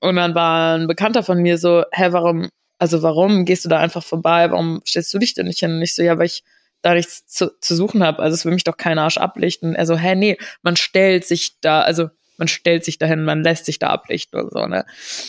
Und 0.00 0.16
dann 0.16 0.34
war 0.34 0.78
ein 0.78 0.86
Bekannter 0.86 1.22
von 1.22 1.42
mir 1.42 1.58
so, 1.58 1.84
hä, 1.92 2.08
warum, 2.12 2.48
also 2.78 3.02
warum 3.02 3.44
gehst 3.44 3.66
du 3.66 3.68
da 3.68 3.78
einfach 3.78 4.02
vorbei? 4.02 4.50
Warum 4.50 4.80
stellst 4.86 5.12
du 5.12 5.18
dich 5.18 5.34
denn 5.34 5.46
nicht 5.46 5.58
hin? 5.58 5.72
Und 5.72 5.82
ich 5.82 5.94
so, 5.94 6.02
ja, 6.02 6.16
weil 6.18 6.26
ich 6.26 6.42
da 6.80 6.94
nichts 6.94 7.26
zu, 7.26 7.50
zu 7.60 7.76
suchen 7.76 8.02
habe. 8.02 8.22
Also 8.22 8.34
es 8.34 8.46
will 8.46 8.52
mich 8.54 8.64
doch 8.64 8.78
kein 8.78 8.98
Arsch 8.98 9.18
ablichten. 9.18 9.74
Er 9.74 9.84
so, 9.84 9.96
hä, 9.96 10.14
nee, 10.14 10.38
man 10.62 10.76
stellt 10.76 11.26
sich 11.26 11.60
da, 11.60 11.82
also 11.82 12.08
man 12.38 12.48
stellt 12.48 12.84
sich 12.84 12.98
dahin, 12.98 13.24
man 13.24 13.42
lässt 13.42 13.64
sich 13.66 13.78
da 13.78 13.88
ablichten 13.88 14.40
und 14.40 14.52
so, 14.52 14.66
ne? 14.66 14.84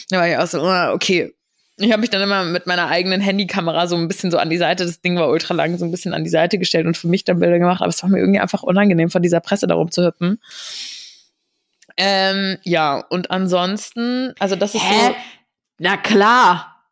Da 0.09 0.17
war 0.17 0.27
ich 0.29 0.37
auch 0.37 0.47
so, 0.47 0.61
ah, 0.61 0.91
okay, 0.93 1.33
Ich 1.79 1.91
habe 1.91 2.01
mich 2.01 2.09
dann 2.09 2.21
immer 2.21 2.43
mit 2.43 2.65
meiner 2.65 2.87
eigenen 2.87 3.21
Handykamera 3.21 3.85
so 3.87 3.95
ein 3.95 4.07
bisschen 4.07 4.31
so 4.31 4.37
an 4.39 4.49
die 4.49 4.57
Seite, 4.57 4.85
das 4.85 4.99
Ding 5.01 5.15
war 5.17 5.29
ultra 5.29 5.53
lang, 5.53 5.77
so 5.77 5.85
ein 5.85 5.91
bisschen 5.91 6.13
an 6.13 6.23
die 6.23 6.29
Seite 6.29 6.57
gestellt 6.57 6.87
und 6.87 6.97
für 6.97 7.07
mich 7.07 7.23
dann 7.23 7.39
Bilder 7.39 7.59
gemacht, 7.59 7.81
aber 7.81 7.89
es 7.89 8.01
war 8.01 8.09
mir 8.09 8.19
irgendwie 8.19 8.39
einfach 8.39 8.63
unangenehm, 8.63 9.09
von 9.11 9.21
dieser 9.21 9.39
Presse 9.41 9.67
darum 9.67 9.91
zu 9.91 10.03
hüppen. 10.05 10.39
Ähm, 11.97 12.57
ja, 12.63 12.97
und 13.09 13.31
ansonsten, 13.31 14.33
also 14.39 14.55
das 14.55 14.75
ist 14.75 14.83
Hä? 14.83 15.07
so. 15.09 15.15
Na 15.79 15.97
klar. 15.97 16.83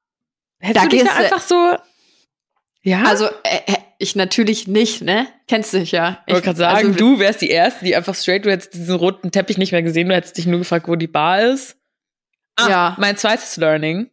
Hättest 0.60 0.78
Da 0.86 0.90
du 0.90 0.96
dich 0.96 1.04
da 1.04 1.16
einfach 1.16 1.42
so. 1.42 1.76
Ja, 2.84 3.04
Also 3.04 3.26
äh, 3.44 3.60
äh, 3.68 3.78
ich 4.00 4.16
natürlich 4.16 4.68
nicht, 4.68 5.02
ne? 5.02 5.28
Kennst 5.48 5.74
dich 5.74 5.92
ja. 5.92 6.24
ich 6.26 6.34
wollte 6.34 6.46
gerade 6.46 6.58
sagen, 6.58 6.88
also, 6.88 6.92
du 6.92 7.20
wärst 7.20 7.42
die 7.42 7.50
Erste, 7.50 7.86
die 7.86 7.96
einfach 7.96 8.16
straight, 8.16 8.46
du 8.46 8.52
hättest 8.52 8.74
diesen 8.74 8.96
roten 8.96 9.32
Teppich 9.32 9.58
nicht 9.58 9.72
mehr 9.72 9.84
gesehen, 9.84 10.10
du 10.10 10.16
hättest 10.16 10.38
dich 10.38 10.46
nur 10.46 10.60
gefragt, 10.60 10.88
wo 10.88 10.96
die 10.96 11.08
Bar 11.08 11.42
ist. 11.44 11.78
Ah, 12.56 12.70
Ja. 12.70 12.96
mein 13.00 13.18
zweites 13.18 13.58
Learning. 13.58 14.10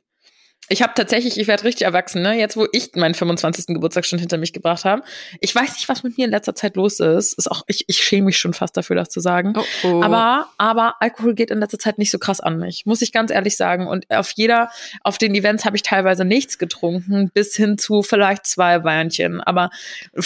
Ich 0.72 0.80
habe 0.80 0.94
tatsächlich, 0.96 1.38
ich 1.38 1.48
werde 1.48 1.64
richtig 1.64 1.84
erwachsen, 1.84 2.22
ne? 2.22 2.38
Jetzt, 2.38 2.56
wo 2.56 2.66
ich 2.72 2.92
meinen 2.94 3.12
25. 3.12 3.66
Geburtstag 3.74 4.06
schon 4.06 4.18
hinter 4.18 4.38
mich 4.38 4.54
gebracht 4.54 4.86
habe. 4.86 5.02
Ich 5.40 5.54
weiß 5.54 5.74
nicht, 5.74 5.86
was 5.86 6.02
mit 6.02 6.16
mir 6.16 6.24
in 6.24 6.30
letzter 6.30 6.54
Zeit 6.54 6.76
los 6.76 6.98
ist. 6.98 7.34
Ist 7.34 7.50
auch, 7.50 7.64
ich, 7.66 7.84
ich 7.88 7.98
schäme 7.98 8.26
mich 8.26 8.38
schon 8.38 8.54
fast 8.54 8.74
dafür, 8.74 8.96
das 8.96 9.10
zu 9.10 9.20
sagen. 9.20 9.52
Oh, 9.54 9.64
oh. 9.84 10.02
Aber, 10.02 10.46
aber 10.56 10.96
Alkohol 11.00 11.34
geht 11.34 11.50
in 11.50 11.58
letzter 11.58 11.78
Zeit 11.78 11.98
nicht 11.98 12.10
so 12.10 12.18
krass 12.18 12.40
an 12.40 12.58
mich, 12.58 12.86
muss 12.86 13.02
ich 13.02 13.12
ganz 13.12 13.30
ehrlich 13.30 13.58
sagen. 13.58 13.86
Und 13.86 14.10
auf 14.10 14.32
jeder, 14.34 14.70
auf 15.02 15.18
den 15.18 15.34
Events 15.34 15.66
habe 15.66 15.76
ich 15.76 15.82
teilweise 15.82 16.24
nichts 16.24 16.56
getrunken, 16.56 17.30
bis 17.34 17.54
hin 17.54 17.76
zu 17.76 18.02
vielleicht 18.02 18.46
zwei 18.46 18.82
Weinchen. 18.82 19.42
Aber 19.42 19.68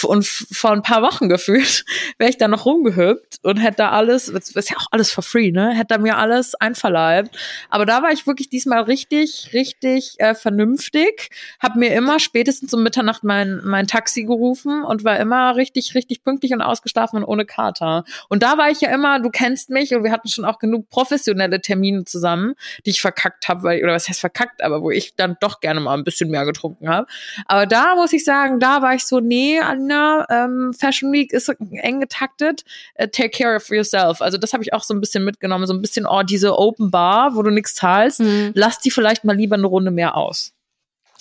und 0.05 0.25
vor 0.25 0.71
ein 0.71 0.83
paar 0.83 1.03
Wochen 1.03 1.29
gefühlt 1.29 1.85
wäre 2.19 2.31
ich 2.31 2.39
da 2.39 2.47
noch 2.47 2.67
rumgehüpft 2.67 3.41
und 3.43 3.57
hätte 3.57 3.79
da 3.79 3.91
alles, 3.91 4.27
das 4.27 4.51
ist 4.51 4.71
ja 4.71 4.77
auch 4.77 4.87
alles 4.93 5.11
for 5.11 5.25
free, 5.25 5.51
ne? 5.51 5.75
Hätte 5.75 5.89
da 5.89 5.99
mir 5.99 6.19
alles 6.19 6.55
einverleibt. 6.55 7.37
Aber 7.69 7.85
da 7.85 8.01
war 8.03 8.13
ich 8.13 8.29
wirklich 8.29 8.49
diesmal 8.49 8.83
richtig, 8.83 9.51
richtig 9.53 10.15
äh, 10.19 10.36
vernünftig. 10.37 11.31
Hab 11.61 11.77
mir 11.77 11.95
immer 11.95 12.19
spätestens 12.21 12.73
um 12.75 12.83
Mitternacht 12.83 13.25
mein, 13.25 13.61
mein 13.65 13.87
Taxi 13.87 14.25
gerufen 14.25 14.85
und 14.85 15.05
war 15.05 15.19
immer 15.19 15.57
richtig, 15.57 15.95
richtig 15.95 16.23
pünktlich 16.23 16.53
und 16.53 16.63
ausgeschlafen 16.63 17.19
und 17.19 17.25
ohne 17.25 17.45
Kater. 17.45 18.05
Und 18.29 18.43
da 18.43 18.59
war 18.59 18.71
ich 18.71 18.81
ja 18.81 18.91
immer, 18.91 19.21
du 19.21 19.31
kennst 19.31 19.71
mich 19.71 19.95
und 19.95 20.05
wir 20.05 20.13
hatten 20.13 20.29
schon 20.29 20.45
auch 20.45 20.59
genug 20.59 20.89
professionelle 20.89 21.61
Termine 21.61 22.05
zusammen, 22.05 22.55
die 22.85 22.91
ich 22.91 23.01
verkackt 23.01 23.49
habe, 23.49 23.63
weil, 23.63 23.83
oder 23.83 23.95
was 23.95 24.09
heißt 24.09 24.21
verkackt, 24.21 24.63
aber 24.63 24.83
wo 24.83 24.91
ich 24.91 25.15
dann 25.17 25.37
doch 25.41 25.61
gerne 25.61 25.81
mal 25.81 25.95
ein 25.95 26.05
bisschen 26.05 26.31
mehr 26.31 26.45
getrunken 26.45 26.89
habe. 26.89 27.07
Aber 27.47 27.67
da 27.67 27.95
muss 27.97 28.13
ich 28.13 28.25
sagen, 28.25 28.61
da 28.61 28.83
war 28.83 28.95
ich 28.95 29.05
so, 29.05 29.21
nee, 29.21 29.59
Anna, 29.61 30.27
ähm, 30.31 30.73
Fashion 30.79 31.13
Week 31.13 31.33
ist 31.33 31.49
eng 31.49 32.01
getaktet, 32.01 32.65
äh, 32.95 33.09
take 33.09 33.31
care 33.31 33.57
of 33.57 33.69
yourself. 33.71 34.21
Also 34.21 34.39
das 34.39 34.53
habe 34.53 34.63
ich 34.63 34.73
auch 34.73 34.83
so 34.83 34.95
ein 34.95 35.01
bisschen 35.01 35.25
mitgenommen, 35.25 35.67
so 35.67 35.75
ein 35.75 35.81
bisschen, 35.81 36.07
oh, 36.07 36.23
diese 36.23 36.59
Open 36.59 36.91
Bar, 36.91 37.35
wo 37.35 37.43
du 37.43 37.51
nichts 37.51 37.75
zahlst, 37.75 38.21
Hm. 38.21 38.53
lass 38.55 38.79
die 38.79 38.91
vielleicht 38.91 39.25
mal 39.25 39.37
lieber 39.37 39.57
eine 39.57 39.67
Runde 39.67 39.91
mehr 39.91 40.17
aus. 40.27 40.53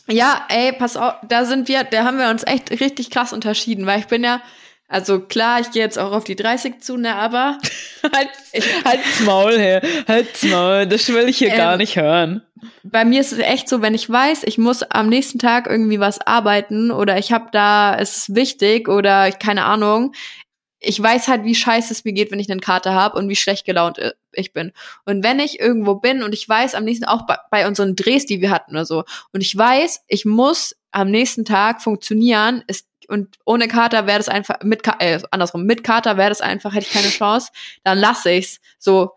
Ja, 0.08 0.46
ey, 0.50 0.72
pass 0.74 0.98
auf, 0.98 1.16
da 1.28 1.46
sind 1.46 1.68
wir, 1.68 1.84
da 1.84 2.04
haben 2.04 2.20
wir 2.20 2.30
uns 2.30 2.44
echt 2.46 2.70
richtig 2.72 3.10
krass 3.10 3.34
unterschieden, 3.34 3.86
weil 3.88 4.00
ich 4.00 4.06
bin 4.08 4.24
ja, 4.24 4.42
also 4.88 5.20
klar, 5.20 5.62
ich 5.62 5.72
gehe 5.72 5.82
jetzt 5.82 5.98
auch 5.98 6.12
auf 6.12 6.26
die 6.26 6.36
30 6.36 6.80
zu, 6.80 6.96
ne, 6.98 7.16
aber 7.16 7.58
halt, 8.04 8.30
halt's 8.86 9.20
Maul, 9.22 9.58
hey, 9.58 9.82
halt's 10.08 10.44
Maul, 10.44 10.86
das 10.86 11.10
will 11.10 11.28
ich 11.28 11.40
hier 11.40 11.50
Ähm, 11.52 11.58
gar 11.58 11.78
nicht 11.78 11.96
hören. 11.96 12.44
bei 12.84 13.04
mir 13.04 13.20
ist 13.20 13.32
es 13.32 13.40
echt 13.40 13.68
so, 13.68 13.82
wenn 13.82 13.96
ich 13.96 14.08
weiß, 14.08 14.44
ich 14.44 14.60
muss 14.60 14.84
am 14.84 15.10
nächsten 15.10 15.40
Tag 15.40 15.66
irgendwie 15.68 16.00
was 16.00 16.22
arbeiten 16.22 16.92
oder 16.92 17.18
ich 17.18 17.32
habe 17.32 17.48
da, 17.52 17.98
es 17.98 18.18
ist 18.18 18.36
wichtig 18.36 18.88
oder 18.88 19.28
ich, 19.28 19.40
keine 19.40 19.66
Ahnung, 19.66 20.14
ich 20.86 21.02
weiß 21.02 21.28
halt, 21.28 21.44
wie 21.44 21.56
scheiße 21.56 21.92
es 21.92 22.06
mir 22.06 22.14
geht, 22.14 22.32
wenn 22.32 22.40
ich 22.40 22.50
einen 22.50 22.62
Kater 22.62 22.94
habe 22.94 23.18
und 23.18 23.28
wie 23.28 23.36
schlecht 23.36 23.66
gelaunt 23.66 23.98
äh, 23.98 24.14
ich 24.34 24.54
bin. 24.54 24.72
Und 25.06 25.24
wenn 25.24 25.40
ich 25.40 25.60
irgendwo 25.60 25.96
bin 25.96 26.24
und 26.24 26.34
ich 26.34 26.48
weiß 26.48 26.76
am 26.76 26.84
nächsten, 26.84 27.06
auch 27.06 27.26
bei, 27.26 27.38
bei 27.52 27.68
unseren 27.68 27.96
Drehs, 27.96 28.26
die 28.26 28.42
wir 28.42 28.52
hatten 28.52 28.72
oder 28.72 28.86
so, 28.86 29.04
und 29.34 29.42
ich 29.42 29.58
weiß, 29.58 30.04
ich 30.08 30.26
muss 30.26 30.76
am 30.92 31.10
nächsten 31.10 31.46
Tag 31.46 31.82
funktionieren, 31.82 32.64
ist, 32.68 32.88
und 33.08 33.36
ohne 33.46 33.68
Kater 33.68 34.08
wäre 34.08 34.20
das 34.20 34.30
einfach, 34.30 34.62
mit, 34.64 34.88
äh, 35.00 35.20
andersrum, 35.32 35.64
mit 35.64 35.84
Kater 35.84 36.18
wäre 36.18 36.30
das 36.30 36.42
einfach, 36.42 36.74
hätte 36.74 36.88
ich 36.88 36.94
keine 36.94 37.10
Chance, 37.10 37.52
dann 37.84 37.98
lasse 37.98 38.32
ich's. 38.32 38.60
So. 38.80 39.12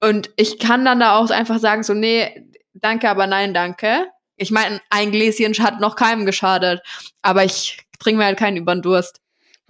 Und 0.00 0.30
ich 0.36 0.58
kann 0.58 0.84
dann 0.84 1.00
da 1.00 1.16
auch 1.16 1.30
einfach 1.30 1.58
sagen, 1.58 1.82
so, 1.82 1.94
nee, 1.94 2.46
danke, 2.74 3.08
aber 3.08 3.26
nein, 3.26 3.54
danke. 3.54 4.08
Ich 4.36 4.50
meine, 4.50 4.80
ein 4.90 5.12
Gläschen 5.12 5.54
hat 5.62 5.80
noch 5.80 5.96
keinem 5.96 6.26
geschadet, 6.26 6.82
aber 7.22 7.44
ich 7.44 7.78
trinke 7.98 8.18
mir 8.18 8.24
halt 8.24 8.38
keinen 8.38 8.56
über 8.56 8.74
den 8.74 8.82
Durst. 8.82 9.20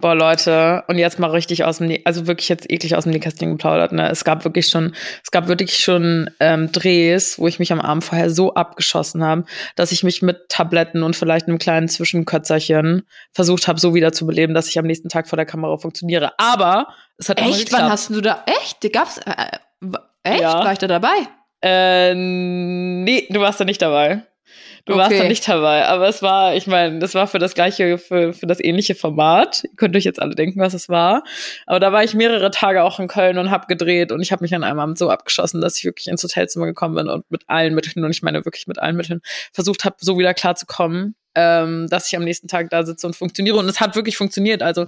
Boah, 0.01 0.17
Leute, 0.17 0.83
und 0.89 0.99
jetzt 0.99 1.21
mal 1.21 1.31
richtig 1.31 1.63
aus 1.65 1.79
dem, 1.79 1.87
Nä- 1.87 2.03
also 2.05 2.27
wirklich 2.27 2.49
jetzt 2.49 2.69
eklig 2.69 2.97
aus 2.97 3.05
dem 3.05 3.13
Nähkästchen 3.13 3.53
geplaudert, 3.53 3.93
ne? 3.93 4.11
Es 4.11 4.25
gab 4.25 4.45
wirklich 4.45 4.67
schon, 4.67 4.93
es 5.23 5.31
gab 5.31 5.47
wirklich 5.47 5.79
schon 5.79 6.29
ähm, 6.41 6.73
Drehs, 6.73 7.39
wo 7.39 7.47
ich 7.47 7.61
mich 7.61 7.73
am 7.73 7.81
Abend 7.81 8.03
vorher 8.03 8.29
so 8.29 8.55
abgeschossen 8.55 9.23
habe, 9.23 9.45
dass 9.77 9.93
ich 9.93 10.03
mich 10.03 10.21
mit 10.21 10.49
Tabletten 10.49 11.05
und 11.05 11.15
vielleicht 11.15 11.47
einem 11.47 11.59
kleinen 11.59 11.89
Zwischenkötzerchen 11.89 13.07
versucht 13.33 13.69
habe, 13.69 13.79
so 13.79 13.95
wieder 13.95 14.13
zu 14.13 14.27
beleben, 14.27 14.53
dass 14.53 14.69
ich 14.69 14.79
am 14.81 14.85
nächsten 14.87 15.09
Tag 15.09 15.29
vor 15.29 15.37
der 15.37 15.47
Kamera 15.47 15.77
funktioniere. 15.77 16.33
Aber 16.39 16.89
es 17.17 17.29
hat 17.29 17.41
Echt? 17.41 17.73
Wann 17.73 17.89
hast 17.89 18.11
du 18.11 18.21
da? 18.21 18.45
Echt? 18.47 18.93
Gab's? 18.93 19.19
Äh, 19.19 19.31
äh, 19.81 19.99
echt? 20.25 20.43
Ja. 20.43 20.65
War 20.65 20.73
ich 20.73 20.79
da 20.79 20.89
dabei? 20.89 21.15
Äh, 21.63 22.15
nee, 22.15 23.29
du 23.31 23.41
warst 23.41 23.61
da 23.61 23.65
nicht 23.65 23.81
dabei. 23.81 24.25
Du 24.87 24.97
warst 24.97 25.13
da 25.13 25.17
Okay. 25.17 25.29
nicht 25.29 25.49
dabei, 25.49 25.87
aber 25.87 26.09
es 26.09 26.21
war, 26.23 26.55
ich 26.55 26.67
meine, 26.67 26.99
das 26.99 27.15
war 27.15 27.27
für 27.27 27.39
das 27.39 27.55
gleiche, 27.55 27.97
für, 27.97 28.35
für 28.35 28.47
das 28.47 28.63
ähnliche 28.63 28.95
Format. 28.95 29.65
Ihr 29.65 29.77
könnt 29.77 29.97
euch 29.97 30.05
jetzt 30.05 30.21
alle 30.21 30.35
denken, 30.35 30.61
was 30.61 30.75
es 30.75 30.89
war. 30.89 31.25
Aber 31.67 31.81
da 31.81 31.91
war 31.93 32.05
ich 32.05 32.15
mehrere 32.15 32.51
Tage 32.51 32.83
auch 32.83 33.01
in 33.01 33.09
Köln 33.09 33.39
und 33.39 33.51
habe 33.51 33.67
gedreht 33.67 34.13
und 34.13 34.21
ich 34.21 34.31
habe 34.31 34.45
mich 34.45 34.55
an 34.55 34.63
einem 34.63 34.81
Abend 34.81 34.99
so 34.99 35.09
abgeschossen, 35.09 35.61
dass 35.61 35.79
ich 35.79 35.85
wirklich 35.85 36.09
ins 36.09 36.23
Hotelzimmer 36.23 36.67
gekommen 36.67 36.97
bin 36.97 37.09
und 37.09 37.31
mit 37.31 37.45
allen 37.47 37.75
Mitteln, 37.75 38.05
und 38.05 38.11
ich 38.11 38.23
meine 38.23 38.45
wirklich 38.45 38.67
mit 38.67 38.79
allen 38.79 38.97
Mitteln, 38.97 39.21
versucht 39.53 39.85
habe, 39.85 39.97
so 40.01 40.19
wieder 40.19 40.35
klar 40.35 40.55
zu 40.55 40.67
kommen, 40.67 41.15
ähm, 41.35 41.89
dass 41.89 42.09
ich 42.09 42.17
am 42.17 42.25
nächsten 42.25 42.49
Tag 42.49 42.69
da 42.71 42.85
sitze 42.85 43.07
und 43.07 43.17
funktioniere. 43.17 43.57
Und 43.57 43.69
es 43.69 43.81
hat 43.81 43.97
wirklich 43.97 44.17
funktioniert. 44.19 44.63
Also, 44.63 44.87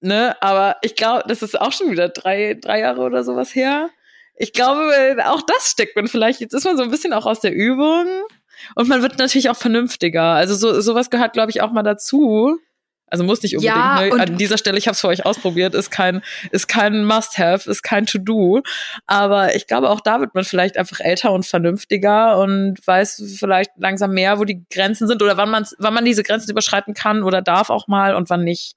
ne, 0.00 0.36
aber 0.40 0.76
ich 0.82 0.94
glaube, 0.94 1.24
das 1.26 1.42
ist 1.42 1.60
auch 1.60 1.72
schon 1.72 1.90
wieder 1.90 2.08
drei, 2.08 2.56
drei 2.60 2.80
Jahre 2.80 3.00
oder 3.00 3.24
sowas 3.24 3.54
her. 3.54 3.90
Ich 4.36 4.52
glaube, 4.52 5.16
auch 5.26 5.42
das 5.42 5.70
steckt 5.70 5.94
man 5.96 6.08
vielleicht. 6.08 6.40
Jetzt 6.40 6.54
ist 6.54 6.64
man 6.64 6.76
so 6.76 6.82
ein 6.82 6.90
bisschen 6.90 7.12
auch 7.12 7.26
aus 7.26 7.40
der 7.40 7.52
Übung. 7.52 8.06
Und 8.74 8.88
man 8.88 9.02
wird 9.02 9.18
natürlich 9.18 9.50
auch 9.50 9.56
vernünftiger. 9.56 10.22
Also 10.22 10.54
so 10.54 10.80
sowas 10.80 11.10
gehört, 11.10 11.32
glaube 11.32 11.50
ich, 11.50 11.62
auch 11.62 11.72
mal 11.72 11.82
dazu. 11.82 12.58
Also 13.06 13.22
muss 13.22 13.42
nicht 13.42 13.54
unbedingt. 13.54 13.76
Ja, 13.76 14.00
ne? 14.00 14.12
An 14.12 14.38
dieser 14.38 14.58
Stelle, 14.58 14.76
ich 14.78 14.88
habe 14.88 14.94
es 14.94 15.00
für 15.00 15.08
euch 15.08 15.24
ausprobiert, 15.24 15.74
ist 15.74 15.90
kein 15.90 16.22
ist 16.50 16.66
kein 16.66 17.04
Must-have, 17.04 17.70
ist 17.70 17.82
kein 17.82 18.06
To-Do. 18.06 18.62
Aber 19.06 19.54
ich 19.54 19.66
glaube, 19.66 19.90
auch 19.90 20.00
da 20.00 20.20
wird 20.20 20.34
man 20.34 20.44
vielleicht 20.44 20.76
einfach 20.76 21.00
älter 21.00 21.32
und 21.32 21.46
vernünftiger 21.46 22.38
und 22.38 22.84
weiß 22.84 23.36
vielleicht 23.38 23.70
langsam 23.76 24.12
mehr, 24.12 24.38
wo 24.38 24.44
die 24.44 24.64
Grenzen 24.68 25.06
sind 25.06 25.22
oder 25.22 25.36
wann 25.36 25.50
man 25.50 25.64
wann 25.78 25.94
man 25.94 26.04
diese 26.04 26.22
Grenzen 26.22 26.50
überschreiten 26.50 26.94
kann 26.94 27.22
oder 27.22 27.42
darf 27.42 27.70
auch 27.70 27.86
mal 27.86 28.16
und 28.16 28.30
wann 28.30 28.42
nicht. 28.42 28.74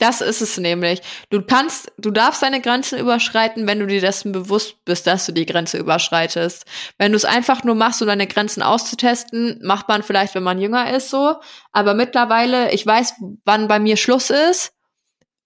Das 0.00 0.22
ist 0.22 0.40
es 0.40 0.56
nämlich. 0.56 1.02
Du 1.28 1.42
kannst, 1.42 1.92
du 1.98 2.10
darfst 2.10 2.42
deine 2.42 2.62
Grenzen 2.62 2.98
überschreiten, 2.98 3.66
wenn 3.66 3.80
du 3.80 3.86
dir 3.86 4.00
dessen 4.00 4.32
bewusst 4.32 4.82
bist, 4.86 5.06
dass 5.06 5.26
du 5.26 5.32
die 5.32 5.44
Grenze 5.44 5.76
überschreitest. 5.76 6.64
Wenn 6.96 7.12
du 7.12 7.16
es 7.16 7.26
einfach 7.26 7.64
nur 7.64 7.74
machst, 7.74 8.00
um 8.00 8.08
deine 8.08 8.26
Grenzen 8.26 8.62
auszutesten, 8.62 9.60
macht 9.62 9.88
man 9.88 10.02
vielleicht, 10.02 10.34
wenn 10.34 10.42
man 10.42 10.58
jünger 10.58 10.90
ist, 10.90 11.10
so. 11.10 11.36
Aber 11.72 11.92
mittlerweile, 11.92 12.72
ich 12.72 12.86
weiß, 12.86 13.12
wann 13.44 13.68
bei 13.68 13.78
mir 13.78 13.98
Schluss 13.98 14.30
ist. 14.30 14.72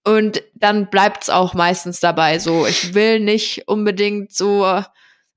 Und 0.05 0.41
dann 0.53 0.89
bleibt's 0.89 1.29
auch 1.29 1.53
meistens 1.53 1.99
dabei. 1.99 2.39
So, 2.39 2.65
ich 2.65 2.93
will 2.93 3.19
nicht 3.19 3.67
unbedingt 3.67 4.33
so, 4.33 4.63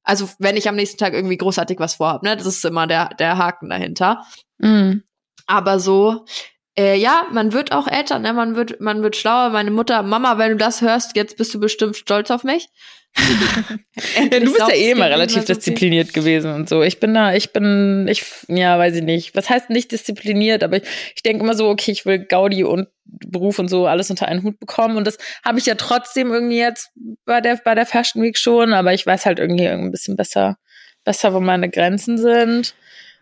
also 0.04 0.28
wenn 0.38 0.57
ich 0.57 0.68
am 0.68 0.76
nächsten 0.76 0.98
Tag 0.98 1.12
irgendwie 1.12 1.38
großartig 1.38 1.81
was 1.81 1.94
vorhab, 1.94 2.22
ne, 2.22 2.37
das 2.37 2.46
ist 2.46 2.64
immer 2.64 2.87
der, 2.87 3.09
der 3.18 3.37
Haken 3.37 3.68
dahinter. 3.68 4.24
Mhm. 4.59 5.02
Aber 5.46 5.81
so, 5.81 6.24
äh, 6.78 6.94
ja, 6.94 7.26
man 7.32 7.52
wird 7.52 7.72
auch 7.72 7.88
älter, 7.88 8.20
ne? 8.20 8.32
Man 8.32 8.54
wird, 8.54 8.80
man 8.80 9.02
wird 9.02 9.16
schlauer. 9.16 9.50
Meine 9.50 9.72
Mutter, 9.72 10.02
Mama, 10.04 10.38
wenn 10.38 10.52
du 10.52 10.56
das 10.56 10.80
hörst, 10.80 11.16
jetzt 11.16 11.36
bist 11.36 11.52
du 11.52 11.58
bestimmt 11.58 11.96
stolz 11.96 12.30
auf 12.30 12.44
mich. 12.44 12.68
Ja, 14.14 14.26
du 14.26 14.52
bist 14.52 14.58
ja 14.58 14.70
eh 14.70 14.90
immer 14.92 15.10
relativ 15.10 15.40
so 15.40 15.46
viel. 15.46 15.54
diszipliniert 15.56 16.14
gewesen 16.14 16.52
und 16.52 16.68
so. 16.68 16.82
Ich 16.82 17.00
bin 17.00 17.14
da, 17.14 17.34
ich 17.34 17.52
bin, 17.52 18.06
ich, 18.08 18.24
ja, 18.46 18.78
weiß 18.78 18.94
ich 18.94 19.02
nicht. 19.02 19.34
Was 19.34 19.50
heißt 19.50 19.70
nicht 19.70 19.90
diszipliniert, 19.90 20.62
aber 20.62 20.76
ich, 20.76 20.82
ich 21.16 21.22
denke 21.22 21.42
immer 21.42 21.54
so, 21.54 21.68
okay, 21.68 21.90
ich 21.90 22.06
will 22.06 22.20
Gaudi 22.20 22.62
und 22.62 22.86
Beruf 23.04 23.58
und 23.58 23.68
so 23.68 23.86
alles 23.86 24.10
unter 24.10 24.28
einen 24.28 24.44
Hut 24.44 24.60
bekommen. 24.60 24.96
Und 24.96 25.06
das 25.06 25.18
habe 25.44 25.58
ich 25.58 25.66
ja 25.66 25.74
trotzdem 25.74 26.32
irgendwie 26.32 26.58
jetzt 26.58 26.92
bei 27.24 27.40
der, 27.40 27.56
bei 27.56 27.74
der 27.74 27.86
Fashion 27.86 28.22
Week 28.22 28.38
schon, 28.38 28.72
aber 28.72 28.94
ich 28.94 29.04
weiß 29.04 29.26
halt 29.26 29.40
irgendwie 29.40 29.66
ein 29.66 29.90
bisschen 29.90 30.14
besser, 30.14 30.56
besser, 31.04 31.34
wo 31.34 31.40
meine 31.40 31.70
Grenzen 31.70 32.18
sind. 32.18 32.74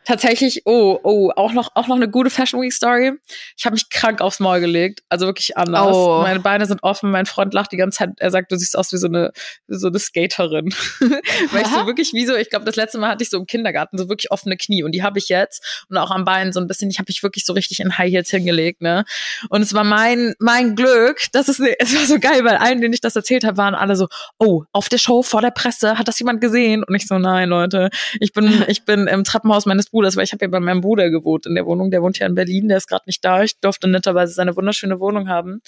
Tatsächlich, 0.06 0.62
oh, 0.66 1.00
oh, 1.02 1.32
auch 1.34 1.52
noch, 1.52 1.70
auch 1.74 1.88
noch 1.88 1.96
eine 1.96 2.08
gute 2.08 2.30
Fashion 2.30 2.60
Week 2.60 2.72
Story. 2.72 3.12
Ich 3.56 3.64
habe 3.64 3.74
mich 3.74 3.90
krank 3.90 4.20
aufs 4.20 4.38
Maul 4.38 4.60
gelegt, 4.60 5.00
also 5.08 5.26
wirklich 5.26 5.56
anders. 5.56 5.94
Oh. 5.96 6.20
Meine 6.22 6.38
Beine 6.38 6.66
sind 6.66 6.84
offen, 6.84 7.10
mein 7.10 7.26
Freund 7.26 7.52
lacht 7.52 7.72
die 7.72 7.76
ganze 7.76 7.98
Zeit. 7.98 8.10
Er 8.18 8.30
sagt, 8.30 8.52
du 8.52 8.56
siehst 8.56 8.78
aus 8.78 8.92
wie 8.92 8.98
so 8.98 9.08
eine, 9.08 9.32
wie 9.66 9.76
so 9.76 9.88
eine 9.88 9.98
Skaterin. 9.98 10.72
Weil 11.00 11.62
ich 11.62 11.66
so 11.66 11.86
wirklich 11.86 12.12
wie 12.12 12.24
so, 12.24 12.36
ich 12.36 12.50
glaube, 12.50 12.64
das 12.64 12.76
letzte 12.76 12.98
Mal 12.98 13.10
hatte 13.10 13.24
ich 13.24 13.30
so 13.30 13.38
im 13.38 13.46
Kindergarten 13.46 13.98
so 13.98 14.08
wirklich 14.08 14.30
offene 14.30 14.56
Knie 14.56 14.84
und 14.84 14.92
die 14.92 15.02
habe 15.02 15.18
ich 15.18 15.28
jetzt 15.28 15.84
und 15.88 15.96
auch 15.96 16.12
am 16.12 16.24
Bein 16.24 16.52
so 16.52 16.60
ein 16.60 16.68
bisschen, 16.68 16.88
ich 16.88 16.98
habe 16.98 17.06
mich 17.08 17.24
wirklich 17.24 17.44
so 17.44 17.52
richtig 17.52 17.80
in 17.80 17.98
High 17.98 18.12
Heels 18.12 18.30
hingelegt, 18.30 18.82
ne? 18.82 19.04
Und 19.48 19.62
es 19.62 19.74
war 19.74 19.82
mein 19.82 20.34
mein 20.38 20.76
Glück, 20.76 21.26
das 21.32 21.48
ist 21.48 21.60
es 21.60 21.96
war 21.96 22.06
so 22.06 22.20
geil, 22.20 22.44
weil 22.44 22.58
allen, 22.58 22.80
denen 22.80 22.94
ich 22.94 23.00
das 23.00 23.16
erzählt 23.16 23.42
habe, 23.42 23.56
waren 23.56 23.74
alle 23.74 23.96
so, 23.96 24.06
oh, 24.38 24.62
auf 24.72 24.88
der 24.88 24.98
Show 24.98 25.22
vor 25.22 25.40
der 25.40 25.50
Presse 25.50 25.98
hat 25.98 26.06
das 26.06 26.18
jemand 26.20 26.40
gesehen 26.40 26.84
und 26.84 26.94
ich 26.94 27.08
so, 27.08 27.18
nein, 27.18 27.48
Leute, 27.48 27.90
ich 28.20 28.32
bin 28.32 28.46
ich 28.68 28.84
bin 28.84 29.08
im 29.08 29.24
Treppenhaus 29.24 29.66
meines 29.66 29.86
Bruders, 29.86 29.95
weil 30.02 30.24
ich 30.24 30.32
habe 30.32 30.44
ja 30.44 30.48
bei 30.48 30.60
meinem 30.60 30.80
Bruder 30.80 31.10
gewohnt 31.10 31.46
in 31.46 31.54
der 31.54 31.66
Wohnung. 31.66 31.90
Der 31.90 32.02
wohnt 32.02 32.18
ja 32.18 32.26
in 32.26 32.34
Berlin, 32.34 32.68
der 32.68 32.76
ist 32.76 32.88
gerade 32.88 33.04
nicht 33.06 33.24
da. 33.24 33.42
Ich 33.42 33.58
durfte 33.60 33.88
netterweise 33.88 34.32
seine 34.34 34.56
wunderschöne 34.56 35.00
Wohnung 35.00 35.28
haben. 35.28 35.62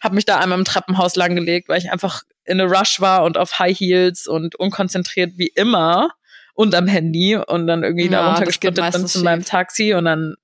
Habe 0.00 0.14
mich 0.14 0.24
da 0.24 0.38
einmal 0.38 0.58
im 0.58 0.64
Treppenhaus 0.64 1.16
langgelegt, 1.16 1.68
weil 1.68 1.78
ich 1.78 1.90
einfach 1.90 2.22
in 2.44 2.60
a 2.60 2.64
Rush 2.64 3.00
war 3.00 3.24
und 3.24 3.38
auf 3.38 3.58
High 3.58 3.78
Heels 3.78 4.26
und 4.26 4.56
unkonzentriert 4.56 5.32
wie 5.36 5.48
immer 5.48 6.10
und 6.54 6.74
am 6.74 6.86
Handy 6.86 7.36
und 7.36 7.66
dann 7.66 7.82
irgendwie 7.82 8.06
ja, 8.06 8.10
da 8.10 8.28
runtergesprintet 8.28 8.92
bin 8.92 9.06
zu 9.06 9.22
meinem 9.22 9.44
Taxi 9.44 9.94
und 9.94 10.04
dann 10.04 10.34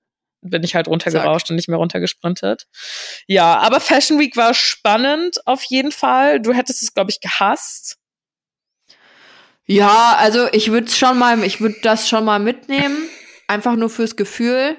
bin 0.40 0.62
ich 0.62 0.74
halt 0.74 0.88
runtergerauscht 0.88 1.46
Zack. 1.46 1.50
und 1.50 1.56
nicht 1.56 1.68
mehr 1.68 1.78
runtergesprintet. 1.78 2.66
Ja, 3.26 3.58
aber 3.58 3.80
Fashion 3.80 4.18
Week 4.18 4.36
war 4.36 4.54
spannend 4.54 5.38
auf 5.46 5.62
jeden 5.64 5.92
Fall. 5.92 6.40
Du 6.40 6.52
hättest 6.52 6.82
es, 6.82 6.94
glaube 6.94 7.10
ich, 7.10 7.20
gehasst. 7.20 7.96
Ja, 9.66 10.16
also 10.18 10.48
ich 10.52 10.70
würde 10.70 10.90
schon 10.90 11.18
mal, 11.18 11.42
ich 11.44 11.60
würde 11.60 11.76
das 11.82 12.08
schon 12.08 12.24
mal 12.24 12.38
mitnehmen, 12.38 12.96
einfach 13.48 13.74
nur 13.74 13.90
fürs 13.90 14.14
Gefühl. 14.14 14.76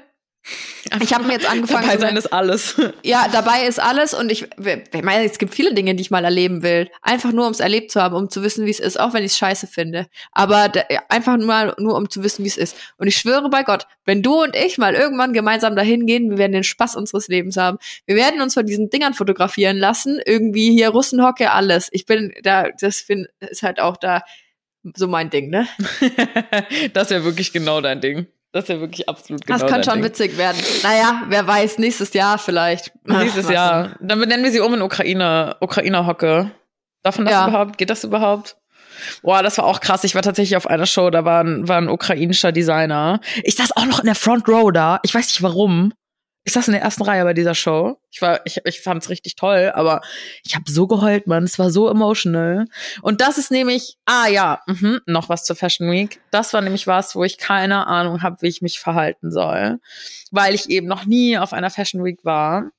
Ich 1.01 1.13
habe 1.13 1.25
mir 1.25 1.34
jetzt 1.34 1.45
angefangen. 1.49 1.86
Dabei 1.86 1.97
sein 1.97 2.15
ist 2.15 2.32
alles. 2.32 2.75
Ja, 3.03 3.27
dabei 3.32 3.65
ist 3.67 3.79
alles 3.79 4.13
und 4.13 4.32
ich, 4.32 4.43
ich 4.43 5.03
meine, 5.03 5.25
es 5.25 5.38
gibt 5.38 5.53
viele 5.53 5.73
Dinge, 5.73 5.95
die 5.95 6.01
ich 6.01 6.12
mal 6.12 6.23
erleben 6.23 6.63
will. 6.63 6.89
Einfach 7.01 7.32
nur, 7.32 7.45
um 7.45 7.51
es 7.51 7.60
erlebt 7.60 7.91
zu 7.91 8.01
haben, 8.01 8.15
um 8.15 8.29
zu 8.29 8.41
wissen, 8.41 8.65
wie 8.65 8.71
es 8.71 8.79
ist, 8.79 8.99
auch 8.99 9.13
wenn 9.13 9.23
ich 9.23 9.34
es 9.34 9.38
scheiße 9.38 9.67
finde. 9.67 10.08
Aber 10.32 10.69
da, 10.69 10.82
einfach 11.10 11.38
nur 11.38 11.75
nur 11.77 11.95
um 11.95 12.10
zu 12.10 12.23
wissen, 12.23 12.43
wie 12.45 12.49
es 12.49 12.58
ist. 12.58 12.75
Und 12.97 13.08
ich 13.08 13.17
schwöre 13.17 13.49
bei 13.49 13.63
Gott, 13.63 13.86
wenn 14.05 14.23
du 14.23 14.41
und 14.41 14.55
ich 14.55 14.77
mal 14.77 14.95
irgendwann 14.95 15.34
gemeinsam 15.34 15.75
dahin 15.75 16.05
gehen, 16.05 16.32
wir 16.32 16.38
werden 16.38 16.53
den 16.53 16.63
Spaß 16.63 16.95
unseres 16.95 17.27
Lebens 17.27 17.58
haben. 17.58 17.77
Wir 18.05 18.15
werden 18.15 18.41
uns 18.41 18.53
von 18.53 18.65
diesen 18.65 18.89
Dingern 18.89 19.13
fotografieren 19.13 19.77
lassen. 19.77 20.19
Irgendwie 20.25 20.71
hier 20.71 20.89
Russenhocke, 20.89 21.51
alles. 21.51 21.89
Ich 21.91 22.05
bin 22.05 22.34
da, 22.43 22.69
das 22.79 23.01
find, 23.01 23.27
ist 23.39 23.62
halt 23.62 23.79
auch 23.79 23.97
da 23.97 24.23
so 24.95 25.08
mein 25.08 25.29
Ding, 25.29 25.49
ne? 25.49 25.67
das 26.93 27.10
wäre 27.10 27.25
wirklich 27.25 27.51
genau 27.51 27.82
dein 27.82 27.99
Ding. 27.99 28.27
Das 28.51 28.63
ist 28.63 28.69
ja 28.69 28.79
wirklich 28.79 29.07
absolut 29.07 29.45
genau. 29.45 29.59
Das 29.59 29.69
kann 29.69 29.83
schon 29.83 29.95
Ding. 29.95 30.03
witzig 30.03 30.38
werden. 30.38 30.57
Naja, 30.81 31.23
wer 31.27 31.45
weiß, 31.45 31.77
nächstes 31.77 32.13
Jahr 32.13 32.39
vielleicht. 32.39 32.91
Nächstes 33.05 33.45
Ach, 33.47 33.51
Jahr. 33.51 33.95
Dann 33.99 34.19
benennen 34.19 34.43
wir 34.43 34.51
sie 34.51 34.59
um 34.59 34.73
in 34.73 34.81
Ukraine, 34.81 35.55
Ukrainer 35.59 36.07
Hocke. 36.07 36.51
Darf 37.03 37.17
man 37.17 37.25
das 37.25 37.33
ja. 37.33 37.47
überhaupt? 37.47 37.77
Geht 37.77 37.91
das 37.91 38.03
überhaupt? 38.03 38.57
Boah, 39.21 39.43
das 39.43 39.57
war 39.57 39.65
auch 39.65 39.79
krass. 39.79 40.03
Ich 40.03 40.15
war 40.15 40.21
tatsächlich 40.21 40.57
auf 40.57 40.67
einer 40.67 40.85
Show, 40.85 41.09
da 41.09 41.25
war 41.25 41.43
ein, 41.43 41.67
war 41.67 41.77
ein 41.77 41.89
ukrainischer 41.89 42.51
Designer. 42.51 43.21
Ich 43.43 43.55
saß 43.55 43.75
auch 43.77 43.85
noch 43.85 43.99
in 43.99 44.05
der 44.05 44.15
Front 44.15 44.47
Row 44.47 44.71
da. 44.71 44.99
Ich 45.03 45.13
weiß 45.13 45.27
nicht 45.27 45.43
warum. 45.43 45.93
Ich 46.49 46.53
saß 46.53 46.67
in 46.67 46.71
der 46.71 46.81
ersten 46.81 47.03
Reihe 47.03 47.23
bei 47.25 47.35
dieser 47.35 47.53
Show. 47.53 47.99
Ich 48.09 48.23
war, 48.23 48.41
ich, 48.43 48.59
ich 48.65 48.81
fand's 48.81 49.09
richtig 49.09 49.35
toll, 49.35 49.71
aber 49.75 50.01
ich 50.43 50.55
habe 50.55 50.63
so 50.67 50.88
geheult, 50.88 51.27
Mann. 51.27 51.43
Es 51.43 51.59
war 51.59 51.69
so 51.69 51.88
emotional. 51.88 52.65
Und 53.03 53.21
das 53.21 53.38
ist 53.38 53.51
nämlich, 53.51 53.97
ah 54.05 54.25
ja, 54.25 54.59
mh, 54.65 55.01
noch 55.05 55.29
was 55.29 55.43
zur 55.43 55.55
Fashion 55.55 55.91
Week. 55.91 56.19
Das 56.31 56.51
war 56.53 56.62
nämlich 56.62 56.88
was, 56.88 57.13
wo 57.13 57.23
ich 57.23 57.38
keine 57.38 57.85
Ahnung 57.85 58.23
habe, 58.23 58.38
wie 58.41 58.47
ich 58.47 58.63
mich 58.63 58.79
verhalten 58.79 59.29
soll, 59.29 59.77
weil 60.31 60.55
ich 60.55 60.71
eben 60.71 60.88
noch 60.88 61.05
nie 61.05 61.38
auf 61.38 61.53
einer 61.53 61.69
Fashion 61.69 62.03
Week 62.03 62.25
war. 62.25 62.71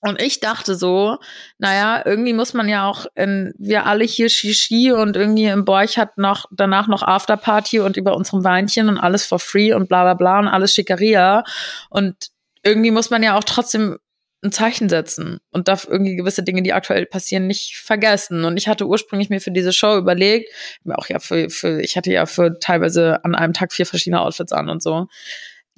Und 0.00 0.20
ich 0.20 0.40
dachte 0.40 0.74
so, 0.74 1.18
naja, 1.58 2.02
irgendwie 2.04 2.32
muss 2.32 2.54
man 2.54 2.68
ja 2.68 2.88
auch 2.88 3.06
in, 3.14 3.54
wir 3.56 3.86
alle 3.86 4.02
hier 4.02 4.30
Shishi 4.30 4.90
und 4.90 5.14
irgendwie 5.14 5.44
im 5.44 5.64
Borch 5.64 5.96
hat 5.96 6.18
noch, 6.18 6.46
danach 6.50 6.88
noch 6.88 7.04
Afterparty 7.04 7.78
und 7.78 7.96
über 7.96 8.16
unserem 8.16 8.42
Weinchen 8.42 8.88
und 8.88 8.98
alles 8.98 9.24
for 9.24 9.38
free 9.38 9.72
und 9.72 9.88
bla 9.88 10.02
bla 10.02 10.14
bla 10.14 10.40
und 10.40 10.48
alles 10.48 10.74
Schickeria. 10.74 11.44
Und 11.88 12.34
irgendwie 12.66 12.90
muss 12.90 13.10
man 13.10 13.22
ja 13.22 13.38
auch 13.38 13.44
trotzdem 13.44 13.98
ein 14.44 14.52
Zeichen 14.52 14.88
setzen 14.88 15.38
und 15.50 15.68
darf 15.68 15.86
irgendwie 15.88 16.16
gewisse 16.16 16.42
Dinge, 16.42 16.62
die 16.62 16.72
aktuell 16.72 17.06
passieren, 17.06 17.46
nicht 17.46 17.76
vergessen. 17.76 18.44
Und 18.44 18.56
ich 18.56 18.68
hatte 18.68 18.86
ursprünglich 18.86 19.30
mir 19.30 19.40
für 19.40 19.50
diese 19.50 19.72
Show 19.72 19.96
überlegt, 19.96 20.50
auch 20.94 21.08
ja 21.08 21.18
für, 21.18 21.48
für 21.48 21.80
ich 21.80 21.96
hatte 21.96 22.12
ja 22.12 22.26
für 22.26 22.58
teilweise 22.58 23.24
an 23.24 23.34
einem 23.34 23.52
Tag 23.52 23.72
vier 23.72 23.86
verschiedene 23.86 24.20
Outfits 24.20 24.52
an 24.52 24.68
und 24.68 24.82
so. 24.82 25.06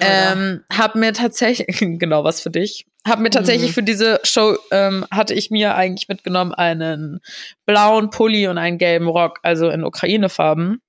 Oh 0.00 0.04
ja. 0.04 0.32
Ähm, 0.32 0.64
hab 0.72 0.94
mir 0.94 1.12
tatsächlich, 1.12 1.78
genau 1.80 2.24
was 2.24 2.40
für 2.40 2.50
dich, 2.50 2.86
hab 3.06 3.20
mir 3.20 3.30
tatsächlich 3.30 3.70
mhm. 3.70 3.74
für 3.74 3.82
diese 3.82 4.20
Show, 4.24 4.56
ähm, 4.70 5.06
hatte 5.10 5.34
ich 5.34 5.50
mir 5.50 5.74
eigentlich 5.74 6.08
mitgenommen 6.08 6.52
einen 6.52 7.20
blauen 7.64 8.10
Pulli 8.10 8.48
und 8.48 8.58
einen 8.58 8.78
gelben 8.78 9.08
Rock, 9.08 9.38
also 9.42 9.70
in 9.70 9.84
Ukraine-Farben. 9.84 10.80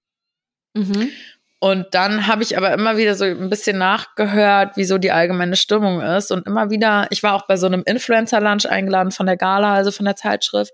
Mhm. 0.76 1.12
Und 1.60 1.88
dann 1.92 2.26
habe 2.28 2.42
ich 2.42 2.58
aber 2.58 2.72
immer 2.74 2.96
wieder 2.96 3.16
so 3.16 3.26
ein 3.26 3.50
bisschen 3.50 3.78
nachgehört, 3.78 4.78
wie 4.78 4.86
so 4.86 4.98
die 4.98 5.12
allgemeine 5.12 5.58
Stimmung 5.58 6.02
ist. 6.02 6.32
Und 6.32 6.48
immer 6.48 6.70
wieder, 6.70 7.08
ich 7.10 7.22
war 7.22 7.34
auch 7.34 7.48
bei 7.48 7.58
so 7.58 7.68
einem 7.68 7.84
Influencer-Lunch 7.86 8.66
eingeladen 8.66 9.12
von 9.12 9.26
der 9.26 9.36
Gala, 9.36 9.74
also 9.74 9.92
von 9.92 10.06
der 10.06 10.16
Zeitschrift. 10.16 10.74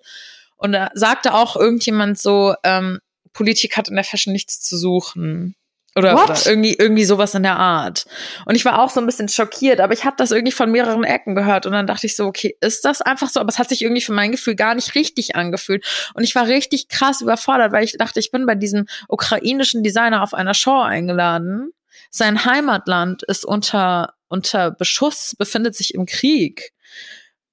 Und 0.58 0.74
da 0.74 0.89
sagte 0.93 1.34
auch 1.34 1.56
irgendjemand 1.56 2.19
so, 2.19 2.54
ähm, 2.63 3.00
Politik 3.34 3.78
hat 3.78 3.89
in 3.89 3.95
der 3.95 4.04
Fashion 4.04 4.32
nichts 4.32 4.62
zu 4.62 4.78
suchen. 4.78 5.56
Oder, 5.98 6.22
oder, 6.22 6.36
irgendwie, 6.46 6.74
irgendwie 6.74 7.06
sowas 7.06 7.36
in 7.36 7.44
der 7.44 7.56
Art. 7.56 8.06
Und 8.46 8.56
ich 8.56 8.66
war 8.66 8.80
auch 8.80 8.90
so 8.90 9.00
ein 9.00 9.06
bisschen 9.06 9.30
schockiert, 9.30 9.80
aber 9.80 9.94
ich 9.94 10.04
habe 10.04 10.18
das 10.18 10.32
irgendwie 10.32 10.52
von 10.52 10.70
mehreren 10.70 11.06
Ecken 11.06 11.36
gehört 11.36 11.66
und 11.66 11.72
dann 11.72 11.88
dachte 11.88 12.06
ich 12.06 12.18
so, 12.18 12.26
okay, 12.26 12.58
ist 12.60 12.84
das 12.84 13.02
einfach 13.02 13.30
so? 13.30 13.40
Aber 13.40 13.48
es 13.48 13.60
hat 13.60 13.70
sich 13.70 13.82
irgendwie 13.82 14.02
für 14.02 14.12
mein 14.12 14.34
Gefühl 14.34 14.56
gar 14.56 14.76
nicht 14.76 14.94
richtig 14.96 15.38
angefühlt. 15.38 15.86
Und 16.14 16.26
ich 16.26 16.36
war 16.36 16.48
richtig 16.48 16.90
krass 16.90 17.22
überfordert, 17.22 17.72
weil 17.72 17.86
ich 17.86 17.96
dachte, 17.98 18.20
ich 18.20 18.30
bin 18.30 18.46
bei 18.46 18.56
diesem 18.56 18.88
ukrainischen 19.08 19.84
Designer 19.84 20.22
auf 20.22 20.34
einer 20.34 20.54
Show 20.54 20.82
eingeladen. 20.82 21.72
Sein 22.12 22.44
Heimatland 22.44 23.24
ist 23.24 23.46
unter, 23.46 24.16
unter 24.28 24.72
Beschuss, 24.72 25.34
befindet 25.38 25.76
sich 25.76 25.94
im 25.94 26.06
Krieg. 26.06 26.74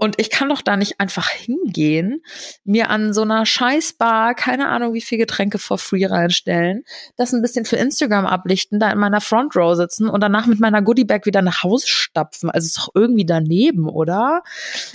Und 0.02 0.18
ich 0.18 0.30
kann 0.30 0.48
doch 0.48 0.62
da 0.62 0.76
nicht 0.76 0.98
einfach 0.98 1.28
hingehen, 1.28 2.24
mir 2.64 2.90
an 2.90 3.12
so 3.12 3.22
einer 3.22 3.46
Scheißbar, 3.46 4.34
keine 4.34 4.66
Ahnung, 4.66 4.94
wie 4.94 5.00
viel 5.00 5.16
Getränke 5.16 5.60
for 5.60 5.78
free 5.78 6.04
reinstellen, 6.04 6.82
das 7.16 7.32
ein 7.32 7.40
bisschen 7.40 7.64
für 7.64 7.76
Instagram 7.76 8.26
ablichten, 8.26 8.80
da 8.80 8.90
in 8.90 8.98
meiner 8.98 9.20
Front 9.20 9.54
Row 9.54 9.76
sitzen 9.76 10.08
und 10.08 10.20
danach 10.20 10.46
mit 10.46 10.58
meiner 10.58 10.82
Goodiebag 10.82 11.20
wieder 11.24 11.40
nach 11.40 11.62
Hause 11.62 11.86
stapfen. 11.86 12.50
Also 12.50 12.66
ist 12.66 12.78
doch 12.78 12.88
irgendwie 12.96 13.24
daneben, 13.24 13.88
oder? 13.88 14.42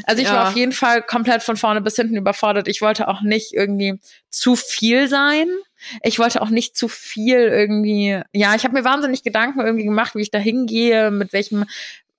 Also 0.04 0.22
ich 0.22 0.28
ja. 0.28 0.34
war 0.34 0.50
auf 0.50 0.58
jeden 0.58 0.74
Fall 0.74 1.02
komplett 1.02 1.42
von 1.42 1.56
vorne 1.56 1.80
bis 1.80 1.96
hinten 1.96 2.18
überfordert. 2.18 2.68
Ich 2.68 2.82
wollte 2.82 3.08
auch 3.08 3.22
nicht 3.22 3.54
irgendwie 3.54 4.02
zu 4.30 4.58
viel 4.58 5.08
sein. 5.08 5.48
Ich 6.04 6.20
wollte 6.20 6.42
auch 6.42 6.50
nicht 6.50 6.76
zu 6.76 6.90
viel 6.90 7.38
irgendwie, 7.38 8.20
ja, 8.34 8.56
ich 8.56 8.66
habe 8.66 8.74
mir 8.74 8.84
wahnsinnig 8.84 9.24
Gedanken 9.24 9.62
irgendwie 9.62 9.86
gemacht, 9.86 10.16
wie 10.16 10.22
ich 10.22 10.32
da 10.32 10.40
hingehe, 10.40 11.12
mit 11.12 11.32
welchem 11.32 11.64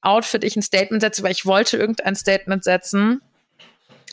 Outfit 0.00 0.44
ich 0.44 0.56
ein 0.56 0.62
Statement 0.62 1.02
setze, 1.02 1.22
weil 1.22 1.32
ich 1.32 1.46
wollte 1.46 1.76
irgendein 1.76 2.16
Statement 2.16 2.64
setzen. 2.64 3.20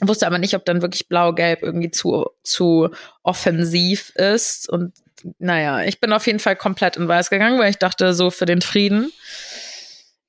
Wusste 0.02 0.28
aber 0.28 0.40
nicht, 0.40 0.56
ob 0.56 0.66
dann 0.66 0.82
wirklich 0.82 1.08
blau-gelb 1.08 1.62
irgendwie 1.64 1.92
zu, 1.92 2.30
zu 2.44 2.90
offensiv 3.24 4.10
ist. 4.16 4.68
Und 4.70 4.94
naja, 5.40 5.82
ich 5.84 6.00
bin 6.00 6.12
auf 6.12 6.28
jeden 6.28 6.40
Fall 6.40 6.56
komplett 6.56 6.98
in 6.98 7.08
weiß 7.08 7.30
gegangen, 7.30 7.60
weil 7.60 7.70
ich 7.70 7.78
dachte, 7.78 8.14
so 8.14 8.30
für 8.30 8.46
den 8.46 8.62
Frieden. 8.62 9.12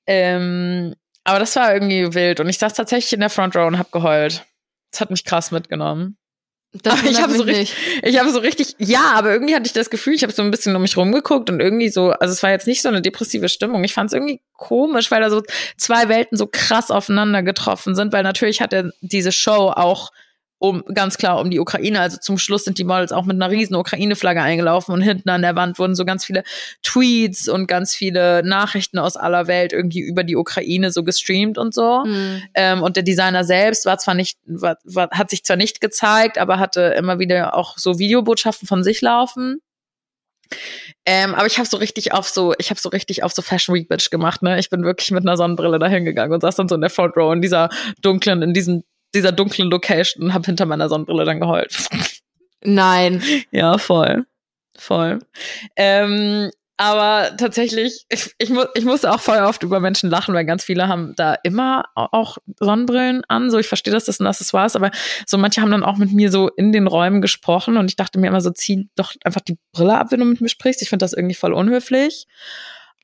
Ähm, 0.06 0.94
aber 1.24 1.40
das 1.40 1.56
war 1.56 1.74
irgendwie 1.74 2.14
wild. 2.14 2.38
Und 2.38 2.48
ich 2.48 2.58
saß 2.58 2.74
tatsächlich 2.74 3.12
in 3.12 3.20
der 3.20 3.30
Front 3.30 3.56
Row 3.56 3.66
und 3.66 3.78
hab 3.78 3.90
geheult. 3.90 4.46
Das 4.92 5.00
hat 5.00 5.10
mich 5.10 5.24
krass 5.24 5.50
mitgenommen. 5.50 6.16
Das 6.82 7.02
ich 7.02 7.20
habe 7.20 7.32
so 7.32 7.42
richtig, 7.42 7.74
ich 8.02 8.18
habe 8.18 8.30
so 8.30 8.38
richtig, 8.38 8.74
ja, 8.78 9.12
aber 9.14 9.32
irgendwie 9.32 9.54
hatte 9.54 9.66
ich 9.66 9.72
das 9.72 9.90
Gefühl, 9.90 10.14
ich 10.14 10.22
habe 10.22 10.32
so 10.32 10.42
ein 10.42 10.50
bisschen 10.50 10.74
um 10.74 10.82
mich 10.82 10.96
rumgeguckt 10.96 11.50
und 11.50 11.60
irgendwie 11.60 11.88
so, 11.88 12.10
also 12.10 12.32
es 12.32 12.42
war 12.42 12.50
jetzt 12.50 12.66
nicht 12.66 12.82
so 12.82 12.88
eine 12.88 13.02
depressive 13.02 13.48
Stimmung. 13.48 13.84
Ich 13.84 13.94
fand 13.94 14.08
es 14.08 14.14
irgendwie 14.14 14.40
komisch, 14.54 15.10
weil 15.10 15.20
da 15.20 15.30
so 15.30 15.42
zwei 15.76 16.08
Welten 16.08 16.36
so 16.36 16.48
krass 16.50 16.90
aufeinander 16.90 17.42
getroffen 17.42 17.94
sind, 17.94 18.12
weil 18.12 18.22
natürlich 18.22 18.60
hat 18.60 18.72
er 18.72 18.90
diese 19.00 19.32
Show 19.32 19.72
auch 19.74 20.10
um 20.58 20.82
ganz 20.94 21.18
klar 21.18 21.40
um 21.40 21.50
die 21.50 21.60
Ukraine. 21.60 22.00
Also 22.00 22.18
zum 22.18 22.38
Schluss 22.38 22.64
sind 22.64 22.78
die 22.78 22.84
Models 22.84 23.12
auch 23.12 23.24
mit 23.24 23.36
einer 23.36 23.50
riesen 23.50 23.76
Ukraine-Flagge 23.76 24.40
eingelaufen 24.40 24.94
und 24.94 25.02
hinten 25.02 25.28
an 25.28 25.42
der 25.42 25.54
Wand 25.54 25.78
wurden 25.78 25.94
so 25.94 26.04
ganz 26.04 26.24
viele 26.24 26.44
Tweets 26.82 27.48
und 27.48 27.66
ganz 27.66 27.94
viele 27.94 28.42
Nachrichten 28.42 28.98
aus 28.98 29.16
aller 29.16 29.46
Welt 29.46 29.72
irgendwie 29.72 30.00
über 30.00 30.24
die 30.24 30.36
Ukraine 30.36 30.90
so 30.90 31.04
gestreamt 31.04 31.58
und 31.58 31.74
so. 31.74 32.04
Mhm. 32.04 32.42
Ähm, 32.54 32.82
und 32.82 32.96
der 32.96 33.02
Designer 33.02 33.44
selbst 33.44 33.84
war 33.84 33.98
zwar 33.98 34.14
nicht, 34.14 34.38
war, 34.46 34.78
war, 34.84 35.10
hat 35.10 35.30
sich 35.30 35.44
zwar 35.44 35.56
nicht 35.56 35.80
gezeigt, 35.80 36.38
aber 36.38 36.58
hatte 36.58 36.94
immer 36.96 37.18
wieder 37.18 37.54
auch 37.54 37.76
so 37.76 37.98
Videobotschaften 37.98 38.66
von 38.66 38.82
sich 38.82 39.02
laufen. 39.02 39.60
Ähm, 41.04 41.34
aber 41.34 41.46
ich 41.46 41.58
habe 41.58 41.68
so 41.68 41.76
richtig 41.76 42.12
auf 42.12 42.28
so, 42.28 42.54
ich 42.58 42.70
habe 42.70 42.80
so 42.80 42.88
richtig 42.88 43.22
auf 43.22 43.32
so 43.32 43.42
Fashion 43.42 43.74
Week 43.74 43.88
Bitch 43.88 44.10
gemacht, 44.10 44.42
ne? 44.42 44.58
Ich 44.58 44.70
bin 44.70 44.84
wirklich 44.84 45.10
mit 45.10 45.24
einer 45.24 45.36
Sonnenbrille 45.36 45.78
dahin 45.78 46.04
gegangen 46.04 46.32
und 46.32 46.40
saß 46.40 46.56
dann 46.56 46.68
so 46.68 46.76
in 46.76 46.80
der 46.80 46.90
Front 46.90 47.16
Row 47.16 47.32
in 47.32 47.42
dieser 47.42 47.68
dunklen, 48.00 48.42
in 48.42 48.54
diesem 48.54 48.84
dieser 49.16 49.32
dunklen 49.32 49.70
Location 49.70 50.24
und 50.24 50.34
habe 50.34 50.46
hinter 50.46 50.66
meiner 50.66 50.88
Sonnenbrille 50.88 51.24
dann 51.24 51.40
geheult. 51.40 51.76
Nein. 52.62 53.22
Ja, 53.50 53.78
voll. 53.78 54.26
Voll. 54.78 55.20
Ähm, 55.76 56.50
aber 56.78 57.34
tatsächlich, 57.38 58.04
ich, 58.10 58.34
ich, 58.36 58.50
mu 58.50 58.64
ich 58.74 58.84
musste 58.84 59.10
auch 59.10 59.20
voll 59.20 59.38
oft 59.38 59.62
über 59.62 59.80
Menschen 59.80 60.10
lachen, 60.10 60.34
weil 60.34 60.44
ganz 60.44 60.62
viele 60.62 60.88
haben 60.88 61.14
da 61.16 61.34
immer 61.42 61.84
auch 61.94 62.36
Sonnenbrillen 62.60 63.22
an. 63.28 63.50
So, 63.50 63.58
ich 63.58 63.66
verstehe, 63.66 63.94
dass 63.94 64.04
das 64.04 64.20
ein 64.20 64.26
Accessoire 64.26 64.66
ist, 64.66 64.76
aber 64.76 64.90
so 65.24 65.38
manche 65.38 65.62
haben 65.62 65.70
dann 65.70 65.84
auch 65.84 65.96
mit 65.96 66.12
mir 66.12 66.30
so 66.30 66.48
in 66.48 66.72
den 66.72 66.86
Räumen 66.86 67.22
gesprochen 67.22 67.78
und 67.78 67.90
ich 67.90 67.96
dachte 67.96 68.18
mir 68.18 68.26
immer 68.26 68.42
so, 68.42 68.50
zieh 68.50 68.90
doch 68.94 69.14
einfach 69.24 69.40
die 69.40 69.56
Brille 69.72 69.96
ab, 69.96 70.08
wenn 70.10 70.20
du 70.20 70.26
mit 70.26 70.42
mir 70.42 70.50
sprichst. 70.50 70.82
Ich 70.82 70.90
finde 70.90 71.04
das 71.04 71.14
irgendwie 71.14 71.34
voll 71.34 71.54
unhöflich. 71.54 72.26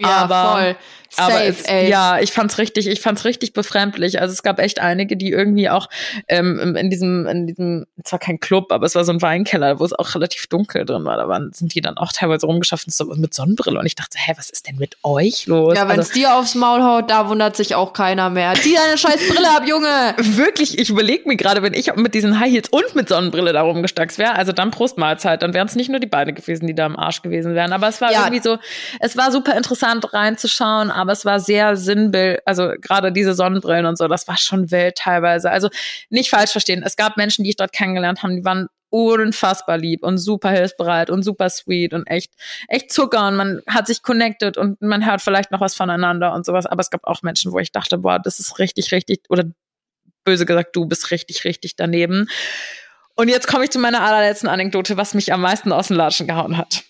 Ja, 0.02 0.18
aber, 0.18 0.52
voll. 0.52 0.76
Safe, 1.14 1.32
aber 1.34 1.44
es, 1.44 1.88
ja, 1.90 2.20
ich 2.20 2.32
fand's 2.32 2.56
richtig, 2.56 2.86
ich 2.88 3.02
fand's 3.02 3.26
richtig 3.26 3.52
befremdlich. 3.52 4.22
Also 4.22 4.32
es 4.32 4.42
gab 4.42 4.58
echt 4.58 4.80
einige, 4.80 5.14
die 5.18 5.30
irgendwie 5.30 5.68
auch 5.68 5.88
ähm, 6.26 6.74
in 6.74 6.88
diesem, 6.88 7.26
in 7.26 7.46
diesem, 7.46 7.84
zwar 8.02 8.18
kein 8.18 8.40
Club, 8.40 8.72
aber 8.72 8.86
es 8.86 8.94
war 8.94 9.04
so 9.04 9.12
ein 9.12 9.20
Weinkeller, 9.20 9.78
wo 9.78 9.84
es 9.84 9.92
auch 9.92 10.14
relativ 10.14 10.46
dunkel 10.46 10.86
drin 10.86 11.04
war. 11.04 11.18
Da 11.18 11.28
waren, 11.28 11.52
sind 11.52 11.74
die 11.74 11.82
dann 11.82 11.98
auch 11.98 12.12
teilweise 12.12 12.46
rumgeschafft 12.46 12.90
so 12.90 13.04
mit 13.14 13.34
Sonnenbrille 13.34 13.78
und 13.78 13.84
ich 13.84 13.94
dachte, 13.94 14.16
hä, 14.18 14.32
was 14.38 14.48
ist 14.48 14.66
denn 14.66 14.76
mit 14.76 14.96
euch 15.02 15.44
los? 15.46 15.76
Ja, 15.76 15.86
wenn 15.86 16.00
es 16.00 16.08
also, 16.08 16.18
dir 16.18 16.34
aufs 16.34 16.54
Maul 16.54 16.82
haut, 16.82 17.10
da 17.10 17.28
wundert 17.28 17.56
sich 17.56 17.74
auch 17.74 17.92
keiner 17.92 18.30
mehr. 18.30 18.54
Zieh 18.54 18.74
deine 18.74 18.96
scheiß 18.96 19.28
Brille 19.28 19.50
ab, 19.54 19.64
Junge! 19.66 20.14
wirklich, 20.38 20.78
ich 20.78 20.88
überlege 20.88 21.28
mir 21.28 21.36
gerade, 21.36 21.62
wenn 21.62 21.74
ich 21.74 21.94
mit 21.94 22.14
diesen 22.14 22.40
High 22.40 22.52
Heels 22.52 22.70
und 22.70 22.94
mit 22.94 23.10
Sonnenbrille 23.10 23.52
da 23.52 23.60
rumgestackst 23.60 24.16
wäre, 24.16 24.34
also 24.34 24.52
dann 24.52 24.70
Prostmahlzeit, 24.70 25.42
dann 25.42 25.52
wären 25.52 25.68
es 25.68 25.74
nicht 25.74 25.90
nur 25.90 26.00
die 26.00 26.06
Beine 26.06 26.32
gewesen, 26.32 26.66
die 26.66 26.74
da 26.74 26.86
im 26.86 26.98
Arsch 26.98 27.20
gewesen 27.20 27.54
wären. 27.54 27.74
Aber 27.74 27.88
es 27.88 28.00
war 28.00 28.10
Ja. 28.10 28.20
irgendwie 28.20 28.42
so, 28.42 28.56
es 29.00 29.14
war 29.18 29.30
super 29.30 29.54
interessant 29.58 29.91
reinzuschauen, 30.00 30.90
aber 30.90 31.12
es 31.12 31.24
war 31.24 31.40
sehr 31.40 31.76
sinnbild, 31.76 32.40
also 32.46 32.72
gerade 32.80 33.12
diese 33.12 33.34
Sonnenbrillen 33.34 33.86
und 33.86 33.98
so, 33.98 34.08
das 34.08 34.26
war 34.28 34.36
schon 34.36 34.70
wild 34.70 34.96
teilweise. 34.96 35.50
Also 35.50 35.68
nicht 36.10 36.30
falsch 36.30 36.52
verstehen. 36.52 36.82
Es 36.84 36.96
gab 36.96 37.16
Menschen, 37.16 37.44
die 37.44 37.50
ich 37.50 37.56
dort 37.56 37.72
kennengelernt 37.72 38.22
habe, 38.22 38.34
die 38.34 38.44
waren 38.44 38.68
unfassbar 38.90 39.78
lieb 39.78 40.02
und 40.04 40.18
super 40.18 40.50
hilfsbereit 40.50 41.08
und 41.08 41.22
super 41.22 41.48
sweet 41.48 41.94
und 41.94 42.06
echt, 42.08 42.30
echt 42.68 42.92
Zucker 42.92 43.26
und 43.28 43.36
man 43.36 43.62
hat 43.66 43.86
sich 43.86 44.02
connected 44.02 44.58
und 44.58 44.80
man 44.82 45.06
hört 45.06 45.22
vielleicht 45.22 45.50
noch 45.50 45.60
was 45.60 45.74
voneinander 45.74 46.34
und 46.34 46.44
sowas. 46.44 46.66
Aber 46.66 46.82
es 46.82 46.90
gab 46.90 47.04
auch 47.04 47.22
Menschen, 47.22 47.52
wo 47.52 47.58
ich 47.58 47.72
dachte, 47.72 47.98
boah, 47.98 48.18
das 48.18 48.38
ist 48.38 48.58
richtig, 48.58 48.92
richtig, 48.92 49.22
oder 49.30 49.44
böse 50.24 50.44
gesagt, 50.44 50.76
du 50.76 50.84
bist 50.86 51.10
richtig, 51.10 51.44
richtig 51.44 51.76
daneben. 51.76 52.28
Und 53.14 53.28
jetzt 53.28 53.46
komme 53.46 53.64
ich 53.64 53.70
zu 53.70 53.78
meiner 53.78 54.02
allerletzten 54.02 54.48
Anekdote, 54.48 54.96
was 54.96 55.14
mich 55.14 55.32
am 55.32 55.40
meisten 55.40 55.72
aus 55.72 55.88
den 55.88 55.96
Latschen 55.96 56.26
gehauen 56.26 56.56
hat. 56.56 56.84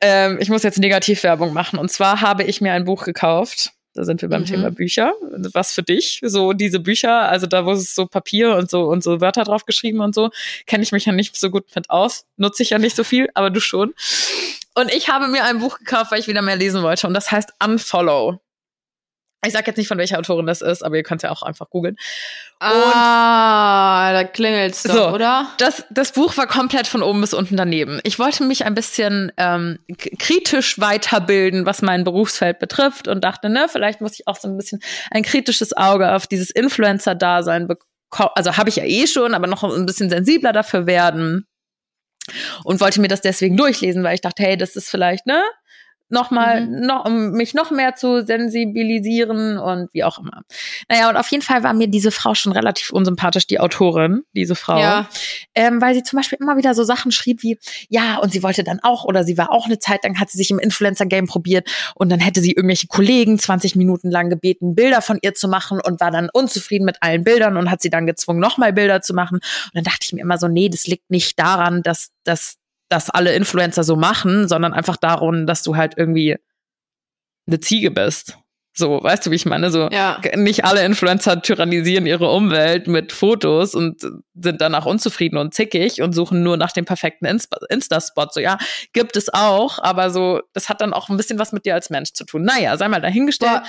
Ähm, 0.00 0.38
ich 0.40 0.48
muss 0.48 0.62
jetzt 0.62 0.78
Negativwerbung 0.78 1.52
machen. 1.52 1.78
Und 1.78 1.90
zwar 1.90 2.20
habe 2.20 2.44
ich 2.44 2.60
mir 2.60 2.72
ein 2.72 2.84
Buch 2.84 3.04
gekauft. 3.04 3.72
Da 3.94 4.04
sind 4.04 4.22
wir 4.22 4.28
beim 4.28 4.42
Mhm. 4.42 4.46
Thema 4.46 4.70
Bücher. 4.70 5.12
Was 5.54 5.72
für 5.72 5.82
dich? 5.82 6.20
So 6.22 6.52
diese 6.52 6.78
Bücher, 6.78 7.28
also 7.28 7.46
da, 7.46 7.64
wo 7.64 7.72
es 7.72 7.94
so 7.96 8.06
Papier 8.06 8.54
und 8.54 8.70
so 8.70 8.84
und 8.84 9.02
so 9.02 9.20
Wörter 9.20 9.42
drauf 9.42 9.64
geschrieben 9.64 10.00
und 10.00 10.14
so, 10.14 10.30
kenne 10.66 10.84
ich 10.84 10.92
mich 10.92 11.04
ja 11.06 11.12
nicht 11.12 11.34
so 11.36 11.50
gut 11.50 11.64
mit 11.74 11.90
aus. 11.90 12.24
Nutze 12.36 12.62
ich 12.62 12.70
ja 12.70 12.78
nicht 12.78 12.94
so 12.94 13.02
viel, 13.02 13.28
aber 13.34 13.50
du 13.50 13.58
schon. 13.60 13.94
Und 14.74 14.94
ich 14.94 15.08
habe 15.08 15.26
mir 15.26 15.42
ein 15.42 15.58
Buch 15.58 15.78
gekauft, 15.78 16.12
weil 16.12 16.20
ich 16.20 16.28
wieder 16.28 16.42
mehr 16.42 16.54
lesen 16.54 16.82
wollte. 16.82 17.08
Und 17.08 17.14
das 17.14 17.32
heißt 17.32 17.54
Unfollow. 17.64 18.38
Ich 19.46 19.52
sag 19.52 19.66
jetzt 19.68 19.76
nicht, 19.76 19.86
von 19.86 19.98
welcher 19.98 20.18
Autorin 20.18 20.46
das 20.46 20.62
ist, 20.62 20.82
aber 20.84 20.96
ihr 20.96 21.04
könnt 21.04 21.22
ja 21.22 21.30
auch 21.30 21.42
einfach 21.42 21.70
googeln. 21.70 21.96
ah, 22.60 24.12
da 24.12 24.24
klingelt's 24.24 24.82
doch, 24.82 24.94
So. 24.94 25.08
oder? 25.10 25.48
Das, 25.58 25.84
das 25.90 26.10
Buch 26.12 26.36
war 26.36 26.48
komplett 26.48 26.88
von 26.88 27.02
oben 27.04 27.20
bis 27.20 27.34
unten 27.34 27.56
daneben. 27.56 28.00
Ich 28.02 28.18
wollte 28.18 28.42
mich 28.42 28.64
ein 28.64 28.74
bisschen 28.74 29.30
ähm, 29.36 29.78
kritisch 30.18 30.80
weiterbilden, 30.80 31.66
was 31.66 31.82
mein 31.82 32.02
Berufsfeld 32.02 32.58
betrifft 32.58 33.06
und 33.06 33.22
dachte, 33.22 33.48
ne, 33.48 33.68
vielleicht 33.70 34.00
muss 34.00 34.14
ich 34.14 34.26
auch 34.26 34.36
so 34.36 34.48
ein 34.48 34.56
bisschen 34.56 34.80
ein 35.12 35.22
kritisches 35.22 35.76
Auge 35.76 36.12
auf 36.14 36.26
dieses 36.26 36.50
Influencer-Dasein 36.50 37.68
bekommen. 37.68 38.30
Also 38.34 38.56
habe 38.56 38.70
ich 38.70 38.76
ja 38.76 38.84
eh 38.84 39.06
schon, 39.06 39.34
aber 39.34 39.46
noch 39.46 39.62
ein 39.62 39.86
bisschen 39.86 40.10
sensibler 40.10 40.52
dafür 40.52 40.86
werden. 40.86 41.46
Und 42.64 42.80
wollte 42.80 43.00
mir 43.00 43.08
das 43.08 43.20
deswegen 43.22 43.56
durchlesen, 43.56 44.02
weil 44.02 44.14
ich 44.14 44.20
dachte, 44.20 44.42
hey, 44.42 44.56
das 44.56 44.76
ist 44.76 44.90
vielleicht, 44.90 45.26
ne? 45.26 45.42
Nochmal, 46.10 46.66
Mhm. 46.66 46.86
noch, 46.86 47.04
um 47.04 47.30
mich 47.32 47.54
noch 47.54 47.70
mehr 47.70 47.94
zu 47.94 48.24
sensibilisieren 48.24 49.58
und 49.58 49.88
wie 49.92 50.04
auch 50.04 50.18
immer. 50.18 50.42
Naja, 50.88 51.08
und 51.10 51.16
auf 51.16 51.28
jeden 51.30 51.42
Fall 51.42 51.62
war 51.62 51.72
mir 51.74 51.88
diese 51.88 52.10
Frau 52.10 52.34
schon 52.34 52.52
relativ 52.52 52.90
unsympathisch, 52.90 53.46
die 53.46 53.60
Autorin, 53.60 54.22
diese 54.32 54.54
Frau 54.54 54.78
Ja. 54.78 55.08
ähm, 55.54 55.80
weil 55.80 55.94
sie 55.94 56.02
zum 56.02 56.18
Beispiel 56.18 56.38
immer 56.40 56.56
wieder 56.56 56.74
so 56.74 56.84
Sachen 56.84 57.12
schrieb 57.12 57.42
wie, 57.42 57.58
ja, 57.88 58.18
und 58.18 58.32
sie 58.32 58.42
wollte 58.42 58.64
dann 58.64 58.80
auch, 58.82 59.04
oder 59.04 59.24
sie 59.24 59.38
war 59.38 59.50
auch 59.50 59.66
eine 59.66 59.78
Zeit 59.78 60.04
lang, 60.04 60.18
hat 60.20 60.30
sie 60.30 60.38
sich 60.38 60.50
im 60.50 60.58
Influencer-Game 60.58 61.26
probiert 61.26 61.68
und 61.94 62.10
dann 62.10 62.20
hätte 62.20 62.40
sie 62.40 62.52
irgendwelche 62.52 62.86
Kollegen 62.86 63.38
20 63.38 63.76
Minuten 63.76 64.10
lang 64.10 64.30
gebeten, 64.30 64.74
Bilder 64.74 65.02
von 65.02 65.18
ihr 65.22 65.34
zu 65.34 65.48
machen 65.48 65.80
und 65.82 66.00
war 66.00 66.10
dann 66.10 66.28
unzufrieden 66.32 66.84
mit 66.84 66.96
allen 67.00 67.24
Bildern 67.24 67.56
und 67.56 67.70
hat 67.70 67.82
sie 67.82 67.90
dann 67.90 68.06
gezwungen, 68.06 68.40
nochmal 68.40 68.72
Bilder 68.72 69.00
zu 69.02 69.14
machen. 69.14 69.36
Und 69.36 69.70
dann 69.74 69.84
dachte 69.84 70.00
ich 70.02 70.12
mir 70.12 70.20
immer 70.20 70.38
so, 70.38 70.48
nee, 70.48 70.68
das 70.68 70.86
liegt 70.86 71.10
nicht 71.10 71.38
daran, 71.38 71.82
dass, 71.82 72.10
dass, 72.24 72.56
dass 72.88 73.10
alle 73.10 73.34
Influencer 73.34 73.84
so 73.84 73.96
machen, 73.96 74.48
sondern 74.48 74.72
einfach 74.72 74.96
darum, 74.96 75.46
dass 75.46 75.62
du 75.62 75.76
halt 75.76 75.94
irgendwie 75.96 76.36
eine 77.46 77.60
Ziege 77.60 77.90
bist. 77.90 78.36
So, 78.74 79.02
weißt 79.02 79.26
du, 79.26 79.30
wie 79.32 79.34
ich 79.34 79.44
meine? 79.46 79.70
So, 79.72 79.88
Ja. 79.90 80.20
nicht 80.36 80.64
alle 80.64 80.84
Influencer 80.84 81.42
tyrannisieren 81.42 82.06
ihre 82.06 82.30
Umwelt 82.30 82.86
mit 82.86 83.10
Fotos 83.10 83.74
und 83.74 84.00
sind 84.34 84.60
danach 84.60 84.86
unzufrieden 84.86 85.36
und 85.36 85.52
zickig 85.52 86.00
und 86.00 86.12
suchen 86.12 86.44
nur 86.44 86.56
nach 86.56 86.70
dem 86.70 86.84
perfekten 86.84 87.26
Insta- 87.26 87.58
Insta-Spot. 87.70 88.28
So, 88.30 88.38
ja, 88.40 88.56
gibt 88.92 89.16
es 89.16 89.32
auch, 89.34 89.80
aber 89.80 90.10
so, 90.10 90.40
das 90.52 90.68
hat 90.68 90.80
dann 90.80 90.92
auch 90.92 91.08
ein 91.08 91.16
bisschen 91.16 91.40
was 91.40 91.50
mit 91.50 91.66
dir 91.66 91.74
als 91.74 91.90
Mensch 91.90 92.12
zu 92.12 92.24
tun. 92.24 92.44
Naja, 92.44 92.76
sei 92.76 92.86
mal 92.86 93.00
dahingestellt. 93.00 93.62
Boah. 93.62 93.64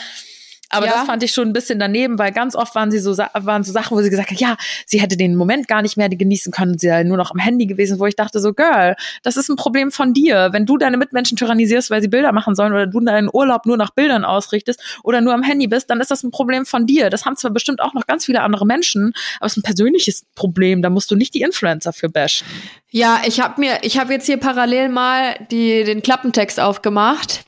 Aber 0.70 0.86
Ja. 0.86 0.94
das 0.94 1.06
fand 1.06 1.24
ich 1.24 1.32
schon 1.34 1.48
ein 1.50 1.54
bisschen 1.54 1.80
daneben, 1.80 2.20
weil 2.20 2.32
ganz 2.32 2.56
oft 2.56 2.76
waren 2.76 2.92
sie 2.92 3.00
so, 3.00 3.18
waren 3.18 3.64
so 3.64 3.72
Sachen, 3.72 3.98
wo 3.98 4.02
sie 4.02 4.10
gesagt 4.10 4.32
hat, 4.32 4.40
ja, 4.40 4.56
sie 4.86 5.02
hätte 5.02 5.18
den 5.18 5.36
Moment 5.36 5.68
gar 5.68 5.82
nicht 5.82 5.98
mehr 5.98 6.10
genießen 6.10 6.52
können, 6.52 6.78
sie 6.78 6.88
sei 6.88 7.04
nur 7.04 7.18
noch 7.18 7.32
am 7.32 7.40
Handy 7.40 7.66
gewesen, 7.66 8.00
wo 8.00 8.06
ich 8.06 8.16
dachte 8.16 8.40
so, 8.40 8.54
Girl, 8.54 8.96
das 9.24 9.38
ist 9.38 9.50
ein 9.50 9.56
Problem 9.56 9.92
von 9.92 10.14
dir. 10.14 10.50
Wenn 10.52 10.66
du 10.66 10.78
deine 10.78 10.98
Mitmenschen 10.98 11.38
tyrannisierst, 11.38 11.90
weil 11.90 12.02
sie 12.02 12.08
Bilder 12.08 12.32
machen 12.32 12.56
sollen 12.56 12.72
oder 12.72 12.88
du 12.88 13.00
deinen 13.00 13.30
Urlaub 13.32 13.66
nur 13.66 13.78
nach 13.78 13.90
Bildern 13.92 14.26
ausrichtest 14.26 14.80
oder 15.04 15.22
nur 15.22 15.34
am 15.34 15.44
Handy 15.44 15.68
bist, 15.68 15.90
dann 15.90 16.00
ist 16.02 16.12
das 16.12 16.24
ein 16.24 16.32
Problem 16.32 16.66
von 16.66 16.86
dir. 16.86 17.10
Das 17.10 17.26
haben 17.26 17.36
zwar 17.36 17.52
bestimmt 17.52 17.82
auch 17.82 17.94
noch 17.94 18.06
ganz 18.06 18.26
viele 18.26 18.42
andere 18.42 18.66
Menschen, 18.66 19.14
aber 19.40 19.48
es 19.48 19.54
ist 19.54 19.58
ein 19.58 19.64
persönliches 19.64 20.26
Problem. 20.36 20.82
Da 20.82 20.90
musst 20.90 21.10
du 21.12 21.16
nicht 21.16 21.34
die 21.34 21.42
Influencer 21.42 21.94
für 21.94 22.10
bashen. 22.10 22.46
Ja, 22.92 23.22
ich 23.26 23.40
habe 23.40 23.60
mir, 23.60 23.80
ich 23.84 24.00
habe 24.00 24.14
jetzt 24.14 24.26
hier 24.26 24.38
parallel 24.38 24.90
mal 24.90 25.36
die, 25.52 25.84
den 25.84 26.02
Klappentext 26.02 26.60
aufgemacht 26.60 27.46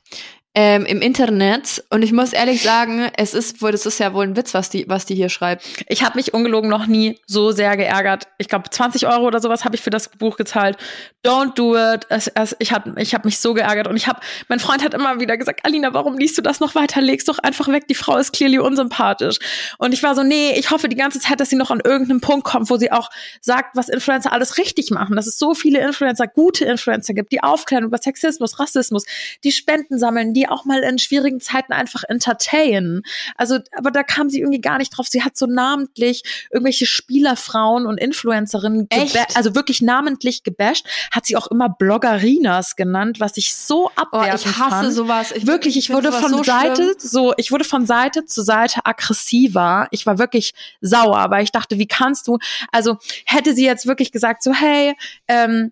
ähm, 0.53 0.85
im 0.85 1.01
Internet 1.01 1.81
und 1.91 2.03
ich 2.03 2.11
muss 2.11 2.33
ehrlich 2.33 2.61
sagen, 2.61 3.09
es 3.15 3.33
ist 3.33 3.61
wohl, 3.61 3.71
das 3.71 3.85
ist 3.85 3.99
ja 3.99 4.13
wohl 4.13 4.25
ein 4.25 4.35
Witz, 4.35 4.53
was 4.53 4.69
die, 4.69 4.85
was 4.89 5.05
die 5.05 5.15
hier 5.15 5.29
schreibt. 5.29 5.65
Ich 5.87 6.03
habe 6.03 6.17
mich 6.17 6.33
ungelogen 6.33 6.69
noch 6.69 6.87
nie 6.87 7.19
so 7.25 7.51
sehr 7.51 7.77
geärgert. 7.77 8.27
Ich 8.37 8.49
glaube, 8.49 8.69
20 8.69 9.07
Euro 9.07 9.27
oder 9.27 9.39
sowas 9.39 9.63
habe 9.63 9.75
ich 9.75 9.81
für 9.81 9.91
das 9.91 10.09
Buch 10.09 10.35
gezahlt. 10.35 10.77
Don't 11.23 11.53
do 11.53 11.77
it. 11.77 12.05
Es, 12.09 12.27
es, 12.27 12.55
ich 12.59 12.73
habe 12.73 12.99
ich 13.01 13.13
hab 13.13 13.23
mich 13.23 13.39
so 13.39 13.53
geärgert 13.53 13.87
und 13.87 13.95
ich 13.95 14.07
habe, 14.07 14.19
mein 14.49 14.59
Freund 14.59 14.83
hat 14.83 14.93
immer 14.93 15.21
wieder 15.21 15.37
gesagt, 15.37 15.61
Alina, 15.63 15.93
warum 15.93 16.17
liest 16.17 16.37
du 16.37 16.41
das 16.41 16.59
noch 16.59 16.75
weiter? 16.75 16.99
Leg's 16.99 17.23
doch 17.25 17.39
einfach 17.39 17.69
weg. 17.69 17.87
Die 17.87 17.95
Frau 17.95 18.17
ist 18.17 18.33
clearly 18.33 18.59
unsympathisch. 18.59 19.37
Und 19.77 19.93
ich 19.93 20.03
war 20.03 20.15
so, 20.15 20.23
nee, 20.23 20.51
ich 20.57 20.69
hoffe 20.71 20.89
die 20.89 20.97
ganze 20.97 21.19
Zeit, 21.19 21.39
dass 21.39 21.49
sie 21.49 21.55
noch 21.55 21.71
an 21.71 21.79
irgendeinem 21.81 22.19
Punkt 22.19 22.45
kommt, 22.45 22.69
wo 22.69 22.75
sie 22.75 22.91
auch 22.91 23.09
sagt, 23.39 23.77
was 23.77 23.87
Influencer 23.87 24.33
alles 24.33 24.57
richtig 24.57 24.91
machen. 24.91 25.15
Dass 25.15 25.27
es 25.27 25.39
so 25.39 25.53
viele 25.53 25.79
Influencer, 25.79 26.27
gute 26.27 26.65
Influencer 26.65 27.13
gibt, 27.13 27.31
die 27.31 27.41
aufklären 27.41 27.85
über 27.85 27.99
Sexismus, 27.99 28.59
Rassismus, 28.59 29.05
die 29.45 29.53
Spenden 29.53 29.97
sammeln, 29.97 30.33
die 30.33 30.40
auch 30.47 30.65
mal 30.65 30.81
in 30.83 30.99
schwierigen 30.99 31.39
Zeiten 31.39 31.73
einfach 31.73 32.03
entertainen. 32.07 33.03
Also, 33.35 33.59
aber 33.75 33.91
da 33.91 34.03
kam 34.03 34.29
sie 34.29 34.39
irgendwie 34.39 34.61
gar 34.61 34.77
nicht 34.77 34.89
drauf. 34.97 35.07
Sie 35.07 35.23
hat 35.23 35.37
so 35.37 35.45
namentlich 35.45 36.23
irgendwelche 36.51 36.85
Spielerfrauen 36.85 37.85
und 37.85 37.97
Influencerinnen, 37.97 38.87
also 39.35 39.55
wirklich 39.55 39.81
namentlich 39.81 40.43
gebasht, 40.43 40.85
hat 41.11 41.25
sie 41.25 41.35
auch 41.37 41.47
immer 41.47 41.69
Bloggerinas 41.69 42.75
genannt, 42.75 43.19
was 43.19 43.37
ich 43.37 43.53
so 43.55 43.87
Oh, 43.87 43.89
abwertend 43.95 44.45
ich 44.45 44.57
hasse 44.57 44.69
fand. 44.69 44.93
sowas. 44.93 45.31
Ich, 45.31 45.47
Wirklich, 45.47 45.77
ich 45.77 45.87
find 45.87 45.97
wurde 45.97 46.11
von 46.11 46.29
so 46.31 46.43
Seite 46.43 46.83
schlimm. 46.83 46.95
so, 46.99 47.33
ich 47.37 47.51
wurde 47.51 47.63
von 47.63 47.85
Seite 47.85 48.25
zu 48.25 48.41
Seite 48.43 48.81
aggressiver. 48.85 49.87
Ich 49.91 50.05
war 50.05 50.17
wirklich 50.19 50.53
sauer, 50.81 51.29
weil 51.29 51.43
ich 51.43 51.51
dachte, 51.51 51.77
wie 51.79 51.87
kannst 51.87 52.27
du? 52.27 52.37
Also 52.71 52.97
hätte 53.25 53.53
sie 53.53 53.65
jetzt 53.65 53.85
wirklich 53.85 54.11
gesagt, 54.11 54.43
so 54.43 54.53
hey, 54.53 54.95
ähm, 55.27 55.71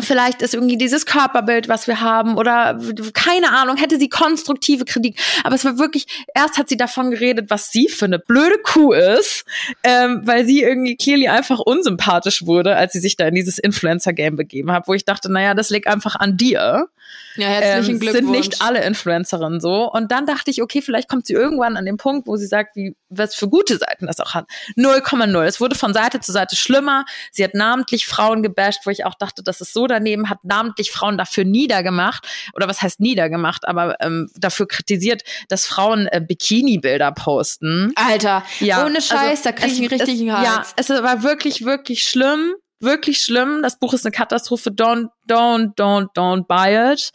Vielleicht 0.00 0.42
ist 0.42 0.54
irgendwie 0.54 0.76
dieses 0.76 1.06
Körperbild, 1.06 1.68
was 1.68 1.86
wir 1.86 2.00
haben, 2.00 2.36
oder 2.36 2.78
keine 3.12 3.52
Ahnung, 3.52 3.76
hätte 3.76 3.98
sie 3.98 4.08
konstruktive 4.08 4.84
Kritik. 4.84 5.18
Aber 5.44 5.54
es 5.54 5.64
war 5.64 5.78
wirklich, 5.78 6.06
erst 6.34 6.58
hat 6.58 6.68
sie 6.68 6.76
davon 6.76 7.12
geredet, 7.12 7.48
was 7.48 7.70
sie 7.70 7.88
für 7.88 8.06
eine 8.06 8.18
blöde 8.18 8.58
Kuh 8.64 8.92
ist, 8.92 9.44
ähm, 9.84 10.22
weil 10.24 10.46
sie 10.46 10.62
irgendwie 10.62 10.96
clearly 10.96 11.28
einfach 11.28 11.60
unsympathisch 11.60 12.44
wurde, 12.44 12.76
als 12.76 12.92
sie 12.92 13.00
sich 13.00 13.16
da 13.16 13.28
in 13.28 13.36
dieses 13.36 13.58
Influencer-Game 13.58 14.34
begeben 14.34 14.72
hat, 14.72 14.88
wo 14.88 14.94
ich 14.94 15.04
dachte, 15.04 15.30
naja, 15.30 15.54
das 15.54 15.70
liegt 15.70 15.86
einfach 15.86 16.16
an 16.16 16.36
dir 16.36 16.88
Ja, 17.36 17.48
herzlichen 17.48 17.94
ähm, 17.94 18.00
Glückwunsch. 18.00 18.24
sind 18.24 18.30
nicht 18.30 18.62
alle 18.62 18.84
Influencerinnen 18.84 19.60
so. 19.60 19.90
Und 19.90 20.12
dann 20.12 20.26
dachte 20.26 20.50
ich, 20.50 20.62
okay, 20.62 20.82
vielleicht 20.82 21.08
kommt 21.08 21.26
sie 21.26 21.32
irgendwann 21.32 21.76
an 21.76 21.84
den 21.84 21.96
Punkt, 21.96 22.26
wo 22.26 22.36
sie 22.36 22.46
sagt, 22.46 22.76
wie, 22.76 22.96
was 23.08 23.34
für 23.34 23.48
gute 23.48 23.76
Seiten 23.76 24.06
das 24.06 24.20
auch 24.20 24.34
hat. 24.34 24.46
0,0. 24.76 25.44
Es 25.44 25.60
wurde 25.60 25.74
von 25.74 25.92
Seite 25.92 26.20
zu 26.20 26.32
Seite 26.32 26.56
schlimmer. 26.56 27.04
Sie 27.32 27.42
hat 27.42 27.54
namentlich 27.54 28.06
Frauen 28.06 28.42
gebasht, 28.42 28.80
wo 28.84 28.90
ich 28.90 29.04
auch 29.04 29.14
dachte, 29.14 29.42
das 29.42 29.60
ist 29.60 29.72
so 29.72 29.86
daneben, 29.86 30.30
hat 30.30 30.38
namentlich 30.44 30.92
Frauen 30.92 31.18
dafür 31.18 31.44
niedergemacht. 31.44 32.26
Oder 32.54 32.68
was 32.68 32.82
heißt 32.82 33.00
niedergemacht, 33.00 33.66
aber 33.66 33.96
ähm, 34.00 34.30
dafür 34.36 34.68
kritisiert, 34.68 35.22
dass 35.48 35.66
Frauen 35.66 36.06
äh, 36.06 36.20
Bikini-Bilder 36.20 37.12
posten. 37.12 37.92
Alter, 37.96 38.44
Ja, 38.60 38.84
ohne 38.84 39.00
Scheiß, 39.00 39.10
also 39.30 39.42
da 39.44 39.52
krieg 39.52 39.72
ich 39.72 39.78
einen 39.78 39.88
richtigen 39.88 40.28
es, 40.28 40.36
Hals. 40.36 40.46
Ja, 40.46 40.64
es 40.76 40.88
war 40.88 41.22
wirklich, 41.22 41.64
wirklich 41.64 42.04
schlimm. 42.04 42.54
Wirklich 42.84 43.18
schlimm. 43.18 43.60
Das 43.62 43.78
Buch 43.78 43.92
ist 43.94 44.04
eine 44.04 44.12
Katastrophe. 44.12 44.70
Don't, 44.70 45.08
don't, 45.28 45.74
don't, 45.76 46.08
don't 46.14 46.46
buy 46.46 46.92
it. 46.92 47.10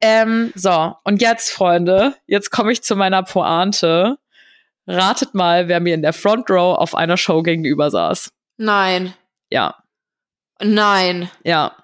Ähm, 0.00 0.52
so, 0.54 0.94
und 1.04 1.20
jetzt, 1.20 1.50
Freunde, 1.50 2.14
jetzt 2.26 2.50
komme 2.50 2.70
ich 2.72 2.82
zu 2.82 2.94
meiner 2.94 3.22
Pointe. 3.24 4.18
Ratet 4.86 5.34
mal, 5.34 5.68
wer 5.68 5.80
mir 5.80 5.94
in 5.94 6.02
der 6.02 6.12
Front 6.12 6.48
Row 6.50 6.78
auf 6.78 6.94
einer 6.94 7.16
Show 7.16 7.42
gegenüber 7.42 7.90
saß. 7.90 8.30
Nein, 8.56 9.14
Ja, 9.50 9.76
nein. 10.60 11.30
ja. 11.44 11.76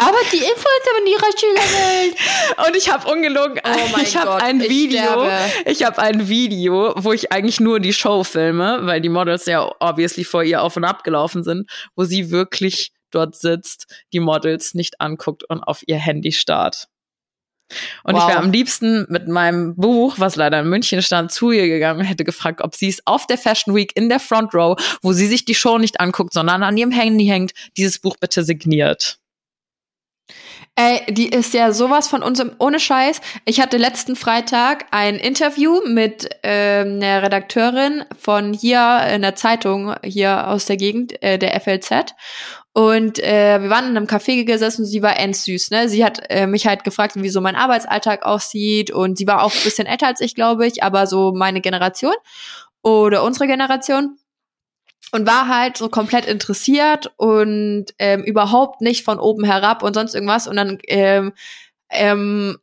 Aber 0.00 0.16
die 0.32 0.38
Influencer 0.38 0.90
die 1.06 1.14
reicht 1.14 1.42
Welt. 1.42 2.66
Und 2.68 2.76
ich 2.76 2.90
habe 2.90 3.10
ungelogen, 3.10 3.60
Oh 3.64 3.88
mein 3.92 4.02
ich 4.04 4.16
habe 4.16 4.42
ein 4.42 4.60
ich 4.60 4.68
Video, 4.68 5.00
sterbe. 5.02 5.30
ich 5.66 5.84
habe 5.84 5.98
ein 5.98 6.28
Video, 6.28 6.94
wo 6.96 7.12
ich 7.12 7.32
eigentlich 7.32 7.60
nur 7.60 7.80
die 7.80 7.92
Show 7.92 8.24
filme, 8.24 8.80
weil 8.82 9.00
die 9.00 9.08
Models 9.10 9.46
ja 9.46 9.70
obviously 9.80 10.24
vor 10.24 10.42
ihr 10.42 10.62
auf 10.62 10.76
und 10.76 10.84
ab 10.84 11.04
gelaufen 11.04 11.44
sind, 11.44 11.70
wo 11.96 12.04
sie 12.04 12.30
wirklich 12.30 12.92
dort 13.10 13.36
sitzt, 13.36 13.86
die 14.12 14.20
Models 14.20 14.74
nicht 14.74 15.00
anguckt 15.00 15.44
und 15.48 15.62
auf 15.62 15.82
ihr 15.86 15.96
Handy 15.98 16.32
starrt. 16.32 16.88
Und 18.02 18.16
ich 18.16 18.22
Wow. 18.22 18.28
wäre 18.28 18.38
am 18.40 18.50
liebsten 18.50 19.06
mit 19.10 19.28
meinem 19.28 19.76
Buch, 19.76 20.14
was 20.18 20.34
leider 20.34 20.58
in 20.60 20.68
München 20.68 21.02
stand, 21.02 21.30
zu 21.30 21.52
ihr 21.52 21.68
gegangen 21.68 22.00
und 22.00 22.06
hätte 22.06 22.24
gefragt, 22.24 22.62
ob 22.62 22.74
sie 22.74 22.88
es 22.88 23.00
auf 23.06 23.26
der 23.28 23.38
Fashion 23.38 23.74
Week 23.76 23.92
in 23.94 24.08
der 24.08 24.18
Front 24.18 24.54
Row, 24.54 24.76
wo 25.02 25.12
sie 25.12 25.26
sich 25.28 25.44
die 25.44 25.54
Show 25.54 25.78
nicht 25.78 26.00
anguckt, 26.00 26.32
sondern 26.32 26.62
an 26.64 26.76
ihrem 26.76 26.90
Handy 26.90 27.26
hängt, 27.26 27.52
dieses 27.76 28.00
Buch 28.00 28.16
bitte 28.18 28.42
signiert. 28.42 29.19
Ey, 30.82 31.02
die 31.12 31.28
ist 31.28 31.52
ja 31.52 31.72
sowas 31.72 32.08
von 32.08 32.22
unserem, 32.22 32.52
ohne 32.58 32.80
Scheiß. 32.80 33.20
Ich 33.44 33.60
hatte 33.60 33.76
letzten 33.76 34.16
Freitag 34.16 34.86
ein 34.92 35.16
Interview 35.16 35.82
mit 35.86 36.30
ähm, 36.42 36.94
einer 37.02 37.22
Redakteurin 37.22 38.04
von 38.18 38.54
hier 38.54 39.00
in 39.12 39.20
der 39.20 39.34
Zeitung, 39.34 39.94
hier 40.02 40.48
aus 40.48 40.64
der 40.64 40.78
Gegend, 40.78 41.22
äh, 41.22 41.38
der 41.38 41.60
FLZ. 41.60 42.14
Und 42.72 43.18
äh, 43.18 43.60
wir 43.60 43.68
waren 43.68 43.90
in 43.90 43.96
einem 43.98 44.06
Café 44.06 44.46
gesessen 44.46 44.82
und 44.82 44.88
sie 44.88 45.02
war 45.02 45.18
endsüß, 45.18 45.70
ne? 45.70 45.90
Sie 45.90 46.02
hat 46.02 46.22
äh, 46.30 46.46
mich 46.46 46.66
halt 46.66 46.82
gefragt, 46.82 47.12
wie 47.16 47.28
so 47.28 47.42
mein 47.42 47.56
Arbeitsalltag 47.56 48.22
aussieht 48.24 48.90
und 48.90 49.18
sie 49.18 49.26
war 49.26 49.42
auch 49.42 49.52
ein 49.52 49.64
bisschen 49.64 49.86
älter 49.86 50.06
als 50.06 50.22
ich, 50.22 50.34
glaube 50.34 50.66
ich, 50.66 50.82
aber 50.82 51.06
so 51.06 51.34
meine 51.34 51.60
Generation 51.60 52.14
oder 52.82 53.22
unsere 53.22 53.46
Generation 53.46 54.16
und 55.12 55.26
war 55.26 55.48
halt 55.48 55.76
so 55.76 55.88
komplett 55.88 56.26
interessiert 56.26 57.12
und 57.16 57.86
ähm, 57.98 58.22
überhaupt 58.22 58.80
nicht 58.80 59.04
von 59.04 59.18
oben 59.18 59.44
herab 59.44 59.82
und 59.82 59.94
sonst 59.94 60.14
irgendwas. 60.14 60.46
Und 60.46 60.56
dann 60.56 60.78
ähm, 60.86 61.32
ähm, 61.90 62.58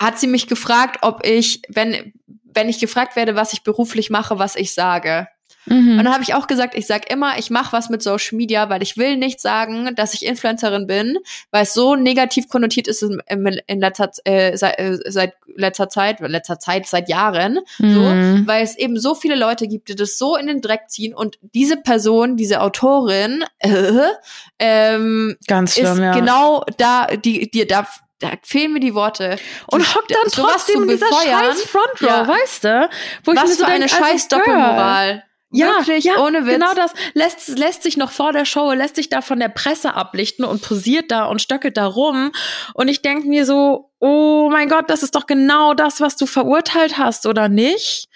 hat 0.00 0.18
sie 0.18 0.26
mich 0.26 0.46
gefragt, 0.46 0.98
ob 1.02 1.24
ich, 1.26 1.62
wenn, 1.68 2.12
wenn 2.44 2.68
ich 2.68 2.80
gefragt 2.80 3.16
werde, 3.16 3.36
was 3.36 3.52
ich 3.52 3.62
beruflich 3.62 4.10
mache, 4.10 4.38
was 4.38 4.56
ich 4.56 4.72
sage. 4.72 5.28
Und 5.66 5.98
dann 5.98 6.10
habe 6.12 6.22
ich 6.22 6.34
auch 6.34 6.46
gesagt, 6.46 6.74
ich 6.74 6.86
sag 6.86 7.12
immer, 7.12 7.38
ich 7.38 7.50
mache 7.50 7.72
was 7.74 7.90
mit 7.90 8.02
Social 8.02 8.36
Media, 8.36 8.70
weil 8.70 8.82
ich 8.82 8.96
will 8.96 9.16
nicht 9.18 9.40
sagen, 9.40 9.94
dass 9.94 10.14
ich 10.14 10.24
Influencerin 10.24 10.86
bin, 10.86 11.18
weil 11.50 11.64
es 11.64 11.74
so 11.74 11.94
negativ 11.96 12.48
konnotiert 12.48 12.88
ist 12.88 13.02
in, 13.02 13.20
in 13.66 13.80
letzter, 13.80 14.10
äh, 14.24 14.56
seit, 14.56 14.78
äh, 14.78 14.98
seit 15.06 15.34
letzter 15.54 15.88
Zeit, 15.90 16.20
letzter 16.20 16.58
Zeit, 16.58 16.86
seit 16.86 17.08
Jahren, 17.10 17.60
so, 17.78 17.84
Mhm. 17.84 18.46
weil 18.46 18.64
es 18.64 18.76
eben 18.76 18.98
so 18.98 19.14
viele 19.14 19.34
Leute 19.36 19.68
gibt, 19.68 19.88
die 19.90 19.96
das 19.96 20.16
so 20.16 20.36
in 20.36 20.46
den 20.46 20.60
Dreck 20.62 20.88
ziehen 20.88 21.14
und 21.14 21.38
diese 21.54 21.76
Person, 21.76 22.36
diese 22.36 22.62
Autorin, 22.62 23.44
äh, 23.58 23.68
ähm, 24.58 25.36
Ganz 25.46 25.76
ist 25.76 25.80
schlimm, 25.86 26.02
ja. 26.02 26.12
genau 26.12 26.64
da, 26.78 27.06
die, 27.06 27.50
die, 27.50 27.66
da, 27.66 27.86
da 28.18 28.30
fehlen 28.42 28.72
mir 28.72 28.80
die 28.80 28.94
Worte. 28.94 29.38
und 29.68 29.94
hockt 29.94 30.10
dann 30.10 30.30
sowas 30.30 30.52
trotzdem 30.66 30.76
zu 30.76 30.82
in 30.82 30.88
dieser 30.88 31.06
befeuern. 31.08 31.44
scheiß 31.44 31.62
Front 31.64 32.02
Row, 32.02 32.08
Ja. 32.08 32.28
weißt 32.28 32.64
du? 32.64 32.88
Wo 33.24 33.32
ich 33.32 33.38
mir 33.38 33.42
Was 33.44 33.56
so 33.58 33.64
für 33.64 33.70
eine 33.70 33.86
denk, 33.86 33.92
also, 33.92 34.04
scheiß. 34.12 34.28
Doppelmoral. 34.28 35.24
Ja, 35.52 35.78
Wirklich, 35.78 36.04
ja, 36.04 36.18
ohne 36.18 36.46
Witz. 36.46 36.54
genau 36.54 36.74
das. 36.74 36.92
Lässt, 37.14 37.58
lässt 37.58 37.82
sich 37.82 37.96
noch 37.96 38.12
vor 38.12 38.32
der 38.32 38.44
Show, 38.44 38.72
lässt 38.72 38.94
sich 38.96 39.08
da 39.08 39.20
von 39.20 39.40
der 39.40 39.48
Presse 39.48 39.94
ablichten 39.94 40.44
und 40.44 40.62
posiert 40.62 41.10
da 41.10 41.24
und 41.24 41.42
stöckelt 41.42 41.76
da 41.76 41.86
rum. 41.86 42.30
Und 42.74 42.86
ich 42.86 43.02
denke 43.02 43.26
mir 43.26 43.44
so, 43.44 43.90
oh 43.98 44.48
mein 44.50 44.68
Gott, 44.68 44.88
das 44.88 45.02
ist 45.02 45.16
doch 45.16 45.26
genau 45.26 45.74
das, 45.74 46.00
was 46.00 46.16
du 46.16 46.26
verurteilt 46.26 46.98
hast, 46.98 47.26
oder 47.26 47.48
nicht? 47.48 48.06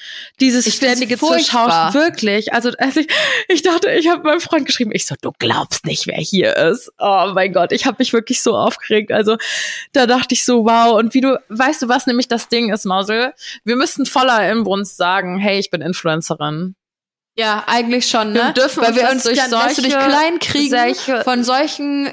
Dieses 0.40 0.66
Ich 0.68 0.74
ständige. 0.76 1.18
Zuschauer. 1.18 1.90
Wirklich. 1.92 2.52
Also, 2.52 2.70
also 2.78 3.00
ich, 3.00 3.08
ich 3.48 3.62
dachte, 3.62 3.90
ich 3.90 4.08
habe 4.08 4.22
meinem 4.22 4.40
Freund 4.40 4.64
geschrieben, 4.64 4.92
ich 4.94 5.04
so, 5.04 5.16
du 5.20 5.32
glaubst 5.36 5.86
nicht, 5.86 6.06
wer 6.06 6.16
hier 6.18 6.56
ist. 6.56 6.92
Oh 7.00 7.32
mein 7.34 7.52
Gott, 7.52 7.72
ich 7.72 7.84
habe 7.84 7.96
mich 7.98 8.12
wirklich 8.12 8.42
so 8.42 8.56
aufgeregt. 8.56 9.10
Also, 9.10 9.36
da 9.92 10.06
dachte 10.06 10.34
ich 10.34 10.44
so, 10.44 10.64
wow. 10.64 10.96
Und 10.96 11.14
wie 11.14 11.20
du, 11.20 11.38
weißt 11.48 11.82
du, 11.82 11.88
was 11.88 12.06
nämlich 12.06 12.28
das 12.28 12.46
Ding 12.48 12.72
ist, 12.72 12.84
Mausel? 12.84 13.34
Wir 13.64 13.74
müssten 13.74 14.06
voller 14.06 14.48
Inbrunst 14.50 14.96
sagen, 14.96 15.38
hey, 15.38 15.58
ich 15.58 15.70
bin 15.70 15.82
Influencerin. 15.82 16.76
Ja, 17.36 17.64
eigentlich 17.66 18.06
schon, 18.08 18.32
ne? 18.32 18.40
Wir 18.46 18.52
dürfen 18.52 18.82
Weil 18.82 18.94
wir 18.94 19.10
uns 19.10 19.24
durch 19.24 19.36
dass 19.36 19.50
du 19.50 19.82
dich 19.82 19.92
solche- 19.92 20.08
klein 20.08 20.38
kriegen 20.38 20.70
solche- 20.70 21.24
von 21.24 21.42
solchen. 21.44 22.10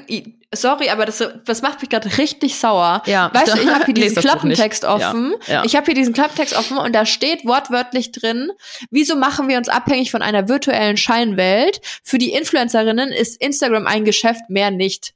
Sorry, 0.54 0.90
aber 0.90 1.06
das, 1.06 1.24
das 1.46 1.62
macht 1.62 1.80
mich 1.80 1.88
gerade 1.88 2.18
richtig 2.18 2.56
sauer. 2.58 3.02
Ja. 3.06 3.30
Weißt 3.32 3.54
du, 3.54 3.58
ich 3.60 3.68
habe 3.68 3.84
hier 3.86 3.94
diesen. 3.94 4.20
Klappentext 4.20 4.84
offen. 4.84 5.34
Ja, 5.46 5.54
ja. 5.54 5.64
Ich 5.64 5.76
habe 5.76 5.86
hier 5.86 5.94
diesen 5.94 6.12
Klappentext 6.12 6.54
offen 6.56 6.76
und 6.76 6.92
da 6.92 7.06
steht 7.06 7.46
wortwörtlich 7.46 8.12
drin, 8.12 8.50
wieso 8.90 9.16
machen 9.16 9.48
wir 9.48 9.56
uns 9.56 9.68
abhängig 9.70 10.10
von 10.10 10.20
einer 10.20 10.48
virtuellen 10.48 10.96
Scheinwelt? 10.98 11.80
Für 12.02 12.18
die 12.18 12.32
Influencerinnen 12.32 13.12
ist 13.12 13.40
Instagram 13.40 13.86
ein 13.86 14.04
Geschäft, 14.04 14.42
mehr 14.50 14.70
nicht. 14.70 15.14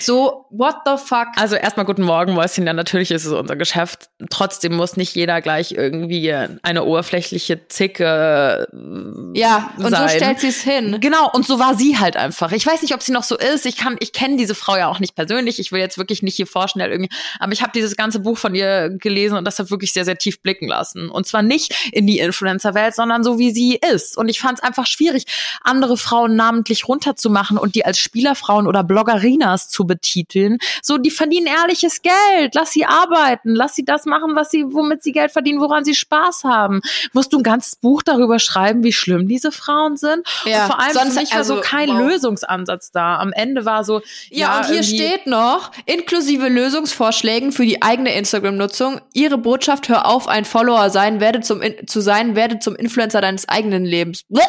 So, 0.00 0.46
what 0.50 0.76
the 0.84 0.96
fuck? 0.96 1.28
Also 1.36 1.56
erstmal 1.56 1.86
guten 1.86 2.02
Morgen, 2.02 2.34
Mäuschen. 2.34 2.66
Ja, 2.66 2.72
natürlich 2.72 3.10
ist 3.10 3.24
es 3.24 3.32
unser 3.32 3.56
Geschäft. 3.56 4.08
Trotzdem 4.30 4.76
muss 4.76 4.96
nicht 4.96 5.14
jeder 5.14 5.40
gleich 5.40 5.72
irgendwie 5.72 6.32
eine 6.62 6.84
oberflächliche 6.84 7.68
Zicke 7.68 8.68
äh, 8.72 9.38
ja, 9.38 9.70
und 9.76 9.90
sein. 9.90 10.08
so 10.08 10.14
stellt 10.16 10.40
sie 10.40 10.48
es 10.48 10.62
hin. 10.62 10.98
Genau, 11.00 11.30
und 11.32 11.46
so 11.46 11.58
war 11.58 11.76
sie 11.76 11.98
halt 11.98 12.16
einfach. 12.16 12.52
Ich 12.52 12.66
weiß 12.66 12.82
nicht, 12.82 12.94
ob 12.94 13.02
sie 13.02 13.12
noch 13.12 13.24
so 13.24 13.36
ist. 13.36 13.66
Ich 13.66 13.76
kann, 13.76 13.96
ich 14.00 14.12
kenne 14.12 14.36
diese 14.36 14.54
Frau 14.54 14.76
ja 14.76 14.88
auch 14.88 15.00
nicht 15.00 15.14
persönlich. 15.14 15.58
Ich 15.58 15.72
will 15.72 15.80
jetzt 15.80 15.98
wirklich 15.98 16.22
nicht 16.22 16.36
hier 16.36 16.46
vorschnell 16.46 16.90
irgendwie, 16.90 17.14
aber 17.38 17.52
ich 17.52 17.62
habe 17.62 17.72
dieses 17.74 17.96
ganze 17.96 18.20
Buch 18.20 18.38
von 18.38 18.54
ihr 18.54 18.90
gelesen 18.90 19.36
und 19.36 19.44
das 19.44 19.58
hat 19.58 19.70
wirklich 19.70 19.92
sehr, 19.92 20.04
sehr 20.04 20.18
tief 20.18 20.42
blicken 20.42 20.68
lassen. 20.68 21.10
Und 21.10 21.26
zwar 21.26 21.42
nicht 21.42 21.74
in 21.92 22.06
die 22.06 22.18
Influencer-Welt, 22.18 22.94
sondern 22.94 23.24
so 23.24 23.38
wie 23.38 23.50
sie 23.50 23.78
ist. 23.92 24.16
Und 24.16 24.28
ich 24.28 24.40
fand 24.40 24.58
es 24.58 24.64
einfach 24.64 24.86
schwierig, 24.86 25.24
andere 25.62 25.96
Frauen 25.96 26.36
namentlich 26.36 26.86
runterzumachen 26.86 27.58
und 27.58 27.74
die 27.74 27.84
als 27.84 27.98
Spielerfrauen 27.98 28.66
oder 28.66 28.84
Bloggerinas 28.84 29.68
zu 29.68 29.87
betiteln. 29.88 30.58
So, 30.82 30.98
die 30.98 31.10
verdienen 31.10 31.46
ehrliches 31.48 32.02
Geld. 32.02 32.54
Lass 32.54 32.70
sie 32.70 32.86
arbeiten. 32.86 33.54
Lass 33.56 33.74
sie 33.74 33.84
das 33.84 34.04
machen, 34.06 34.36
was 34.36 34.50
sie, 34.52 34.64
womit 34.68 35.02
sie 35.02 35.10
Geld 35.10 35.32
verdienen, 35.32 35.60
woran 35.60 35.84
sie 35.84 35.96
Spaß 35.96 36.44
haben. 36.44 36.80
Musst 37.12 37.32
du 37.32 37.38
ein 37.38 37.42
ganzes 37.42 37.74
Buch 37.74 38.02
darüber 38.04 38.38
schreiben, 38.38 38.84
wie 38.84 38.92
schlimm 38.92 39.26
diese 39.26 39.50
Frauen 39.50 39.96
sind? 39.96 40.26
Ja, 40.44 40.62
und 40.66 40.72
vor 40.72 40.80
allem 40.80 40.92
sonst- 40.92 41.14
für 41.14 41.20
mich 41.20 41.34
war 41.34 41.44
so 41.44 41.54
also, 41.54 41.64
kein 41.68 41.88
wow. 41.88 41.98
Lösungsansatz 41.98 42.92
da. 42.92 43.18
Am 43.18 43.32
Ende 43.32 43.64
war 43.64 43.82
so, 43.82 44.02
Ja, 44.30 44.58
und 44.58 44.66
hier 44.66 44.82
steht 44.84 45.26
noch, 45.26 45.72
inklusive 45.86 46.48
Lösungsvorschlägen 46.48 47.50
für 47.52 47.64
die 47.64 47.82
eigene 47.82 48.14
Instagram-Nutzung. 48.14 49.00
Ihre 49.14 49.38
Botschaft, 49.38 49.88
hör 49.88 50.06
auf, 50.06 50.28
ein 50.28 50.44
Follower 50.44 50.90
sein, 50.90 51.20
werde 51.20 51.40
zum, 51.40 51.62
In- 51.62 51.86
zu 51.88 52.00
sein, 52.00 52.36
werde 52.36 52.58
zum 52.58 52.76
Influencer 52.76 53.20
deines 53.20 53.48
eigenen 53.48 53.84
Lebens. 53.84 54.22
Bleh. 54.28 54.42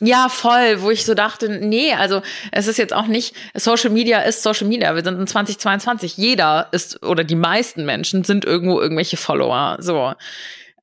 Ja, 0.00 0.28
voll, 0.28 0.82
wo 0.82 0.90
ich 0.90 1.04
so 1.04 1.14
dachte, 1.14 1.48
nee, 1.48 1.92
also 1.92 2.22
es 2.52 2.68
ist 2.68 2.76
jetzt 2.76 2.94
auch 2.94 3.08
nicht, 3.08 3.34
Social 3.54 3.90
Media 3.90 4.20
ist 4.20 4.44
Social 4.44 4.68
Media. 4.68 4.94
Wir 4.94 5.02
sind 5.02 5.18
in 5.18 5.26
2022. 5.26 6.16
Jeder 6.16 6.68
ist, 6.70 7.04
oder 7.04 7.24
die 7.24 7.34
meisten 7.34 7.84
Menschen 7.84 8.22
sind 8.22 8.44
irgendwo 8.44 8.80
irgendwelche 8.80 9.16
Follower. 9.16 9.78
So. 9.80 10.12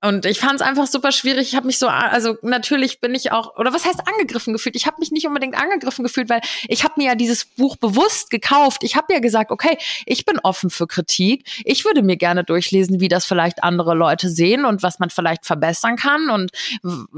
Und 0.08 0.26
ich 0.26 0.40
fand 0.40 0.56
es 0.56 0.62
einfach 0.62 0.88
super 0.88 1.12
schwierig. 1.12 1.48
Ich 1.48 1.56
habe 1.56 1.66
mich 1.66 1.80
so, 1.80 1.88
also 1.88 2.38
natürlich 2.42 3.00
bin 3.00 3.16
ich 3.16 3.32
auch, 3.32 3.58
oder 3.58 3.74
was 3.74 3.86
heißt 3.86 4.02
angegriffen 4.08 4.54
gefühlt? 4.54 4.76
Ich 4.76 4.86
habe 4.86 4.98
mich 5.00 5.12
nicht 5.12 5.26
unbedingt 5.26 5.56
angegriffen 5.56 6.04
gefühlt, 6.04 6.30
weil 6.30 6.42
ich 6.68 6.84
habe 6.84 6.94
mir 6.98 7.08
ja 7.08 7.16
dieses 7.16 7.46
Buch 7.46 7.76
bewusst 7.78 8.30
gekauft. 8.30 8.84
Ich 8.84 8.96
habe 8.96 9.14
ja 9.14 9.20
gesagt, 9.20 9.52
okay, 9.52 9.78
ich 10.06 10.26
bin 10.26 10.40
offen 10.40 10.70
für 10.70 10.88
Kritik. 10.88 11.46
Ich 11.64 11.86
würde 11.86 12.04
mir 12.04 12.18
gerne 12.18 12.44
durchlesen, 12.44 13.00
wie 13.00 13.08
das 13.08 13.26
vielleicht 13.26 13.64
andere 13.64 13.96
Leute 13.96 14.30
sehen 14.30 14.66
und 14.66 14.84
was 14.84 15.00
man 15.00 15.10
vielleicht 15.10 15.46
verbessern 15.46 15.96
kann 15.96 16.30
und 16.30 16.52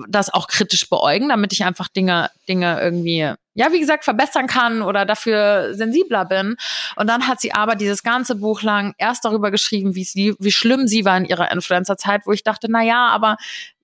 das 0.07 0.33
auch 0.33 0.47
kritisch 0.47 0.89
beäugen, 0.89 1.29
damit 1.29 1.53
ich 1.53 1.65
einfach 1.65 1.87
Dinge, 1.87 2.29
Dinge 2.47 2.79
irgendwie 2.81 3.33
ja, 3.57 3.71
wie 3.71 3.79
gesagt, 3.79 4.03
verbessern 4.03 4.45
kann 4.45 4.83
oder 4.83 5.03
dafür 5.03 5.73
sensibler 5.73 6.25
bin. 6.25 6.57
Und 6.95 7.07
dann 7.07 7.27
hat 7.27 7.41
sie 7.41 7.53
aber 7.53 7.73
dieses 7.73 8.03
ganze 8.03 8.35
Buch 8.35 8.61
lang 8.61 8.93
erst 8.99 9.25
darüber 9.25 9.49
geschrieben, 9.49 9.95
wie 9.95 10.03
sie, 10.03 10.35
wie 10.37 10.51
schlimm 10.51 10.87
sie 10.87 11.05
war 11.05 11.17
in 11.17 11.25
ihrer 11.25 11.51
Influencer-Zeit, 11.51 12.21
wo 12.27 12.31
ich 12.33 12.43
dachte, 12.43 12.67
na 12.69 12.83
ja, 12.83 13.07
aber 13.07 13.35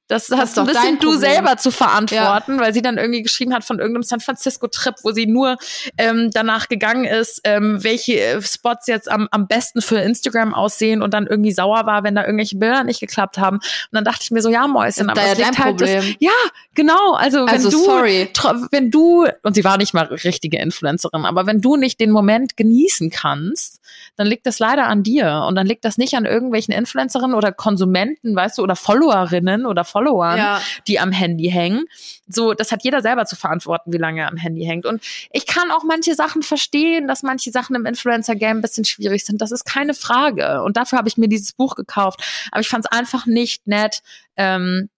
das 0.08 0.30
hast 0.32 0.58
doch 0.58 0.64
ein 0.64 0.68
bisschen 0.68 1.00
du 1.00 1.16
selber 1.16 1.58
zu 1.58 1.72
verantworten, 1.72 2.60
weil 2.60 2.74
sie 2.74 2.82
dann 2.82 2.98
irgendwie 2.98 3.22
geschrieben 3.22 3.54
hat 3.54 3.64
von 3.64 3.80
irgendeinem 3.80 4.04
San 4.04 4.20
Francisco-Trip, 4.20 4.96
wo 5.04 5.12
sie 5.12 5.26
nur 5.26 5.58
ähm, 5.98 6.30
danach 6.34 6.68
gegangen 6.68 7.06
ist, 7.06 7.42
ähm, 7.46 7.84
welche 7.84 8.20
äh, 8.20 8.42
Spots 8.42 8.88
jetzt 8.88 9.10
am, 9.10 9.28
am 9.32 9.48
besten 9.48 9.82
für 9.82 9.98
Instagram 10.00 10.54
aussehen 10.54 11.02
und 11.02 11.14
dann 11.14 11.26
irgendwie 11.28 11.52
sauer 11.52 11.86
war, 11.86 12.04
wenn 12.04 12.16
da 12.16 12.24
irgendwelche 12.26 12.58
Bilder 12.58 12.84
nicht 12.84 13.00
geklappt 13.00 13.38
haben. 13.38 13.58
Und 13.58 13.64
dann 13.92 14.04
dachte 14.04 14.20
ich 14.24 14.32
mir 14.32 14.42
so, 14.42 14.50
ja, 14.50 14.68
Mäuschen, 14.68 15.08
Das 15.08 15.18
aber 15.18 15.26
ist 15.26 15.34
es 15.34 15.38
ja 15.40 15.46
liegt 15.48 15.60
halt 15.60 15.82
das, 15.82 15.90
Problem. 15.92 16.16
ja, 16.20 16.32
genau. 16.76 17.14
Also, 17.14 17.40
wenn 17.40 17.50
Also, 17.50 17.72
du, 17.72 17.84
sorry. 17.84 18.30
wenn 18.72 18.92
du, 18.92 19.26
und 19.44 19.56
sie 19.56 19.64
war 19.64 19.78
nicht 19.78 19.94
mal 19.94 20.06
richtige 20.06 20.58
Influencerin, 20.60 21.26
aber 21.26 21.46
wenn 21.46 21.62
du 21.62 21.76
nicht 21.78 22.00
den 22.00 22.12
Moment 22.12 22.58
genießen 22.58 23.10
kannst, 23.10 23.80
dann 24.16 24.28
liegt 24.28 24.46
das 24.46 24.60
leider 24.60 24.88
an 24.88 25.04
dir. 25.04 25.46
Und 25.48 25.56
dann 25.56 25.68
liegt 25.68 25.86
das 25.86 25.98
nicht 25.98 26.14
an 26.16 26.26
irgendwelchen 26.26 26.74
Influencerinnen 26.74 27.36
oder 27.36 27.52
Konsumenten, 27.52 28.36
weißt 28.36 28.58
du, 28.58 28.64
oder 28.64 28.76
Followerinnen 28.76 29.66
oder 29.66 29.84
Followern, 29.84 30.38
Ja. 30.38 30.62
die 30.88 31.00
am 31.00 31.12
Handy 31.12 31.50
hängen. 31.50 31.86
So, 32.28 32.54
das 32.54 32.72
hat 32.72 32.84
jeder 32.84 33.02
selber 33.02 33.26
zu 33.26 33.36
verantworten, 33.36 33.92
wie 33.94 33.98
lange 33.98 34.22
er 34.22 34.28
am 34.30 34.38
Handy 34.38 34.64
hängt. 34.64 34.86
Und 34.86 35.04
ich 35.32 35.46
kann 35.46 35.72
auch 35.72 35.84
manche 35.84 36.16
Sachen 36.16 36.42
verstehen, 36.44 37.08
dass 37.08 37.24
manche 37.24 37.52
Sachen 37.52 37.76
im 37.76 37.86
Influencer-Game 37.86 38.58
ein 38.58 38.62
bisschen 38.62 38.86
schwierig 38.86 39.26
sind. 39.26 39.42
Das 39.42 39.52
ist 39.52 39.66
keine 39.66 39.94
Frage. 39.94 40.64
Und 40.64 40.78
dafür 40.78 40.98
habe 40.98 41.10
ich 41.10 41.18
mir 41.18 41.28
dieses 41.28 41.54
Buch 41.54 41.76
gekauft. 41.76 42.22
Aber 42.52 42.62
ich 42.62 42.70
fand 42.70 42.86
es 42.86 42.92
einfach 42.92 43.26
nicht 43.26 43.68
nett, 43.68 44.02
ähm, 44.38 44.90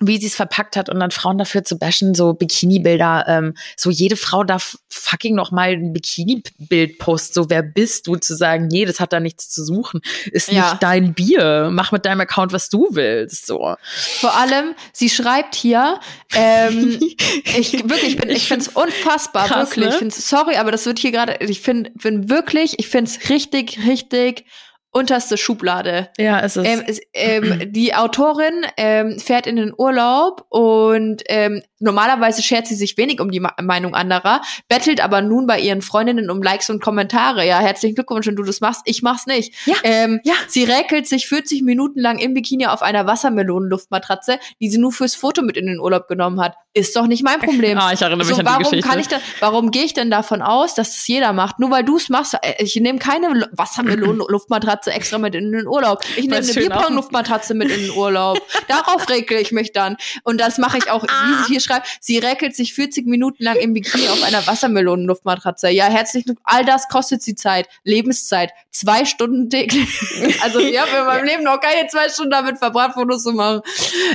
wie 0.00 0.18
sie 0.18 0.26
es 0.26 0.34
verpackt 0.34 0.76
hat 0.76 0.88
und 0.90 1.00
dann 1.00 1.10
Frauen 1.10 1.38
dafür 1.38 1.64
zu 1.64 1.78
bashen, 1.78 2.14
so 2.14 2.34
Bikini-Bilder, 2.34 3.24
ähm, 3.28 3.54
so 3.76 3.90
jede 3.90 4.16
Frau 4.16 4.44
darf 4.44 4.76
fucking 4.90 5.34
noch 5.34 5.50
mal 5.52 5.70
ein 5.70 5.92
Bikini-Bild 5.92 6.98
posten, 6.98 7.34
so 7.34 7.50
wer 7.50 7.62
bist 7.62 8.06
du 8.06 8.16
zu 8.16 8.34
sagen, 8.36 8.68
nee, 8.68 8.84
das 8.84 9.00
hat 9.00 9.12
da 9.12 9.20
nichts 9.20 9.48
zu 9.50 9.64
suchen, 9.64 10.00
ist 10.32 10.50
Ja. 10.52 10.70
nicht 10.70 10.82
dein 10.82 11.14
Bier, 11.14 11.68
mach 11.72 11.92
mit 11.92 12.04
deinem 12.04 12.20
Account, 12.20 12.52
was 12.52 12.68
du 12.68 12.88
willst, 12.90 13.46
so. 13.46 13.74
Vor 14.20 14.34
allem, 14.36 14.74
sie 14.92 15.08
schreibt 15.08 15.54
hier, 15.54 15.98
ähm, 16.34 16.98
ich 17.58 17.72
wirklich, 17.88 18.02
ich, 18.14 18.16
bin, 18.18 18.30
ich, 18.30 18.36
Ich 18.36 18.48
finde 18.48 18.66
es 18.66 18.68
unfassbar, 18.68 19.46
krass, 19.46 19.70
wirklich. 19.70 19.86
ne? 19.86 19.90
Ich 19.92 19.96
find's, 19.98 20.28
sorry, 20.28 20.56
aber 20.56 20.72
das 20.72 20.84
wird 20.86 20.98
hier 20.98 21.12
gerade, 21.12 21.36
ich 21.40 21.60
finde 21.60 21.90
find 21.98 22.28
wirklich, 22.28 22.78
ich 22.78 22.88
finde 22.88 23.10
es 23.10 23.28
richtig, 23.30 23.78
richtig 23.86 24.44
unterste 24.96 25.36
Schublade. 25.36 26.08
Ja, 26.16 26.40
es 26.40 26.56
ist. 26.56 26.66
Ähm, 26.66 26.82
es, 26.86 27.00
ähm, 27.12 27.62
die 27.72 27.94
Autorin 27.94 28.64
ähm, 28.78 29.18
fährt 29.18 29.46
in 29.46 29.56
den 29.56 29.74
Urlaub 29.76 30.46
und 30.48 31.22
ähm, 31.26 31.62
normalerweise 31.78 32.42
schert 32.42 32.66
sie 32.66 32.74
sich 32.74 32.96
wenig 32.96 33.20
um 33.20 33.30
die 33.30 33.40
Ma 33.40 33.52
Meinung 33.60 33.94
anderer, 33.94 34.40
bettelt 34.68 35.02
aber 35.02 35.20
nun 35.20 35.46
bei 35.46 35.60
ihren 35.60 35.82
Freundinnen 35.82 36.30
um 36.30 36.42
Likes 36.42 36.70
und 36.70 36.82
Kommentare. 36.82 37.46
Ja, 37.46 37.60
herzlichen 37.60 37.94
Glückwunsch, 37.94 38.26
wenn 38.26 38.36
du 38.36 38.42
das 38.42 38.62
machst. 38.62 38.82
Ich 38.86 39.02
mach's 39.02 39.26
nicht. 39.26 39.54
Ja, 39.66 39.74
Ähm, 39.82 40.20
ja. 40.24 40.32
Sie 40.48 40.64
räkelt 40.64 41.06
sich 41.06 41.28
40 41.28 41.62
Minuten 41.62 42.00
lang 42.00 42.18
im 42.18 42.32
Bikini 42.32 42.66
auf 42.66 42.80
einer 42.80 43.06
Wassermelonenluftmatratze, 43.06 44.38
die 44.60 44.70
sie 44.70 44.78
nur 44.78 44.92
fürs 44.92 45.14
Foto 45.14 45.42
mit 45.42 45.58
in 45.58 45.66
den 45.66 45.78
Urlaub 45.78 46.08
genommen 46.08 46.40
hat. 46.40 46.54
Ist 46.76 46.94
doch 46.94 47.06
nicht 47.06 47.22
mein 47.24 47.40
Problem. 47.40 47.78
Ah, 47.86 47.92
ich 47.92 48.02
erinnere 48.02 48.18
mich 48.18 48.26
so, 48.28 48.34
an 48.34 48.40
die 48.40 48.46
warum 48.46 48.62
Geschichte. 48.64 48.88
kann 48.88 48.98
ich 49.00 49.08
da, 49.08 49.16
warum 49.40 49.70
gehe 49.70 49.84
ich 49.84 49.94
denn 49.94 50.10
davon 50.10 50.42
aus, 50.42 50.74
dass 50.74 50.98
es 50.98 51.06
jeder 51.06 51.32
macht? 51.32 51.58
Nur 51.58 51.70
weil 51.70 51.84
du 51.84 51.96
es 51.96 52.08
machst. 52.10 52.34
Äh, 52.34 52.54
Ich 52.62 52.76
nehme 52.76 52.98
keine 52.98 53.28
Lu- 53.28 53.46
Wassermelonen-Luftmatratze 53.52 54.90
extra 54.92 55.18
mit 55.18 55.34
in 55.34 55.52
den 55.52 55.66
Urlaub. 55.66 56.02
Ich 56.16 56.24
nehme 56.26 56.36
eine 56.36 56.46
Bierpong-Luftmatratze 56.52 57.54
mit 57.54 57.70
in 57.70 57.80
den 57.86 57.90
Urlaub. 57.92 58.38
Darauf 58.68 59.08
räkle 59.08 59.40
ich 59.40 59.52
mich 59.52 59.72
dann. 59.72 59.96
Und 60.22 60.38
das 60.40 60.58
mache 60.58 60.78
ich 60.78 60.90
auch, 60.90 61.02
wie 61.04 61.42
sie 61.42 61.48
hier 61.52 61.60
schreibt. 61.60 61.86
Sie 62.00 62.18
räkelt 62.18 62.54
sich 62.54 62.74
40 62.74 63.06
Minuten 63.06 63.42
lang 63.42 63.56
im 63.56 63.72
Bikini 63.72 64.08
auf 64.08 64.22
einer 64.22 64.46
Wassermelonen-Luftmatratze. 64.46 65.68
Ja, 65.70 65.86
herzlichen. 65.86 66.38
All 66.44 66.64
das 66.64 66.88
kostet 66.88 67.22
sie 67.22 67.34
Zeit. 67.34 67.68
Lebenszeit. 67.84 68.50
Zwei 68.70 69.04
Stunden 69.04 69.48
täglich. 69.50 69.88
Also, 70.42 70.58
ich 70.60 70.78
habe 70.78 70.90
in 70.98 71.06
meinem 71.06 71.24
Leben 71.24 71.42
noch 71.44 71.60
keine 71.60 71.88
zwei 71.88 72.08
Stunden 72.08 72.30
damit 72.30 72.58
verbracht, 72.58 72.92
Fotos 72.94 73.22
zu 73.22 73.32
machen. 73.32 73.62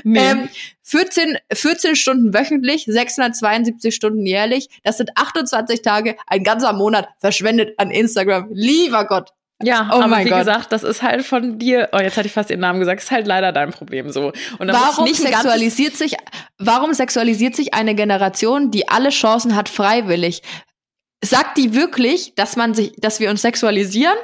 nee. 0.04 0.20
Ähm, 0.20 0.50
14, 0.92 1.38
14 1.54 1.96
Stunden 1.96 2.34
wöchentlich, 2.34 2.84
672 2.86 3.96
Stunden 3.96 4.26
jährlich. 4.26 4.68
Das 4.84 4.98
sind 4.98 5.12
28 5.16 5.82
Tage, 5.82 6.18
ein 6.28 6.44
ganzer 6.44 6.74
Monat 6.74 7.08
verschwendet 7.20 7.74
an 7.78 7.92
Instagram. 7.92 8.50
Lieber 8.52 9.06
Gott. 9.06 9.30
ja, 9.64 9.90
oh 9.94 10.02
aber 10.02 10.20
wie 10.20 10.30
Gott. 10.30 10.40
gesagt, 10.40 10.74
das 10.74 10.84
ist 10.84 11.02
halt 11.02 11.26
von 11.26 11.58
dir. 11.58 11.88
Oh, 11.94 12.00
jetzt 12.00 12.18
hatte 12.18 12.28
ich 12.28 12.34
fast 12.34 12.50
ihren 12.50 12.60
Namen 12.60 12.82
gesagt. 12.82 13.02
Ist 13.02 13.10
halt 13.10 13.26
leider 13.26 13.54
dein 13.54 13.72
Problem 13.72 14.12
so. 14.12 14.34
Warum 14.60 15.08
sexualisiert 15.14 15.96
sich, 15.96 16.18
warum 16.58 16.94
sexualisiert 16.94 17.56
sich 17.56 17.74
eine 17.74 17.96
Generation, 17.96 18.70
die 18.70 18.90
alle 18.90 19.12
Chancen 19.12 19.56
hat, 19.56 19.70
freiwillig? 19.70 20.42
Sagt 21.24 21.58
die 21.58 21.74
wirklich, 21.74 22.36
dass 22.36 22.58
man 22.58 22.74
sich, 22.74 22.92
dass 22.98 23.22
wir 23.22 23.30
uns 23.30 23.44
sexualisieren? 23.44 24.18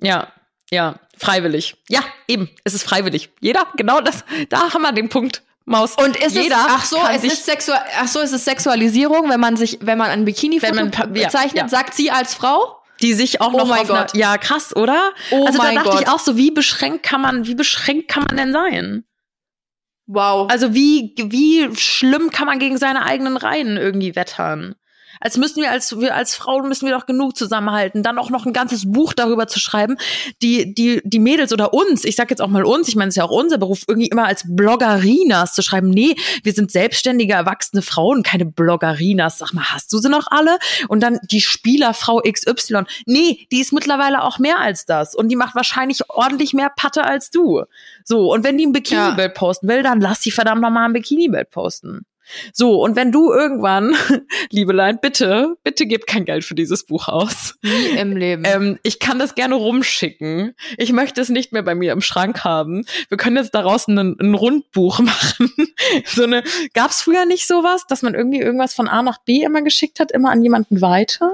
Ja, 0.00 0.32
ja, 0.72 0.98
freiwillig. 1.16 1.76
Ja, 1.88 2.00
eben. 2.26 2.50
Es 2.64 2.74
ist 2.74 2.82
freiwillig. 2.82 3.30
Jeder, 3.40 3.68
genau 3.76 4.00
das. 4.00 4.24
Da 4.48 4.74
haben 4.74 4.82
wir 4.82 4.90
den 4.92 5.08
Punkt. 5.10 5.42
Maus. 5.68 5.94
Und 5.96 6.16
ist 6.16 6.34
Jeder 6.34 6.56
es, 6.56 6.66
ach 6.68 6.84
so, 6.84 6.98
es 7.12 7.24
ist 7.24 7.44
sexual, 7.44 7.80
ach 7.98 8.08
so, 8.08 8.20
es 8.20 8.32
ist 8.32 8.44
Sexualisierung, 8.44 9.30
wenn 9.30 9.40
man 9.40 9.56
sich, 9.56 9.78
wenn 9.82 9.98
man 9.98 10.10
ein 10.10 10.24
Bikini 10.24 10.60
Wenn 10.62 10.74
man 10.74 10.90
ja, 10.90 11.06
bezeichnet, 11.06 11.62
ja. 11.62 11.68
sagt 11.68 11.94
sie 11.94 12.10
als 12.10 12.34
Frau? 12.34 12.74
die 13.00 13.14
sich 13.14 13.40
auch 13.40 13.52
Oh 13.52 13.58
noch 13.58 13.68
mein 13.68 13.82
auf 13.82 13.90
einer, 13.90 14.00
Gott. 14.00 14.16
ja 14.16 14.38
krass, 14.38 14.74
oder? 14.74 15.12
Oh 15.30 15.46
also 15.46 15.58
da 15.58 15.64
mein 15.64 15.76
dachte 15.76 15.90
Gott. 15.90 16.00
ich 16.00 16.08
auch 16.08 16.18
so, 16.18 16.36
wie 16.36 16.50
beschränkt 16.50 17.04
kann 17.04 17.20
man, 17.20 17.46
wie 17.46 17.54
beschränkt 17.54 18.08
kann 18.08 18.24
man 18.24 18.36
denn 18.36 18.52
sein? 18.52 19.04
Wow. 20.06 20.50
Also 20.50 20.74
wie 20.74 21.14
wie 21.16 21.74
schlimm 21.76 22.30
kann 22.30 22.46
man 22.46 22.58
gegen 22.58 22.78
seine 22.78 23.04
eigenen 23.04 23.36
Reihen 23.36 23.76
irgendwie 23.76 24.16
wettern? 24.16 24.74
Als 25.20 25.36
müssen 25.36 25.62
wir 25.62 25.70
als 25.70 25.98
wir 25.98 26.14
als 26.14 26.34
Frauen 26.34 26.68
müssen 26.68 26.86
wir 26.86 26.94
doch 26.94 27.06
genug 27.06 27.36
zusammenhalten, 27.36 28.02
dann 28.02 28.18
auch 28.18 28.30
noch 28.30 28.46
ein 28.46 28.52
ganzes 28.52 28.90
Buch 28.90 29.12
darüber 29.12 29.46
zu 29.46 29.58
schreiben, 29.58 29.96
die 30.42 30.74
die 30.74 31.00
die 31.04 31.18
Mädels 31.18 31.52
oder 31.52 31.72
uns, 31.74 32.04
ich 32.04 32.16
sag 32.16 32.30
jetzt 32.30 32.40
auch 32.40 32.48
mal 32.48 32.64
uns, 32.64 32.88
ich 32.88 32.96
meine 32.96 33.08
es 33.08 33.12
ist 33.14 33.18
ja 33.18 33.24
auch 33.24 33.30
unser 33.30 33.58
Beruf, 33.58 33.82
irgendwie 33.86 34.08
immer 34.08 34.26
als 34.26 34.44
Bloggerinas 34.46 35.54
zu 35.54 35.62
schreiben. 35.62 35.90
Nee, 35.90 36.14
wir 36.42 36.52
sind 36.52 36.70
selbstständige 36.70 37.32
erwachsene 37.34 37.82
Frauen, 37.82 38.22
keine 38.22 38.46
Bloggerinas. 38.46 39.38
Sag 39.38 39.52
mal, 39.52 39.64
hast 39.72 39.92
du 39.92 39.98
sie 39.98 40.08
noch 40.08 40.26
alle? 40.30 40.58
Und 40.88 41.00
dann 41.02 41.18
die 41.30 41.40
Spielerfrau 41.40 42.20
XY. 42.20 42.84
Nee, 43.06 43.46
die 43.50 43.60
ist 43.60 43.72
mittlerweile 43.72 44.22
auch 44.22 44.38
mehr 44.38 44.60
als 44.60 44.86
das 44.86 45.14
und 45.14 45.28
die 45.28 45.36
macht 45.36 45.54
wahrscheinlich 45.54 46.08
ordentlich 46.08 46.52
mehr 46.52 46.70
Patte 46.74 47.04
als 47.04 47.30
du. 47.30 47.64
So, 48.04 48.32
und 48.32 48.44
wenn 48.44 48.58
die 48.58 48.66
ein 48.66 48.72
Bikini-Bild 48.72 49.34
posten 49.34 49.68
will, 49.68 49.82
dann 49.82 50.00
lass 50.00 50.20
die 50.20 50.30
verdammt 50.30 50.62
nochmal 50.62 50.84
ein 50.84 50.92
Bikini-Bild 50.92 51.50
posten. 51.50 52.06
So, 52.52 52.82
und 52.82 52.96
wenn 52.96 53.12
du 53.12 53.32
irgendwann, 53.32 53.94
Liebelein, 54.50 54.98
bitte, 55.00 55.56
bitte 55.62 55.86
gib 55.86 56.06
kein 56.06 56.24
Geld 56.24 56.44
für 56.44 56.54
dieses 56.54 56.84
Buch 56.86 57.08
aus. 57.08 57.56
Nie 57.62 57.98
im 57.98 58.16
Leben. 58.16 58.42
Ähm, 58.46 58.78
ich 58.82 58.98
kann 58.98 59.18
das 59.18 59.34
gerne 59.34 59.54
rumschicken. 59.54 60.54
Ich 60.76 60.92
möchte 60.92 61.20
es 61.20 61.28
nicht 61.28 61.52
mehr 61.52 61.62
bei 61.62 61.74
mir 61.74 61.92
im 61.92 62.00
Schrank 62.00 62.44
haben. 62.44 62.84
Wir 63.08 63.16
können 63.16 63.36
jetzt 63.36 63.54
daraus 63.54 63.88
ein, 63.88 63.98
ein 63.98 64.34
Rundbuch 64.34 64.98
machen. 65.00 65.52
so 66.06 66.24
eine, 66.24 66.42
gab's 66.74 67.02
früher 67.02 67.24
nicht 67.24 67.46
sowas, 67.46 67.86
dass 67.88 68.02
man 68.02 68.14
irgendwie 68.14 68.40
irgendwas 68.40 68.74
von 68.74 68.88
A 68.88 69.02
nach 69.02 69.18
B 69.18 69.42
immer 69.42 69.62
geschickt 69.62 70.00
hat, 70.00 70.12
immer 70.12 70.30
an 70.30 70.42
jemanden 70.42 70.80
weiter? 70.80 71.32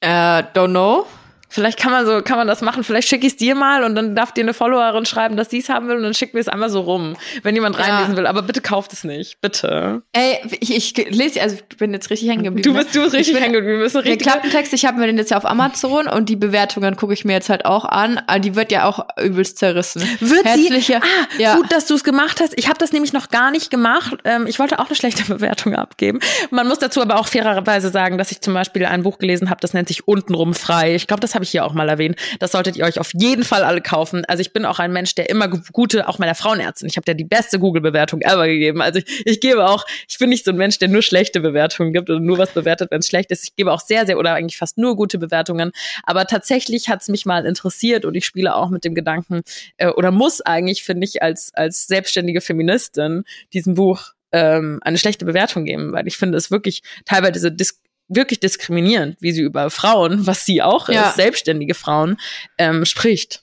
Äh, 0.00 0.42
don't 0.54 0.70
know. 0.70 1.06
Vielleicht 1.50 1.78
kann 1.78 1.90
man 1.92 2.06
so, 2.06 2.22
kann 2.22 2.38
man 2.38 2.46
das 2.46 2.60
machen. 2.62 2.84
Vielleicht 2.84 3.08
schicke 3.08 3.26
ich 3.26 3.32
es 3.34 3.36
dir 3.36 3.54
mal 3.54 3.82
und 3.84 3.94
dann 3.94 4.14
darf 4.14 4.32
dir 4.32 4.42
eine 4.42 4.54
Followerin 4.54 5.04
schreiben, 5.04 5.36
dass 5.36 5.50
sie 5.50 5.58
es 5.58 5.68
haben 5.68 5.88
will 5.88 5.96
und 5.96 6.02
dann 6.04 6.14
schicken 6.14 6.34
wir 6.34 6.40
es 6.40 6.48
einmal 6.48 6.70
so 6.70 6.80
rum, 6.80 7.16
wenn 7.42 7.54
jemand 7.54 7.76
Ja. 7.76 7.84
reinlesen 7.84 8.16
will. 8.16 8.26
Aber 8.26 8.42
bitte 8.42 8.60
kauft 8.60 8.92
es 8.92 9.04
nicht, 9.04 9.40
bitte. 9.40 10.02
Ey, 10.12 10.38
ich, 10.60 10.74
ich 10.96 11.10
lese, 11.10 11.42
also 11.42 11.56
ich 11.56 11.76
bin 11.76 11.92
jetzt 11.92 12.08
richtig 12.10 12.28
hängen 12.28 12.44
geblieben. 12.44 12.62
Du 12.62 12.72
ne? 12.72 12.84
bist 12.84 12.94
du 12.94 13.02
bist 13.02 13.14
richtig 13.14 13.34
hängen 13.40 13.52
geblieben. 13.52 13.78
Wir 13.78 13.84
müssen 13.84 14.02
Der. 14.04 14.16
Klappentext, 14.16 14.72
ich 14.72 14.84
habe 14.86 14.98
mir 14.98 15.06
den 15.06 15.18
jetzt 15.18 15.30
ja 15.32 15.36
auf 15.36 15.44
Amazon 15.44 16.06
und 16.06 16.28
die 16.28 16.36
Bewertungen 16.36 16.96
gucke 16.96 17.12
ich 17.14 17.24
mir 17.24 17.32
jetzt 17.32 17.48
halt 17.50 17.64
auch 17.64 17.84
an. 17.84 18.18
Aber 18.26 18.38
die 18.38 18.54
wird 18.54 18.70
ja 18.70 18.84
auch 18.84 19.06
übelst 19.20 19.58
zerrissen. 19.58 20.02
Wird 20.20 20.44
Herzliche, 20.44 20.80
sie? 20.80 20.94
Ah, 20.96 21.00
ja. 21.38 21.56
gut, 21.56 21.72
dass 21.72 21.86
du 21.86 21.94
es 21.94 22.04
gemacht 22.04 22.40
hast. 22.40 22.52
Ich 22.56 22.68
habe 22.68 22.78
das 22.78 22.92
nämlich 22.92 23.12
noch 23.12 23.28
gar 23.28 23.50
nicht 23.50 23.70
gemacht. 23.70 24.14
Ähm, 24.24 24.46
ich 24.46 24.58
wollte 24.58 24.78
auch 24.78 24.86
eine 24.86 24.94
schlechte 24.94 25.24
Bewertung 25.32 25.74
abgeben. 25.74 26.20
Man 26.50 26.68
muss 26.68 26.78
dazu 26.78 27.02
aber 27.02 27.18
auch 27.18 27.26
fairerweise 27.26 27.88
sagen, 27.90 28.18
dass 28.18 28.30
ich 28.30 28.40
zum 28.40 28.54
Beispiel 28.54 28.84
ein 28.86 29.02
Buch 29.02 29.18
gelesen 29.18 29.50
habe, 29.50 29.60
das 29.60 29.74
nennt 29.74 29.88
sich 29.88 30.06
Untenrum 30.06 30.54
frei. 30.54 30.94
Ich 30.94 31.06
glaube, 31.06 31.20
das 31.20 31.34
habe 31.40 31.44
ich 31.46 31.50
hier 31.52 31.64
auch 31.64 31.72
mal 31.72 31.88
erwähnt. 31.88 32.16
Das 32.38 32.52
solltet 32.52 32.76
ihr 32.76 32.84
euch 32.84 33.00
auf 33.00 33.12
jeden 33.14 33.44
Fall 33.44 33.64
alle 33.64 33.80
kaufen. 33.80 34.26
Also 34.26 34.42
ich 34.42 34.52
bin 34.52 34.66
auch 34.66 34.78
ein 34.78 34.92
Mensch, 34.92 35.14
der 35.14 35.30
immer 35.30 35.48
gu- 35.48 35.60
gute, 35.72 36.06
auch 36.06 36.18
meiner 36.18 36.34
Frauenärztin. 36.34 36.86
Ich 36.86 36.96
habe 36.98 37.06
der 37.06 37.14
die 37.14 37.24
beste 37.24 37.58
Google-Bewertung 37.58 38.20
ever 38.20 38.46
gegeben. 38.46 38.82
Also 38.82 38.98
ich, 38.98 39.26
ich 39.26 39.40
gebe 39.40 39.66
auch, 39.66 39.86
ich 40.06 40.18
bin 40.18 40.28
nicht 40.28 40.44
so 40.44 40.50
ein 40.50 40.58
Mensch, 40.58 40.78
der 40.78 40.88
nur 40.88 41.00
schlechte 41.00 41.40
Bewertungen 41.40 41.94
gibt 41.94 42.10
oder 42.10 42.20
nur 42.20 42.36
was 42.36 42.50
bewertet, 42.50 42.90
wenn 42.90 42.98
es 42.98 43.06
schlecht 43.06 43.30
ist. 43.30 43.44
Ich 43.44 43.56
gebe 43.56 43.72
auch 43.72 43.80
sehr, 43.80 44.04
sehr 44.04 44.18
oder 44.18 44.34
eigentlich 44.34 44.58
fast 44.58 44.76
nur 44.76 44.96
gute 44.96 45.16
Bewertungen. 45.16 45.72
Aber 46.02 46.26
tatsächlich 46.26 46.90
hat 46.90 47.00
es 47.00 47.08
mich 47.08 47.24
mal 47.24 47.46
interessiert 47.46 48.04
und 48.04 48.14
ich 48.14 48.26
spiele 48.26 48.54
auch 48.54 48.68
mit 48.68 48.84
dem 48.84 48.94
Gedanken, 48.94 49.40
äh, 49.78 49.88
oder 49.88 50.10
muss 50.10 50.42
eigentlich, 50.42 50.82
finde 50.82 51.06
ich, 51.06 51.22
als, 51.22 51.54
als 51.54 51.86
selbstständige 51.86 52.42
Feministin 52.42 53.24
diesem 53.54 53.72
Buch 53.74 54.12
ähm, 54.32 54.80
eine 54.82 54.98
schlechte 54.98 55.24
Bewertung 55.24 55.64
geben, 55.64 55.92
weil 55.92 56.06
ich 56.06 56.18
finde 56.18 56.36
es 56.36 56.50
wirklich 56.50 56.82
teilweise 57.06 57.50
dis 57.50 57.80
wirklich 58.10 58.40
diskriminierend, 58.40 59.16
wie 59.20 59.32
sie 59.32 59.42
über 59.42 59.70
Frauen, 59.70 60.26
was 60.26 60.44
sie 60.44 60.62
auch 60.62 60.88
Ja. 60.88 61.08
ist, 61.08 61.16
selbstständige 61.16 61.74
Frauen, 61.74 62.18
ähm, 62.58 62.84
spricht. 62.84 63.42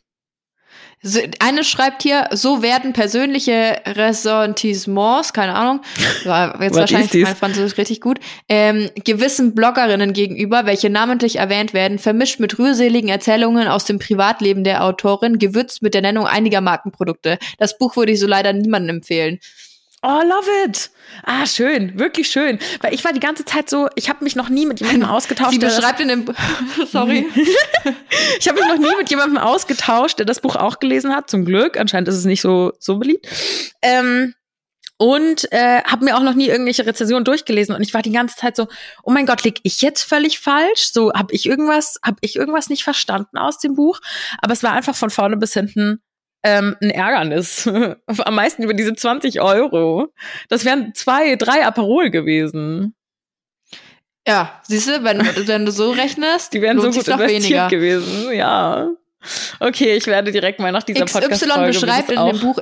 So, 1.04 1.20
eine 1.40 1.64
schreibt 1.64 2.02
hier, 2.02 2.28
so 2.32 2.64
werden 2.64 2.92
persönliche 2.92 3.82
Ressentissements, 3.86 5.32
keine 5.32 5.54
Ahnung, 5.54 5.82
war 6.26 6.60
jetzt 6.62 6.76
wahrscheinlich 6.76 7.24
mein 7.24 7.36
Französisch 7.36 7.78
richtig 7.78 8.02
gut, 8.02 8.20
ähm, 8.50 8.90
gewissen 9.06 9.54
Bloggerinnen 9.54 10.14
gegenüber, 10.14 10.66
welche 10.66 10.90
namentlich 10.90 11.36
erwähnt 11.36 11.76
werden, 11.76 12.00
vermischt 12.00 12.40
mit 12.40 12.58
rührseligen 12.58 13.10
Erzählungen 13.10 13.68
aus 13.68 13.86
dem 13.86 14.00
Privatleben 14.00 14.64
der 14.64 14.84
Autorin, 14.84 15.38
gewürzt 15.38 15.84
mit 15.84 15.94
der 15.94 16.02
Nennung 16.02 16.26
einiger 16.26 16.62
Markenprodukte. 16.62 17.38
Das 17.60 17.78
Buch 17.78 17.96
würde 17.96 18.14
ich 18.14 18.20
so 18.20 18.28
leider 18.28 18.52
niemandem 18.52 18.98
empfehlen. 18.98 19.40
Oh, 20.04 20.22
love 20.24 20.48
it. 20.66 20.92
Ah, 21.24 21.46
schön, 21.48 21.98
wirklich 21.98 22.30
schön. 22.30 22.60
Weil 22.82 22.94
ich 22.94 23.04
war 23.04 23.14
die 23.14 23.20
ganze 23.20 23.46
Zeit 23.46 23.70
so, 23.70 23.90
ich 23.96 24.10
habe 24.10 24.24
mich 24.24 24.36
noch 24.36 24.50
nie 24.50 24.68
mit 24.68 24.80
jemandem 24.80 25.10
ausgetauscht. 25.10 25.52
Sie 25.52 25.60
beschreibt 25.60 26.00
in 26.00 26.08
dem, 26.08 26.26
sorry. 26.92 27.26
Ich 28.40 28.48
habe 28.48 28.60
mich 28.60 28.68
noch 28.68 28.78
nie 28.78 28.96
mit 28.96 29.10
jemandem 29.10 29.38
ausgetauscht, 29.38 30.20
der 30.20 30.26
das 30.26 30.42
Buch 30.42 30.56
auch 30.56 30.80
gelesen 30.80 31.16
hat. 31.16 31.30
Zum 31.30 31.46
Glück. 31.46 31.78
Anscheinend 31.80 32.08
ist 32.10 32.16
es 32.16 32.26
nicht 32.26 32.42
so 32.42 32.74
so 32.80 32.98
beliebt. 32.98 33.28
Ähm, 33.82 34.36
und 34.98 35.52
äh, 35.52 35.84
habe 35.84 36.06
mir 36.06 36.18
auch 36.18 36.24
noch 36.24 36.34
nie 36.34 36.48
irgendwelche 36.48 36.86
Rezensionen 36.86 37.24
durchgelesen 37.24 37.76
und 37.76 37.82
ich 37.84 37.94
war 37.94 38.02
die 38.02 38.12
ganze 38.12 38.36
Zeit 38.36 38.56
so, 38.56 38.68
oh 39.04 39.12
mein 39.12 39.28
Gott, 39.28 39.44
lieg 39.44 39.60
ich 39.62 39.82
jetzt 39.82 40.02
völlig 40.04 40.40
falsch? 40.40 40.92
So 40.92 41.14
habe 41.14 41.34
ich 41.34 41.46
irgendwas, 41.46 42.00
habe 42.04 42.18
ich 42.22 42.36
irgendwas 42.36 42.70
nicht 42.70 42.84
verstanden 42.84 43.38
aus 43.38 43.60
dem 43.60 43.76
Buch? 43.76 44.00
Aber 44.42 44.54
es 44.54 44.64
war 44.64 44.74
einfach 44.74 44.96
von 44.96 45.12
vorne 45.12 45.38
bis 45.38 45.54
hinten 45.54 46.02
ähm, 46.44 46.76
ein 46.82 46.92
Ärgernis. 46.92 47.68
Am 48.08 48.36
meisten 48.36 48.64
über 48.64 48.74
diese 48.74 48.96
20 48.96 49.42
Euro. 49.42 50.08
Das 50.50 50.66
wären 50.66 50.94
zwei, 50.94 51.36
drei 51.36 51.66
Aperol 51.66 52.10
gewesen. 52.10 52.96
Ja, 54.28 54.62
siehst 54.64 54.90
du, 54.90 55.04
wenn, 55.04 55.20
wenn 55.48 55.66
du 55.66 55.72
so 55.72 55.92
rechnest, 55.92 56.54
Die 56.54 56.62
wären 56.62 56.80
so 56.82 56.92
gut 56.92 57.08
investiert 57.08 57.30
weniger. 57.30 57.68
gewesen. 57.70 58.34
Ja. 58.34 58.90
Okay, 59.60 59.96
ich 59.96 60.06
werde 60.06 60.32
direkt 60.32 60.60
mal 60.60 60.72
nach 60.72 60.84
dieser 60.84 61.06
XY 61.06 61.20
Podcast-Folge 61.22 61.68
beschreibt 61.68 62.12
in 62.12 62.26
dem 62.26 62.40
Buch 62.40 62.60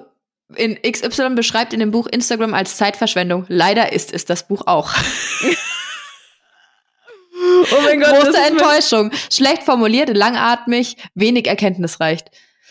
in 0.56 0.80
XY 0.80 1.32
beschreibt 1.32 1.74
in 1.74 1.80
dem 1.80 1.90
Buch 1.90 2.06
Instagram 2.06 2.54
als 2.54 2.78
Zeitverschwendung. 2.78 3.46
Leider 3.48 3.92
ist 3.92 4.14
es 4.14 4.26
das 4.26 4.48
Buch 4.48 4.68
auch. 4.68 4.94
oh 7.72 7.82
mein 7.84 8.00
Gott. 8.00 8.22
Große 8.22 8.38
Enttäuschung. 8.48 9.12
Schlecht 9.32 9.64
formuliert, 9.64 10.16
langatmig, 10.16 10.98
wenig 11.16 11.48
erkenntnisreich. 11.48 12.20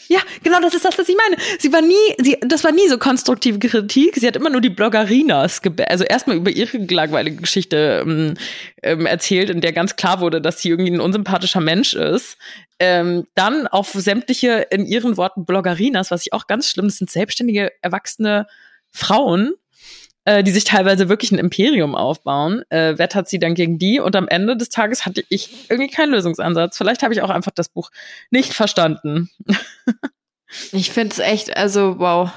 Ja, 0.09 0.21
genau, 0.43 0.61
das 0.61 0.75
ist 0.75 0.85
das, 0.85 0.99
was 0.99 1.09
ich 1.09 1.17
meine. 1.17 1.41
Sie 1.59 1.73
war 1.73 1.81
nie, 1.81 1.95
sie, 2.19 2.37
das 2.41 2.65
war 2.65 2.73
nie 2.73 2.89
so 2.89 2.99
konstruktive 2.99 3.59
Kritik. 3.59 4.17
Sie 4.17 4.27
hat 4.27 4.37
immer 4.37 4.51
nur 4.51 4.61
die 4.61 4.71
Bloggerinas, 4.71 5.61
also 5.89 6.05
erstmal 6.05 6.37
über 6.37 6.51
ihre 6.51 6.79
langweilige 6.79 7.37
Geschichte 7.37 8.03
ähm, 8.05 8.35
ähm, 8.83 9.07
erzählt, 9.07 9.51
in 9.51 9.61
der 9.61 9.73
ganz 9.73 9.97
klar 9.97 10.21
wurde, 10.21 10.41
dass 10.41 10.61
sie 10.61 10.71
irgendwie 10.71 10.93
ein 10.93 11.01
unsympathischer 11.01 11.61
Mensch 11.61 11.95
ist. 11.95 12.37
Ähm, 12.79 13.27
dann 13.35 13.67
auf 13.67 13.91
sämtliche, 13.93 14.67
in 14.71 14.85
ihren 14.87 15.17
Worten, 15.17 15.45
Bloggerinas, 15.45 16.11
was 16.11 16.27
ich 16.27 16.33
auch 16.33 16.47
ganz 16.47 16.69
schlimm, 16.69 16.87
das 16.87 16.97
sind 16.97 17.11
selbstständige, 17.11 17.73
erwachsene 17.83 18.47
Frauen, 18.91 19.55
äh, 20.25 20.43
die 20.43 20.51
sich 20.51 20.65
teilweise 20.65 21.09
wirklich 21.09 21.33
ein 21.33 21.39
Imperium 21.39 21.95
aufbauen, 21.95 22.63
äh, 22.71 22.99
wettert 22.99 23.29
sie 23.29 23.39
dann 23.39 23.55
gegen 23.55 23.79
die 23.79 24.01
und 24.01 24.17
am 24.17 24.29
Ende 24.29 24.57
des 24.57 24.69
Tages 24.69 25.07
hatte 25.07 25.25
ich 25.29 25.71
irgendwie 25.71 25.91
keinen 25.91 26.13
Lösungsansatz. 26.13 26.77
Vielleicht 26.77 27.03
habe 27.03 27.13
ich 27.13 27.23
auch 27.23 27.31
einfach 27.31 27.53
das 27.55 27.69
Buch 27.69 27.91
nicht 28.31 28.55
verstanden. 28.55 29.31
ich 30.73 30.91
finde 30.91 31.13
es 31.13 31.19
echt, 31.19 31.57
also 31.57 31.99
wow. 31.99 32.31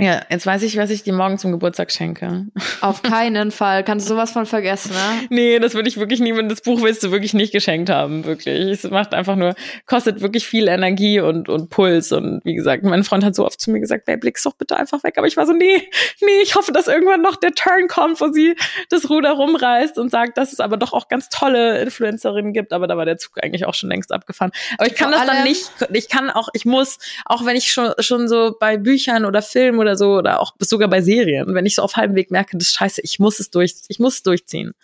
Ja, 0.00 0.22
jetzt 0.30 0.46
weiß 0.46 0.62
ich, 0.62 0.76
was 0.76 0.90
ich 0.90 1.02
dir 1.02 1.12
morgen 1.12 1.38
zum 1.38 1.50
Geburtstag 1.50 1.90
schenke. 1.90 2.46
Auf 2.80 3.02
keinen 3.02 3.50
Fall. 3.50 3.82
Kannst 3.82 4.06
du 4.06 4.14
sowas 4.14 4.30
von 4.30 4.46
vergessen, 4.46 4.92
ne? 4.92 5.26
Nee, 5.30 5.58
das 5.58 5.74
würde 5.74 5.88
ich 5.88 5.96
wirklich 5.96 6.20
niemandem, 6.20 6.48
das 6.48 6.60
Buch 6.60 6.82
willst 6.82 7.02
du 7.02 7.10
wirklich 7.10 7.34
nicht 7.34 7.52
geschenkt 7.52 7.90
haben, 7.90 8.24
wirklich. 8.24 8.70
Es 8.70 8.88
macht 8.88 9.12
einfach 9.12 9.34
nur, 9.34 9.56
kostet 9.86 10.20
wirklich 10.20 10.46
viel 10.46 10.68
Energie 10.68 11.18
und, 11.18 11.48
und 11.48 11.70
Puls. 11.70 12.12
Und 12.12 12.42
wie 12.44 12.54
gesagt, 12.54 12.84
mein 12.84 13.02
Freund 13.02 13.24
hat 13.24 13.34
so 13.34 13.44
oft 13.44 13.60
zu 13.60 13.72
mir 13.72 13.80
gesagt, 13.80 14.04
Babe, 14.04 14.20
leg's 14.24 14.44
doch 14.44 14.54
bitte 14.54 14.76
einfach 14.76 15.02
weg. 15.02 15.18
Aber 15.18 15.26
ich 15.26 15.36
war 15.36 15.46
so, 15.46 15.52
nee, 15.52 15.90
nee, 16.20 16.40
ich 16.44 16.54
hoffe, 16.54 16.70
dass 16.70 16.86
irgendwann 16.86 17.20
noch 17.20 17.34
der 17.34 17.52
Turn 17.52 17.88
kommt, 17.88 18.20
wo 18.20 18.30
sie 18.30 18.54
das 18.90 19.10
Ruder 19.10 19.32
rumreißt 19.32 19.98
und 19.98 20.12
sagt, 20.12 20.38
dass 20.38 20.52
es 20.52 20.60
aber 20.60 20.76
doch 20.76 20.92
auch 20.92 21.08
ganz 21.08 21.28
tolle 21.28 21.82
Influencerinnen 21.82 22.52
gibt. 22.52 22.72
Aber 22.72 22.86
da 22.86 22.96
war 22.96 23.04
der 23.04 23.18
Zug 23.18 23.42
eigentlich 23.42 23.66
auch 23.66 23.74
schon 23.74 23.88
längst 23.88 24.12
abgefahren. 24.12 24.52
Aber 24.78 24.86
ich 24.86 24.94
kann 24.94 25.10
Vor 25.10 25.18
das 25.18 25.26
dann 25.26 25.42
nicht, 25.42 25.72
ich 25.92 26.08
kann 26.08 26.30
auch, 26.30 26.50
ich 26.52 26.64
muss, 26.64 26.98
auch 27.24 27.44
wenn 27.44 27.56
ich 27.56 27.72
schon, 27.72 27.90
schon 27.98 28.28
so 28.28 28.54
bei 28.60 28.76
Büchern 28.76 29.24
oder 29.24 29.42
Filmen 29.42 29.80
oder 29.80 29.87
oder 29.88 29.96
so 29.96 30.16
oder 30.16 30.40
auch 30.40 30.54
sogar 30.60 30.88
bei 30.88 31.00
Serien, 31.00 31.54
wenn 31.54 31.66
ich 31.66 31.74
so 31.74 31.82
auf 31.82 31.96
halbem 31.96 32.16
Weg 32.16 32.30
merke, 32.30 32.56
das 32.56 32.68
ist 32.68 32.74
scheiße, 32.74 33.00
ich 33.02 33.18
muss 33.18 33.40
es 33.40 33.50
durch, 33.50 33.74
ich 33.88 33.98
muss 33.98 34.16
es 34.16 34.22
durchziehen. 34.22 34.74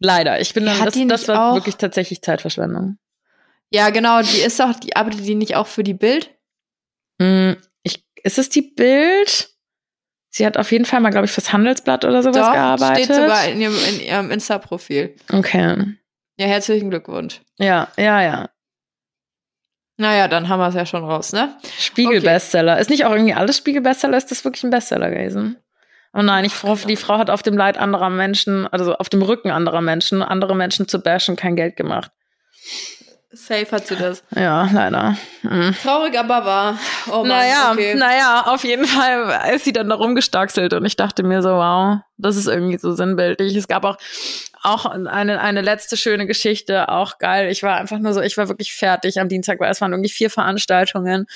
Leider, 0.00 0.40
ich 0.40 0.54
bin 0.54 0.64
dann, 0.66 0.84
das, 0.84 0.94
das 0.94 1.28
war 1.28 1.54
wirklich 1.54 1.76
tatsächlich 1.76 2.22
Zeitverschwendung. 2.22 2.98
Ja, 3.70 3.90
genau, 3.90 4.22
die 4.22 4.38
ist 4.38 4.60
auch, 4.60 4.74
die 4.74 4.96
arbeitet 4.96 5.26
die 5.26 5.34
nicht 5.34 5.56
auch 5.56 5.66
für 5.66 5.82
die 5.82 5.94
Bild? 5.94 6.30
Mm, 7.18 7.52
ich, 7.82 8.04
ist 8.22 8.38
es 8.38 8.48
die 8.48 8.62
Bild? 8.62 9.50
Sie 10.30 10.46
hat 10.46 10.56
auf 10.56 10.70
jeden 10.72 10.84
Fall 10.84 11.00
mal, 11.00 11.10
glaube 11.10 11.26
ich, 11.26 11.32
fürs 11.32 11.52
Handelsblatt 11.52 12.04
oder 12.04 12.22
sowas 12.22 12.46
Doch, 12.46 12.52
gearbeitet. 12.52 13.04
Steht 13.04 13.16
sogar 13.16 13.48
in 13.48 13.60
ihrem, 13.60 13.74
in 13.88 14.00
ihrem 14.00 14.30
Insta-Profil. 14.30 15.16
Okay. 15.32 15.94
Ja, 16.38 16.46
herzlichen 16.46 16.90
Glückwunsch. 16.90 17.40
Ja, 17.58 17.88
ja, 17.96 18.22
ja. 18.22 18.50
Naja, 20.00 20.28
dann 20.28 20.48
haben 20.48 20.60
wir 20.60 20.68
es 20.68 20.74
ja 20.76 20.86
schon 20.86 21.04
raus, 21.04 21.32
ne? 21.32 21.56
Spiegel-Bestseller. 21.78 22.72
Okay. 22.74 22.80
Ist 22.80 22.90
nicht 22.90 23.04
auch 23.04 23.10
irgendwie 23.10 23.34
alles 23.34 23.56
Spiegel-Bestseller? 23.56 24.16
Ist 24.16 24.30
das 24.30 24.44
wirklich 24.44 24.62
ein 24.62 24.70
Bestseller 24.70 25.10
gewesen? 25.10 25.56
Oh 26.14 26.22
nein, 26.22 26.44
ich 26.44 26.62
hoffe, 26.62 26.86
die 26.86 26.96
Frau 26.96 27.18
hat 27.18 27.30
auf 27.30 27.42
dem 27.42 27.56
Leid 27.56 27.76
anderer 27.76 28.08
Menschen, 28.08 28.66
also 28.68 28.94
auf 28.94 29.08
dem 29.08 29.22
Rücken 29.22 29.50
anderer 29.50 29.80
Menschen, 29.80 30.22
andere 30.22 30.54
Menschen 30.54 30.88
zu 30.88 31.00
bashen, 31.00 31.36
kein 31.36 31.56
Geld 31.56 31.76
gemacht. 31.76 32.12
Safe 33.30 33.70
hat 33.70 33.86
sie 33.86 33.96
das. 33.96 34.24
Ja, 34.34 34.68
leider. 34.72 35.16
Mhm. 35.42 35.74
Traurig, 35.82 36.18
aber 36.18 36.46
wahr. 36.46 36.78
Oh 37.08 37.18
Mann, 37.18 37.28
naja, 37.28 37.72
okay. 37.72 37.94
naja, 37.94 38.44
auf 38.46 38.64
jeden 38.64 38.86
Fall 38.86 39.52
ist 39.54 39.64
sie 39.64 39.72
dann 39.72 39.90
da 39.90 39.96
rumgestaxelt 39.96 40.72
und 40.72 40.86
ich 40.86 40.96
dachte 40.96 41.22
mir 41.22 41.42
so, 41.42 41.50
wow, 41.50 41.98
das 42.16 42.36
ist 42.36 42.46
irgendwie 42.46 42.78
so 42.78 42.94
sinnbildlich. 42.94 43.54
Es 43.54 43.68
gab 43.68 43.84
auch, 43.84 43.98
auch 44.62 44.86
eine, 44.86 45.40
eine 45.40 45.60
letzte 45.60 45.96
schöne 45.96 46.26
Geschichte, 46.26 46.88
auch 46.88 47.18
geil. 47.18 47.50
Ich 47.50 47.62
war 47.62 47.76
einfach 47.76 47.98
nur 47.98 48.14
so, 48.14 48.20
ich 48.20 48.36
war 48.36 48.48
wirklich 48.48 48.74
fertig 48.74 49.20
am 49.20 49.28
Dienstag, 49.28 49.60
weil 49.60 49.70
es 49.70 49.80
waren 49.80 49.92
irgendwie 49.92 50.10
vier 50.10 50.30
Veranstaltungen 50.30 51.26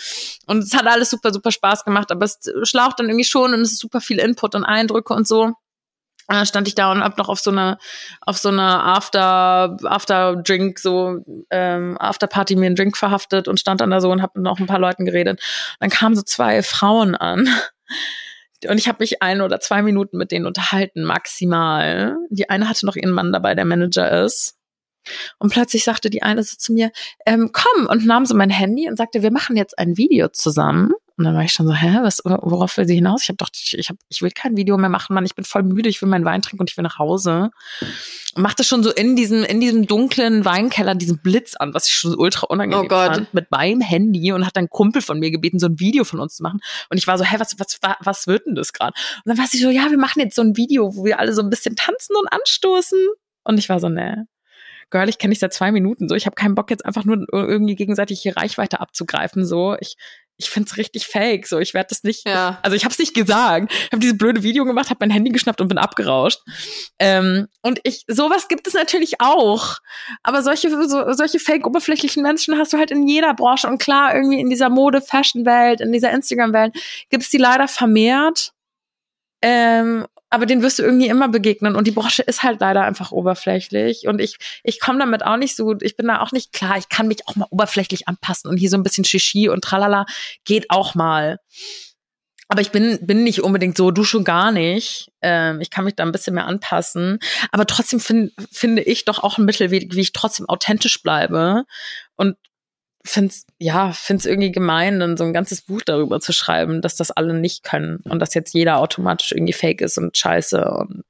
und 0.46 0.64
es 0.64 0.74
hat 0.74 0.86
alles 0.86 1.10
super, 1.10 1.32
super 1.32 1.50
Spaß 1.50 1.84
gemacht, 1.84 2.10
aber 2.10 2.24
es 2.24 2.40
schlaucht 2.64 3.00
dann 3.00 3.08
irgendwie 3.08 3.24
schon 3.24 3.54
und 3.54 3.60
es 3.60 3.72
ist 3.72 3.80
super 3.80 4.00
viel 4.00 4.18
Input 4.18 4.54
und 4.54 4.64
Eindrücke 4.64 5.14
und 5.14 5.26
so. 5.26 5.54
Und 6.28 6.36
dann 6.36 6.46
stand 6.46 6.68
ich 6.68 6.74
da 6.74 6.92
und 6.92 7.02
hab 7.02 7.18
noch 7.18 7.28
auf 7.28 7.40
so 7.40 7.50
eine 7.50 7.78
auf 8.20 8.38
so 8.38 8.48
eine 8.48 8.62
After 8.62 9.76
After 9.84 10.36
Drink 10.36 10.78
so 10.78 11.18
ähm, 11.50 11.96
After 11.98 12.28
Party 12.28 12.54
mir 12.54 12.66
einen 12.66 12.76
Drink 12.76 12.96
verhaftet 12.96 13.48
und 13.48 13.58
stand 13.58 13.80
dann 13.80 13.90
da 13.90 14.00
so 14.00 14.10
und 14.10 14.22
hab 14.22 14.36
noch 14.36 14.60
ein 14.60 14.66
paar 14.66 14.78
Leuten 14.78 15.04
geredet. 15.04 15.40
dann 15.80 15.90
kamen 15.90 16.14
so 16.14 16.22
zwei 16.22 16.62
Frauen 16.62 17.16
an 17.16 17.48
und 18.68 18.78
ich 18.78 18.88
habe 18.88 18.98
mich 19.00 19.22
ein 19.22 19.40
oder 19.40 19.60
zwei 19.60 19.82
Minuten 19.82 20.16
mit 20.16 20.32
denen 20.32 20.46
unterhalten 20.46 21.04
maximal. 21.04 22.16
Die 22.30 22.50
eine 22.50 22.68
hatte 22.68 22.86
noch 22.86 22.96
ihren 22.96 23.10
Mann 23.10 23.32
dabei, 23.32 23.54
der 23.54 23.64
Manager 23.64 24.24
ist. 24.24 24.56
Und 25.38 25.52
plötzlich 25.52 25.84
sagte 25.84 26.10
die 26.10 26.22
eine 26.22 26.42
so 26.42 26.56
zu 26.56 26.72
mir, 26.72 26.92
ähm, 27.26 27.50
komm, 27.52 27.86
und 27.86 28.06
nahm 28.06 28.26
so 28.26 28.36
mein 28.36 28.50
Handy 28.50 28.88
und 28.88 28.96
sagte, 28.96 29.22
wir 29.22 29.32
machen 29.32 29.56
jetzt 29.56 29.78
ein 29.78 29.96
Video 29.96 30.28
zusammen. 30.28 30.92
Und 31.16 31.24
dann 31.24 31.34
war 31.34 31.42
ich 31.42 31.52
schon 31.52 31.66
so, 31.66 31.74
hä, 31.74 31.98
was, 32.02 32.20
worauf 32.24 32.76
will 32.76 32.86
sie 32.86 32.94
hinaus? 32.94 33.22
Ich 33.22 33.28
habe 33.28 33.36
doch, 33.36 33.48
ich, 33.52 33.88
hab, 33.88 33.96
ich 34.08 34.22
will 34.22 34.30
kein 34.30 34.56
Video 34.56 34.76
mehr 34.76 34.88
machen, 34.88 35.14
Mann. 35.14 35.24
Ich 35.24 35.34
bin 35.34 35.44
voll 35.44 35.62
müde, 35.62 35.88
ich 35.88 36.00
will 36.00 36.08
meinen 36.08 36.24
Wein 36.24 36.42
trinken 36.42 36.60
und 36.60 36.70
ich 36.70 36.76
will 36.76 36.82
nach 36.82 36.98
Hause. 36.98 37.50
Und 38.34 38.42
machte 38.42 38.64
schon 38.64 38.82
so 38.82 38.90
in 38.90 39.16
diesem, 39.16 39.44
in 39.44 39.60
diesem 39.60 39.86
dunklen 39.86 40.44
Weinkeller 40.44 40.94
diesen 40.94 41.18
Blitz 41.18 41.54
an, 41.54 41.74
was 41.74 41.88
ich 41.88 41.94
schon 41.94 42.14
ultra 42.14 42.46
unangenehm 42.46 42.86
oh 42.86 42.88
Gott. 42.88 43.14
fand, 43.14 43.34
mit 43.34 43.50
meinem 43.50 43.80
Handy 43.80 44.32
und 44.32 44.46
hat 44.46 44.56
dann 44.56 44.68
Kumpel 44.68 45.02
von 45.02 45.18
mir 45.18 45.30
gebeten, 45.30 45.58
so 45.58 45.66
ein 45.66 45.78
Video 45.78 46.04
von 46.04 46.20
uns 46.20 46.36
zu 46.36 46.42
machen. 46.42 46.60
Und 46.88 46.96
ich 46.96 47.06
war 47.06 47.18
so, 47.18 47.24
hä, 47.24 47.36
was, 47.38 47.58
was, 47.58 47.78
was 48.00 48.26
wird 48.26 48.46
denn 48.46 48.54
das 48.54 48.72
gerade? 48.72 48.94
Und 49.24 49.28
dann 49.28 49.38
war 49.38 49.46
sie 49.46 49.58
so, 49.58 49.70
ja, 49.70 49.90
wir 49.90 49.98
machen 49.98 50.20
jetzt 50.20 50.36
so 50.36 50.42
ein 50.42 50.56
Video, 50.56 50.96
wo 50.96 51.04
wir 51.04 51.18
alle 51.18 51.32
so 51.32 51.42
ein 51.42 51.50
bisschen 51.50 51.76
tanzen 51.76 52.16
und 52.16 52.32
anstoßen. 52.32 52.98
Und 53.44 53.58
ich 53.58 53.68
war 53.68 53.80
so, 53.80 53.88
ne, 53.88 54.26
Girl, 54.92 55.08
ich 55.08 55.16
kenne 55.16 55.32
dich 55.32 55.38
seit 55.38 55.54
zwei 55.54 55.72
Minuten 55.72 56.06
so. 56.06 56.14
Ich 56.14 56.26
habe 56.26 56.34
keinen 56.34 56.54
Bock 56.54 56.70
jetzt 56.70 56.84
einfach 56.84 57.06
nur 57.06 57.26
irgendwie 57.32 57.76
gegenseitig 57.76 58.20
hier 58.20 58.36
Reichweite 58.36 58.78
abzugreifen. 58.78 59.46
So, 59.46 59.74
ich 59.80 59.96
ich 60.36 60.50
find's 60.50 60.76
richtig 60.76 61.06
fake. 61.06 61.46
So, 61.46 61.58
ich 61.58 61.74
werde 61.74 61.88
das 61.90 62.02
nicht. 62.02 62.26
Ja. 62.26 62.58
Also 62.62 62.76
ich 62.76 62.84
habe 62.84 62.92
es 62.92 62.98
nicht 62.98 63.14
gesagt. 63.14 63.72
Ich 63.72 63.92
habe 63.92 64.00
dieses 64.00 64.18
blöde 64.18 64.42
Video 64.42 64.64
gemacht, 64.64 64.90
habe 64.90 64.98
mein 65.00 65.10
Handy 65.10 65.30
geschnappt 65.30 65.60
und 65.60 65.68
bin 65.68 65.78
abgerauscht. 65.78 66.40
Ähm, 66.98 67.48
und 67.62 67.80
ich, 67.84 68.04
sowas 68.08 68.48
gibt 68.48 68.66
es 68.66 68.74
natürlich 68.74 69.20
auch. 69.20 69.78
Aber 70.22 70.42
solche, 70.42 70.70
so, 70.88 71.12
solche 71.12 71.38
fake 71.38 71.66
oberflächlichen 71.66 72.22
Menschen 72.22 72.58
hast 72.58 72.72
du 72.72 72.78
halt 72.78 72.90
in 72.90 73.06
jeder 73.06 73.34
Branche. 73.34 73.68
Und 73.68 73.78
klar, 73.78 74.14
irgendwie 74.14 74.40
in 74.40 74.50
dieser 74.50 74.68
Mode-Fashion-Welt, 74.68 75.80
in 75.80 75.92
dieser 75.92 76.10
Instagram-Welt 76.10 76.74
gibt 77.10 77.24
es 77.24 77.30
die 77.30 77.38
leider 77.38 77.68
vermehrt. 77.68 78.52
Ähm, 79.42 80.06
aber 80.32 80.46
den 80.46 80.62
wirst 80.62 80.78
du 80.78 80.82
irgendwie 80.82 81.08
immer 81.08 81.28
begegnen 81.28 81.76
und 81.76 81.86
die 81.86 81.90
Branche 81.92 82.22
ist 82.22 82.42
halt 82.42 82.60
leider 82.60 82.82
einfach 82.82 83.12
oberflächlich 83.12 84.06
und 84.06 84.20
ich 84.20 84.38
ich 84.64 84.80
komme 84.80 84.98
damit 84.98 85.24
auch 85.24 85.36
nicht 85.36 85.54
so 85.54 85.64
gut, 85.64 85.82
ich 85.82 85.96
bin 85.96 86.08
da 86.08 86.20
auch 86.20 86.32
nicht 86.32 86.52
klar, 86.52 86.78
ich 86.78 86.88
kann 86.88 87.06
mich 87.06 87.28
auch 87.28 87.36
mal 87.36 87.46
oberflächlich 87.50 88.08
anpassen 88.08 88.50
und 88.50 88.56
hier 88.56 88.70
so 88.70 88.78
ein 88.78 88.82
bisschen 88.82 89.04
Shishi 89.04 89.50
und 89.50 89.62
tralala 89.62 90.06
geht 90.44 90.70
auch 90.70 90.94
mal. 90.94 91.38
Aber 92.48 92.60
ich 92.60 92.70
bin, 92.70 92.98
bin 93.06 93.24
nicht 93.24 93.42
unbedingt 93.42 93.78
so, 93.78 93.90
du 93.90 94.04
schon 94.04 94.24
gar 94.24 94.52
nicht. 94.52 95.10
Ähm, 95.22 95.62
ich 95.62 95.70
kann 95.70 95.86
mich 95.86 95.94
da 95.94 96.02
ein 96.02 96.12
bisschen 96.12 96.34
mehr 96.34 96.46
anpassen. 96.46 97.18
Aber 97.50 97.66
trotzdem 97.66 97.98
find, 97.98 98.32
finde 98.50 98.82
ich 98.82 99.06
doch 99.06 99.22
auch 99.22 99.38
ein 99.38 99.46
Mittelweg, 99.46 99.94
wie 99.94 100.02
ich 100.02 100.12
trotzdem 100.12 100.46
authentisch 100.50 101.02
bleibe. 101.02 101.64
Und 102.14 102.36
find's 103.04 103.46
ja 103.62 103.92
find's 103.92 104.26
irgendwie 104.26 104.52
gemein, 104.52 105.00
dann 105.00 105.16
so 105.16 105.24
ein 105.24 105.32
ganzes 105.32 105.62
Buch 105.62 105.80
darüber 105.84 106.20
zu 106.20 106.32
schreiben, 106.32 106.80
dass 106.80 106.96
das 106.96 107.10
alle 107.10 107.34
nicht 107.34 107.64
können 107.64 108.00
und 108.04 108.20
dass 108.20 108.34
jetzt 108.34 108.54
jeder 108.54 108.78
automatisch 108.78 109.32
irgendwie 109.32 109.52
Fake 109.52 109.80
ist 109.80 109.98
und 109.98 110.16
Scheiße 110.16 110.64
und 110.64 111.04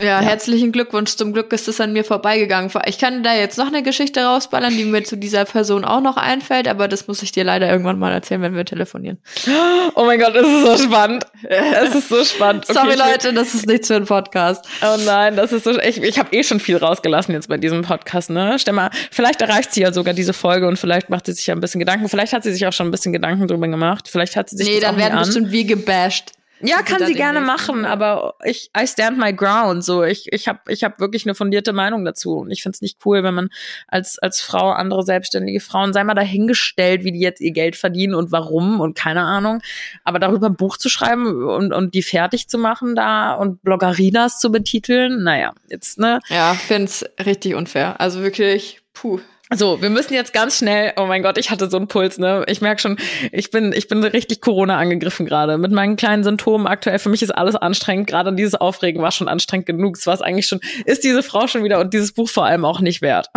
ja, 0.00 0.06
ja. 0.06 0.20
herzlichen 0.20 0.72
Glückwunsch. 0.72 1.16
Zum 1.16 1.32
Glück 1.32 1.52
ist 1.52 1.68
es 1.68 1.80
an 1.80 1.92
mir 1.92 2.04
vorbeigegangen. 2.04 2.70
Ich 2.86 2.98
kann 2.98 3.22
da 3.22 3.34
jetzt 3.34 3.58
noch 3.58 3.66
eine 3.66 3.82
Geschichte 3.82 4.24
rausballern, 4.24 4.76
die 4.76 4.84
mir 4.84 5.04
zu 5.04 5.16
dieser 5.16 5.44
Person 5.44 5.84
auch 5.84 6.00
noch 6.00 6.16
einfällt, 6.16 6.68
aber 6.68 6.88
das 6.88 7.06
muss 7.06 7.22
ich 7.22 7.32
dir 7.32 7.44
leider 7.44 7.70
irgendwann 7.70 7.98
mal 7.98 8.12
erzählen, 8.12 8.42
wenn 8.42 8.56
wir 8.56 8.64
telefonieren. 8.64 9.18
Oh 9.94 10.04
mein 10.04 10.18
Gott, 10.18 10.34
das 10.34 10.46
ist 10.46 10.64
so 10.64 10.88
spannend. 10.88 11.26
Es 11.42 11.94
ist 11.94 12.08
so 12.08 12.24
spannend. 12.24 12.64
Okay, 12.64 12.74
Sorry 12.74 12.96
Leute, 12.96 13.32
das 13.32 13.54
ist 13.54 13.66
nichts 13.66 13.88
für 13.88 13.96
einen 13.96 14.06
Podcast. 14.06 14.64
Oh 14.82 14.96
nein, 15.04 15.36
das 15.36 15.52
ist 15.52 15.64
so 15.64 15.78
ich, 15.78 16.02
ich 16.02 16.18
habe 16.18 16.34
eh 16.34 16.42
schon 16.42 16.60
viel 16.60 16.76
rausgelassen 16.76 17.34
jetzt 17.34 17.48
bei 17.48 17.58
diesem 17.58 17.82
Podcast, 17.82 18.30
ne? 18.30 18.56
Stell 18.58 18.74
mal, 18.74 18.90
vielleicht 19.10 19.42
erreicht 19.42 19.72
sie 19.72 19.82
ja 19.82 19.92
sogar 19.92 20.14
diese 20.14 20.32
Folge 20.32 20.66
und 20.66 20.78
vielleicht 20.78 20.94
vielleicht 20.94 21.10
macht 21.10 21.26
sie 21.26 21.32
sich 21.32 21.46
ja 21.46 21.54
ein 21.54 21.60
bisschen 21.64 21.80
Gedanken. 21.80 22.08
Vielleicht 22.08 22.32
hat 22.32 22.42
sie 22.42 22.52
sich 22.52 22.66
auch 22.66 22.72
schon 22.72 22.88
ein 22.88 22.90
bisschen 22.90 23.12
Gedanken 23.12 23.46
drüber 23.46 23.68
gemacht. 23.68 24.08
Vielleicht 24.08 24.36
hat 24.36 24.48
sie 24.48 24.56
sich 24.56 24.68
Nee, 24.68 24.80
dann 24.80 24.96
werden 24.96 25.18
bestimmt 25.18 25.50
wie 25.50 25.66
gebasht. 25.66 26.32
Ja, 26.60 26.82
kann 26.82 27.04
sie 27.04 27.14
gerne 27.14 27.40
machen, 27.40 27.84
aber 27.84 28.34
ich 28.44 28.70
I 28.78 28.86
stand 28.86 29.18
my 29.18 29.32
ground 29.34 29.84
so. 29.84 30.02
Ich 30.02 30.32
ich 30.32 30.48
habe 30.48 30.60
ich 30.68 30.84
habe 30.84 30.98
wirklich 30.98 31.26
eine 31.26 31.34
fundierte 31.34 31.72
Meinung 31.72 32.04
dazu 32.04 32.38
und 32.38 32.50
ich 32.50 32.62
find's 32.62 32.80
nicht 32.80 32.98
cool, 33.04 33.22
wenn 33.22 33.34
man 33.34 33.48
als 33.88 34.18
als 34.18 34.40
Frau 34.40 34.70
andere 34.70 35.02
selbstständige 35.02 35.60
Frauen 35.60 35.92
sei 35.92 36.04
mal 36.04 36.14
dahingestellt, 36.14 37.04
wie 37.04 37.12
die 37.12 37.20
jetzt 37.20 37.40
ihr 37.40 37.50
Geld 37.50 37.76
verdienen 37.76 38.14
und 38.14 38.32
warum 38.32 38.80
und 38.80 38.96
keine 38.96 39.22
Ahnung, 39.22 39.60
aber 40.04 40.18
darüber 40.18 40.46
ein 40.46 40.56
Buch 40.56 40.76
zu 40.76 40.88
schreiben 40.88 41.44
und 41.44 41.72
und 41.72 41.94
die 41.94 42.02
fertig 42.02 42.48
zu 42.48 42.56
machen 42.56 42.94
da 42.94 43.34
und 43.34 43.62
Bloggerinas 43.62 44.38
zu 44.38 44.50
betiteln, 44.50 45.22
naja, 45.24 45.54
jetzt 45.68 45.98
ne. 45.98 46.20
Ja, 46.28 46.54
find's 46.54 47.04
richtig 47.24 47.56
unfair. 47.56 48.00
Also 48.00 48.22
wirklich, 48.22 48.80
puh. 48.94 49.20
So, 49.52 49.82
wir 49.82 49.90
müssen 49.90 50.14
jetzt 50.14 50.32
ganz 50.32 50.58
schnell, 50.58 50.94
oh 50.96 51.04
mein 51.04 51.22
Gott, 51.22 51.36
ich 51.36 51.50
hatte 51.50 51.68
so 51.68 51.76
einen 51.76 51.86
Puls, 51.86 52.18
ne? 52.18 52.44
Ich 52.48 52.62
merke 52.62 52.80
schon, 52.80 52.96
ich 53.30 53.50
bin, 53.50 53.74
ich 53.74 53.88
bin 53.88 54.02
richtig 54.02 54.40
Corona 54.40 54.78
angegriffen 54.78 55.26
gerade. 55.26 55.58
Mit 55.58 55.70
meinen 55.70 55.96
kleinen 55.96 56.24
Symptomen 56.24 56.66
aktuell. 56.66 56.98
Für 56.98 57.10
mich 57.10 57.22
ist 57.22 57.30
alles 57.30 57.54
anstrengend. 57.54 58.06
Gerade 58.06 58.32
dieses 58.32 58.54
Aufregen 58.54 59.02
war 59.02 59.12
schon 59.12 59.28
anstrengend 59.28 59.66
genug. 59.66 59.98
Es 59.98 60.06
war 60.06 60.14
es 60.14 60.22
eigentlich 60.22 60.46
schon, 60.46 60.60
ist 60.86 61.04
diese 61.04 61.22
Frau 61.22 61.46
schon 61.46 61.62
wieder 61.62 61.78
und 61.80 61.92
dieses 61.92 62.12
Buch 62.12 62.28
vor 62.28 62.46
allem 62.46 62.64
auch 62.64 62.80
nicht 62.80 63.02
wert. 63.02 63.28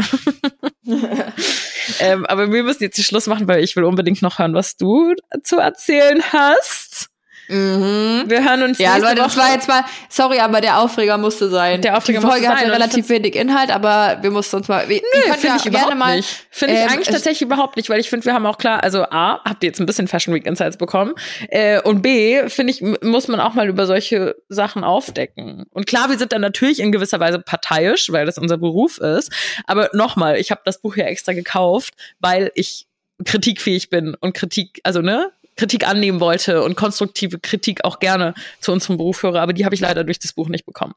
ähm, 2.00 2.26
aber 2.26 2.52
wir 2.54 2.64
müssen 2.64 2.84
jetzt 2.84 2.96
hier 2.96 3.06
Schluss 3.06 3.28
machen, 3.28 3.50
weil 3.50 3.62
ich 3.62 3.76
will 3.76 3.84
unbedingt 3.84 4.22
noch 4.22 4.40
hören, 4.40 4.54
was 4.54 4.78
du 4.78 5.14
zu 5.44 5.58
erzählen 5.58 6.24
hast. 6.32 7.10
Mhm. 7.50 8.24
Wir 8.28 8.44
hören 8.44 8.64
uns 8.64 8.78
Ja, 8.78 8.98
Leute, 8.98 9.16
das 9.16 9.36
Woche. 9.36 9.46
war 9.46 9.54
jetzt 9.54 9.68
mal, 9.68 9.84
sorry, 10.10 10.40
aber 10.40 10.62
der 10.62 10.80
Aufreger 10.80 11.18
musste 11.18 11.50
sein. 11.50 11.82
Der 11.82 11.98
Aufreger 11.98 12.20
Die 12.20 12.26
Folge 12.26 12.42
musste 12.48 12.52
hatte 12.56 12.66
sein 12.66 12.72
relativ 12.72 13.10
wenig 13.10 13.36
Inhalt, 13.36 13.72
aber 13.72 14.18
wir 14.22 14.32
mussten 14.32 14.58
uns 14.58 14.68
mal. 14.68 14.88
Wir, 14.90 15.02
Nö, 15.02 15.34
finde 15.34 15.58
ich 15.58 15.66
überhaupt 15.66 16.16
nicht. 16.16 16.46
Finde 16.50 16.74
ich 16.76 16.82
ähm, 16.82 16.88
eigentlich 16.90 17.08
es- 17.08 17.14
tatsächlich 17.14 17.42
überhaupt 17.44 17.78
nicht, 17.78 17.90
weil 17.90 18.00
ich 18.00 18.10
finde, 18.10 18.26
wir 18.26 18.34
haben 18.34 18.46
auch 18.46 18.58
klar, 18.58 18.84
also 18.84 19.04
A, 19.04 19.42
habt 19.44 19.64
ihr 19.64 19.68
jetzt 19.68 19.80
ein 19.80 19.86
bisschen 19.86 20.08
Fashion 20.08 20.34
Week 20.34 20.46
Insights 20.46 20.78
bekommen 20.78 21.14
äh, 21.50 21.82
und 21.82 22.02
B, 22.02 22.50
finde 22.50 22.72
ich, 22.72 22.82
muss 23.02 23.28
man 23.28 23.40
auch 23.40 23.54
mal 23.54 23.68
über 23.68 23.86
solche 23.86 24.36
Sachen 24.50 24.84
aufdecken. 24.84 25.66
Und 25.72 25.88
klar, 25.88 26.10
wir 26.10 26.18
sind 26.18 26.34
dann 26.34 26.42
natürlich 26.42 26.80
in 26.80 26.92
gewisser 26.92 27.20
Weise 27.20 27.40
parteiisch, 27.40 28.12
weil 28.12 28.26
das 28.26 28.38
unser 28.38 28.58
Beruf 28.58 28.98
ist, 28.98 29.32
aber 29.66 29.90
nochmal, 29.94 30.38
ich 30.38 30.52
habe 30.52 30.62
das 30.66 30.82
Buch 30.82 30.96
ja 30.98 31.06
extra 31.06 31.34
gekauft, 31.34 31.94
weil 32.20 32.52
ich 32.56 32.88
kritikfähig 33.26 33.90
bin 33.90 34.16
und 34.20 34.34
Kritik, 34.34 34.80
also 34.84 35.02
ne, 35.02 35.32
Kritik 35.58 35.88
annehmen 35.88 36.20
wollte 36.20 36.64
und 36.64 36.76
konstruktive 36.76 37.40
Kritik 37.40 37.84
auch 37.84 38.00
gerne 38.00 38.34
zu 38.62 38.72
unserem 38.72 38.98
Beruf 38.98 39.24
höre, 39.24 39.42
aber 39.42 39.54
die 39.54 39.66
habe 39.66 39.76
ich 39.76 39.82
leider 39.82 40.04
durch 40.04 40.20
das 40.20 40.34
Buch 40.34 40.50
nicht 40.50 40.66
bekommen. 40.66 40.94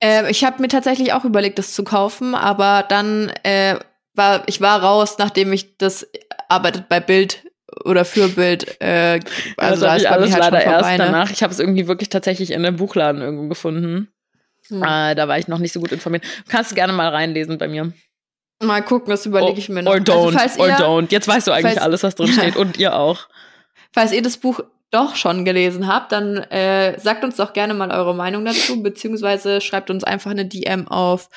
Äh, 0.00 0.30
ich 0.30 0.44
habe 0.44 0.62
mir 0.62 0.68
tatsächlich 0.68 1.12
auch 1.12 1.24
überlegt, 1.24 1.58
das 1.58 1.74
zu 1.74 1.84
kaufen, 1.84 2.34
aber 2.34 2.84
dann 2.88 3.30
äh, 3.42 3.76
war 4.14 4.42
ich 4.46 4.60
war 4.60 4.82
raus, 4.82 5.16
nachdem 5.18 5.52
ich 5.52 5.76
das 5.78 6.06
arbeitet 6.48 6.88
bei 6.88 7.00
Bild 7.00 7.44
oder 7.84 8.04
für 8.04 8.28
Bild. 8.28 8.80
Äh, 8.80 9.20
Also, 9.56 9.82
das 9.82 9.90
habe 9.90 9.96
ist 9.96 10.06
alles 10.06 10.32
halt 10.32 10.42
leider 10.42 10.64
erst 10.64 10.90
ne? 10.90 10.98
danach. 10.98 11.30
Ich 11.30 11.42
habe 11.42 11.52
es 11.52 11.58
irgendwie 11.58 11.88
wirklich 11.88 12.08
tatsächlich 12.08 12.50
in 12.50 12.64
einem 12.64 12.76
Buchladen 12.76 13.22
irgendwo 13.22 13.48
gefunden. 13.48 14.08
Hm. 14.68 14.82
Äh, 14.82 15.14
da 15.14 15.28
war 15.28 15.38
ich 15.38 15.48
noch 15.48 15.58
nicht 15.58 15.72
so 15.72 15.80
gut 15.80 15.92
informiert. 15.92 16.24
Kannst 16.48 16.70
du 16.70 16.74
gerne 16.74 16.92
mal 16.92 17.08
reinlesen 17.08 17.58
bei 17.58 17.68
mir. 17.68 17.92
Mal 18.62 18.82
gucken, 18.82 19.10
das 19.10 19.26
überlege 19.26 19.58
ich 19.58 19.68
mir 19.68 19.82
noch. 19.82 19.92
Or 19.92 19.98
don't, 19.98 20.26
Also, 20.26 20.38
falls 20.38 20.58
or 20.58 20.68
ihr, 20.68 20.76
don't. 20.76 21.06
Jetzt 21.10 21.28
weißt 21.28 21.46
du 21.46 21.52
eigentlich 21.52 21.74
falls- 21.74 21.82
alles, 21.84 22.02
was 22.02 22.14
drin 22.14 22.28
steht. 22.28 22.56
Und 22.56 22.76
ihr 22.78 22.96
auch. 22.96 23.28
falls 23.92 24.12
ihr 24.12 24.22
das 24.22 24.36
Buch 24.38 24.60
doch 24.90 25.16
schon 25.16 25.44
gelesen 25.46 25.86
habt, 25.88 26.12
dann 26.12 26.36
äh, 26.36 26.98
sagt 27.00 27.24
uns 27.24 27.36
doch 27.36 27.54
gerne 27.54 27.72
mal 27.72 27.90
eure 27.90 28.14
Meinung 28.14 28.44
dazu, 28.44 28.82
beziehungsweise 28.82 29.62
schreibt 29.62 29.88
uns 29.88 30.04
einfach 30.04 30.30
eine 30.30 30.44
DM 30.44 30.86
auf 30.86 31.30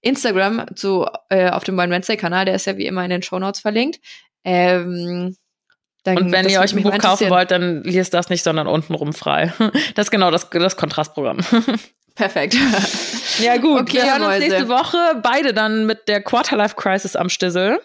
Instagram 0.00 0.64
zu 0.74 1.06
äh, 1.28 1.50
auf 1.50 1.62
dem 1.62 1.78
One 1.78 1.90
Wednesday 1.90 2.16
Kanal, 2.16 2.46
der 2.46 2.54
ist 2.54 2.64
ja 2.66 2.78
wie 2.78 2.86
immer 2.86 3.04
in 3.04 3.10
den 3.10 3.22
Shownotes 3.22 3.60
verlinkt. 3.60 4.00
Ähm, 4.44 5.36
dann, 6.04 6.16
Und 6.16 6.32
wenn 6.32 6.48
ihr 6.48 6.60
euch 6.60 6.74
ein 6.74 6.82
Buch 6.82 6.98
kaufen 6.98 7.30
wollt, 7.30 7.50
dann 7.50 7.84
liest 7.84 8.12
das 8.14 8.28
nicht, 8.28 8.42
sondern 8.42 8.66
untenrum 8.66 9.12
frei. 9.12 9.52
Das 9.94 10.06
ist 10.06 10.10
genau 10.10 10.30
das, 10.30 10.48
das 10.50 10.76
Kontrastprogramm. 10.76 11.38
Perfekt. 12.14 12.56
Ja, 13.38 13.56
gut. 13.56 13.80
Okay, 13.80 13.94
wir 13.94 14.12
hören 14.12 14.22
uns 14.22 14.38
nächste 14.38 14.68
Woche 14.68 15.20
beide 15.22 15.54
dann 15.54 15.86
mit 15.86 16.06
der 16.08 16.22
Quarterlife 16.22 16.74
Crisis 16.76 17.16
am 17.16 17.28
Stissel. 17.28 17.80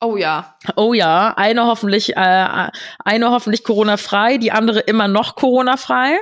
oh 0.00 0.16
ja. 0.16 0.56
Oh 0.76 0.94
ja, 0.94 1.34
eine 1.36 1.66
hoffentlich, 1.66 2.16
äh, 2.16 2.68
eine 3.04 3.30
hoffentlich 3.30 3.62
Corona-frei, 3.64 4.38
die 4.38 4.52
andere 4.52 4.80
immer 4.80 5.08
noch 5.08 5.36
Corona-frei. 5.36 6.18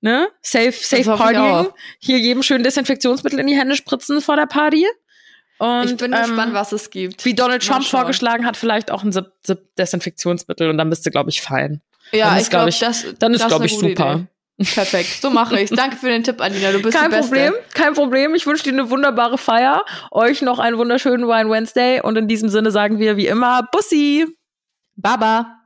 Ne? 0.00 0.28
Safe, 0.42 0.72
safe 0.72 1.04
Partying. 1.16 1.72
Hier 2.00 2.18
jedem 2.18 2.42
schön 2.42 2.62
Desinfektionsmittel 2.62 3.38
in 3.38 3.46
die 3.46 3.56
Hände 3.56 3.76
spritzen 3.76 4.20
vor 4.20 4.36
der 4.36 4.46
Party. 4.46 4.86
Und, 5.58 5.90
ich 5.90 5.96
bin 5.98 6.12
ähm, 6.14 6.20
gespannt, 6.22 6.54
was 6.54 6.72
es 6.72 6.88
gibt. 6.90 7.24
Wie 7.26 7.34
Donald 7.34 7.62
Trump 7.64 7.84
vorgeschlagen 7.84 8.46
hat, 8.46 8.56
vielleicht 8.56 8.90
auch 8.90 9.02
ein 9.04 9.12
Zip, 9.12 9.26
Zip 9.42 9.76
Desinfektionsmittel 9.76 10.70
und 10.70 10.78
dann 10.78 10.88
bist 10.88 11.04
du, 11.04 11.10
glaube 11.10 11.28
ich, 11.28 11.42
fein. 11.42 11.82
Ja, 12.12 12.28
dann 12.30 12.36
ist, 12.38 12.44
ich 12.44 12.50
glaube, 12.50 12.62
glaub 12.64 12.68
ich- 12.70 12.78
das, 12.80 13.04
Dann 13.18 13.34
ist, 13.34 13.40
das 13.42 13.48
glaube 13.48 13.66
ich, 13.66 13.74
super. 13.76 14.14
Idee. 14.14 14.26
Perfekt, 14.62 15.22
so 15.22 15.30
mache 15.30 15.58
ich's. 15.58 15.70
Danke 15.70 15.96
für 15.96 16.08
den 16.08 16.22
Tipp, 16.22 16.40
Alina. 16.40 16.72
Du 16.72 16.82
bist 16.82 16.96
Kein 16.96 17.10
die 17.10 17.16
Beste. 17.16 17.34
Problem, 17.34 17.54
kein 17.72 17.94
Problem. 17.94 18.34
Ich 18.34 18.46
wünsche 18.46 18.64
dir 18.64 18.72
eine 18.72 18.90
wunderbare 18.90 19.38
Feier. 19.38 19.84
Euch 20.10 20.42
noch 20.42 20.58
einen 20.58 20.76
wunderschönen 20.76 21.26
Wine 21.26 21.50
Wednesday. 21.50 22.00
Und 22.02 22.16
in 22.18 22.28
diesem 22.28 22.50
Sinne 22.50 22.70
sagen 22.70 22.98
wir 22.98 23.16
wie 23.16 23.26
immer 23.26 23.66
Bussi. 23.72 24.26
Baba. 24.96 25.59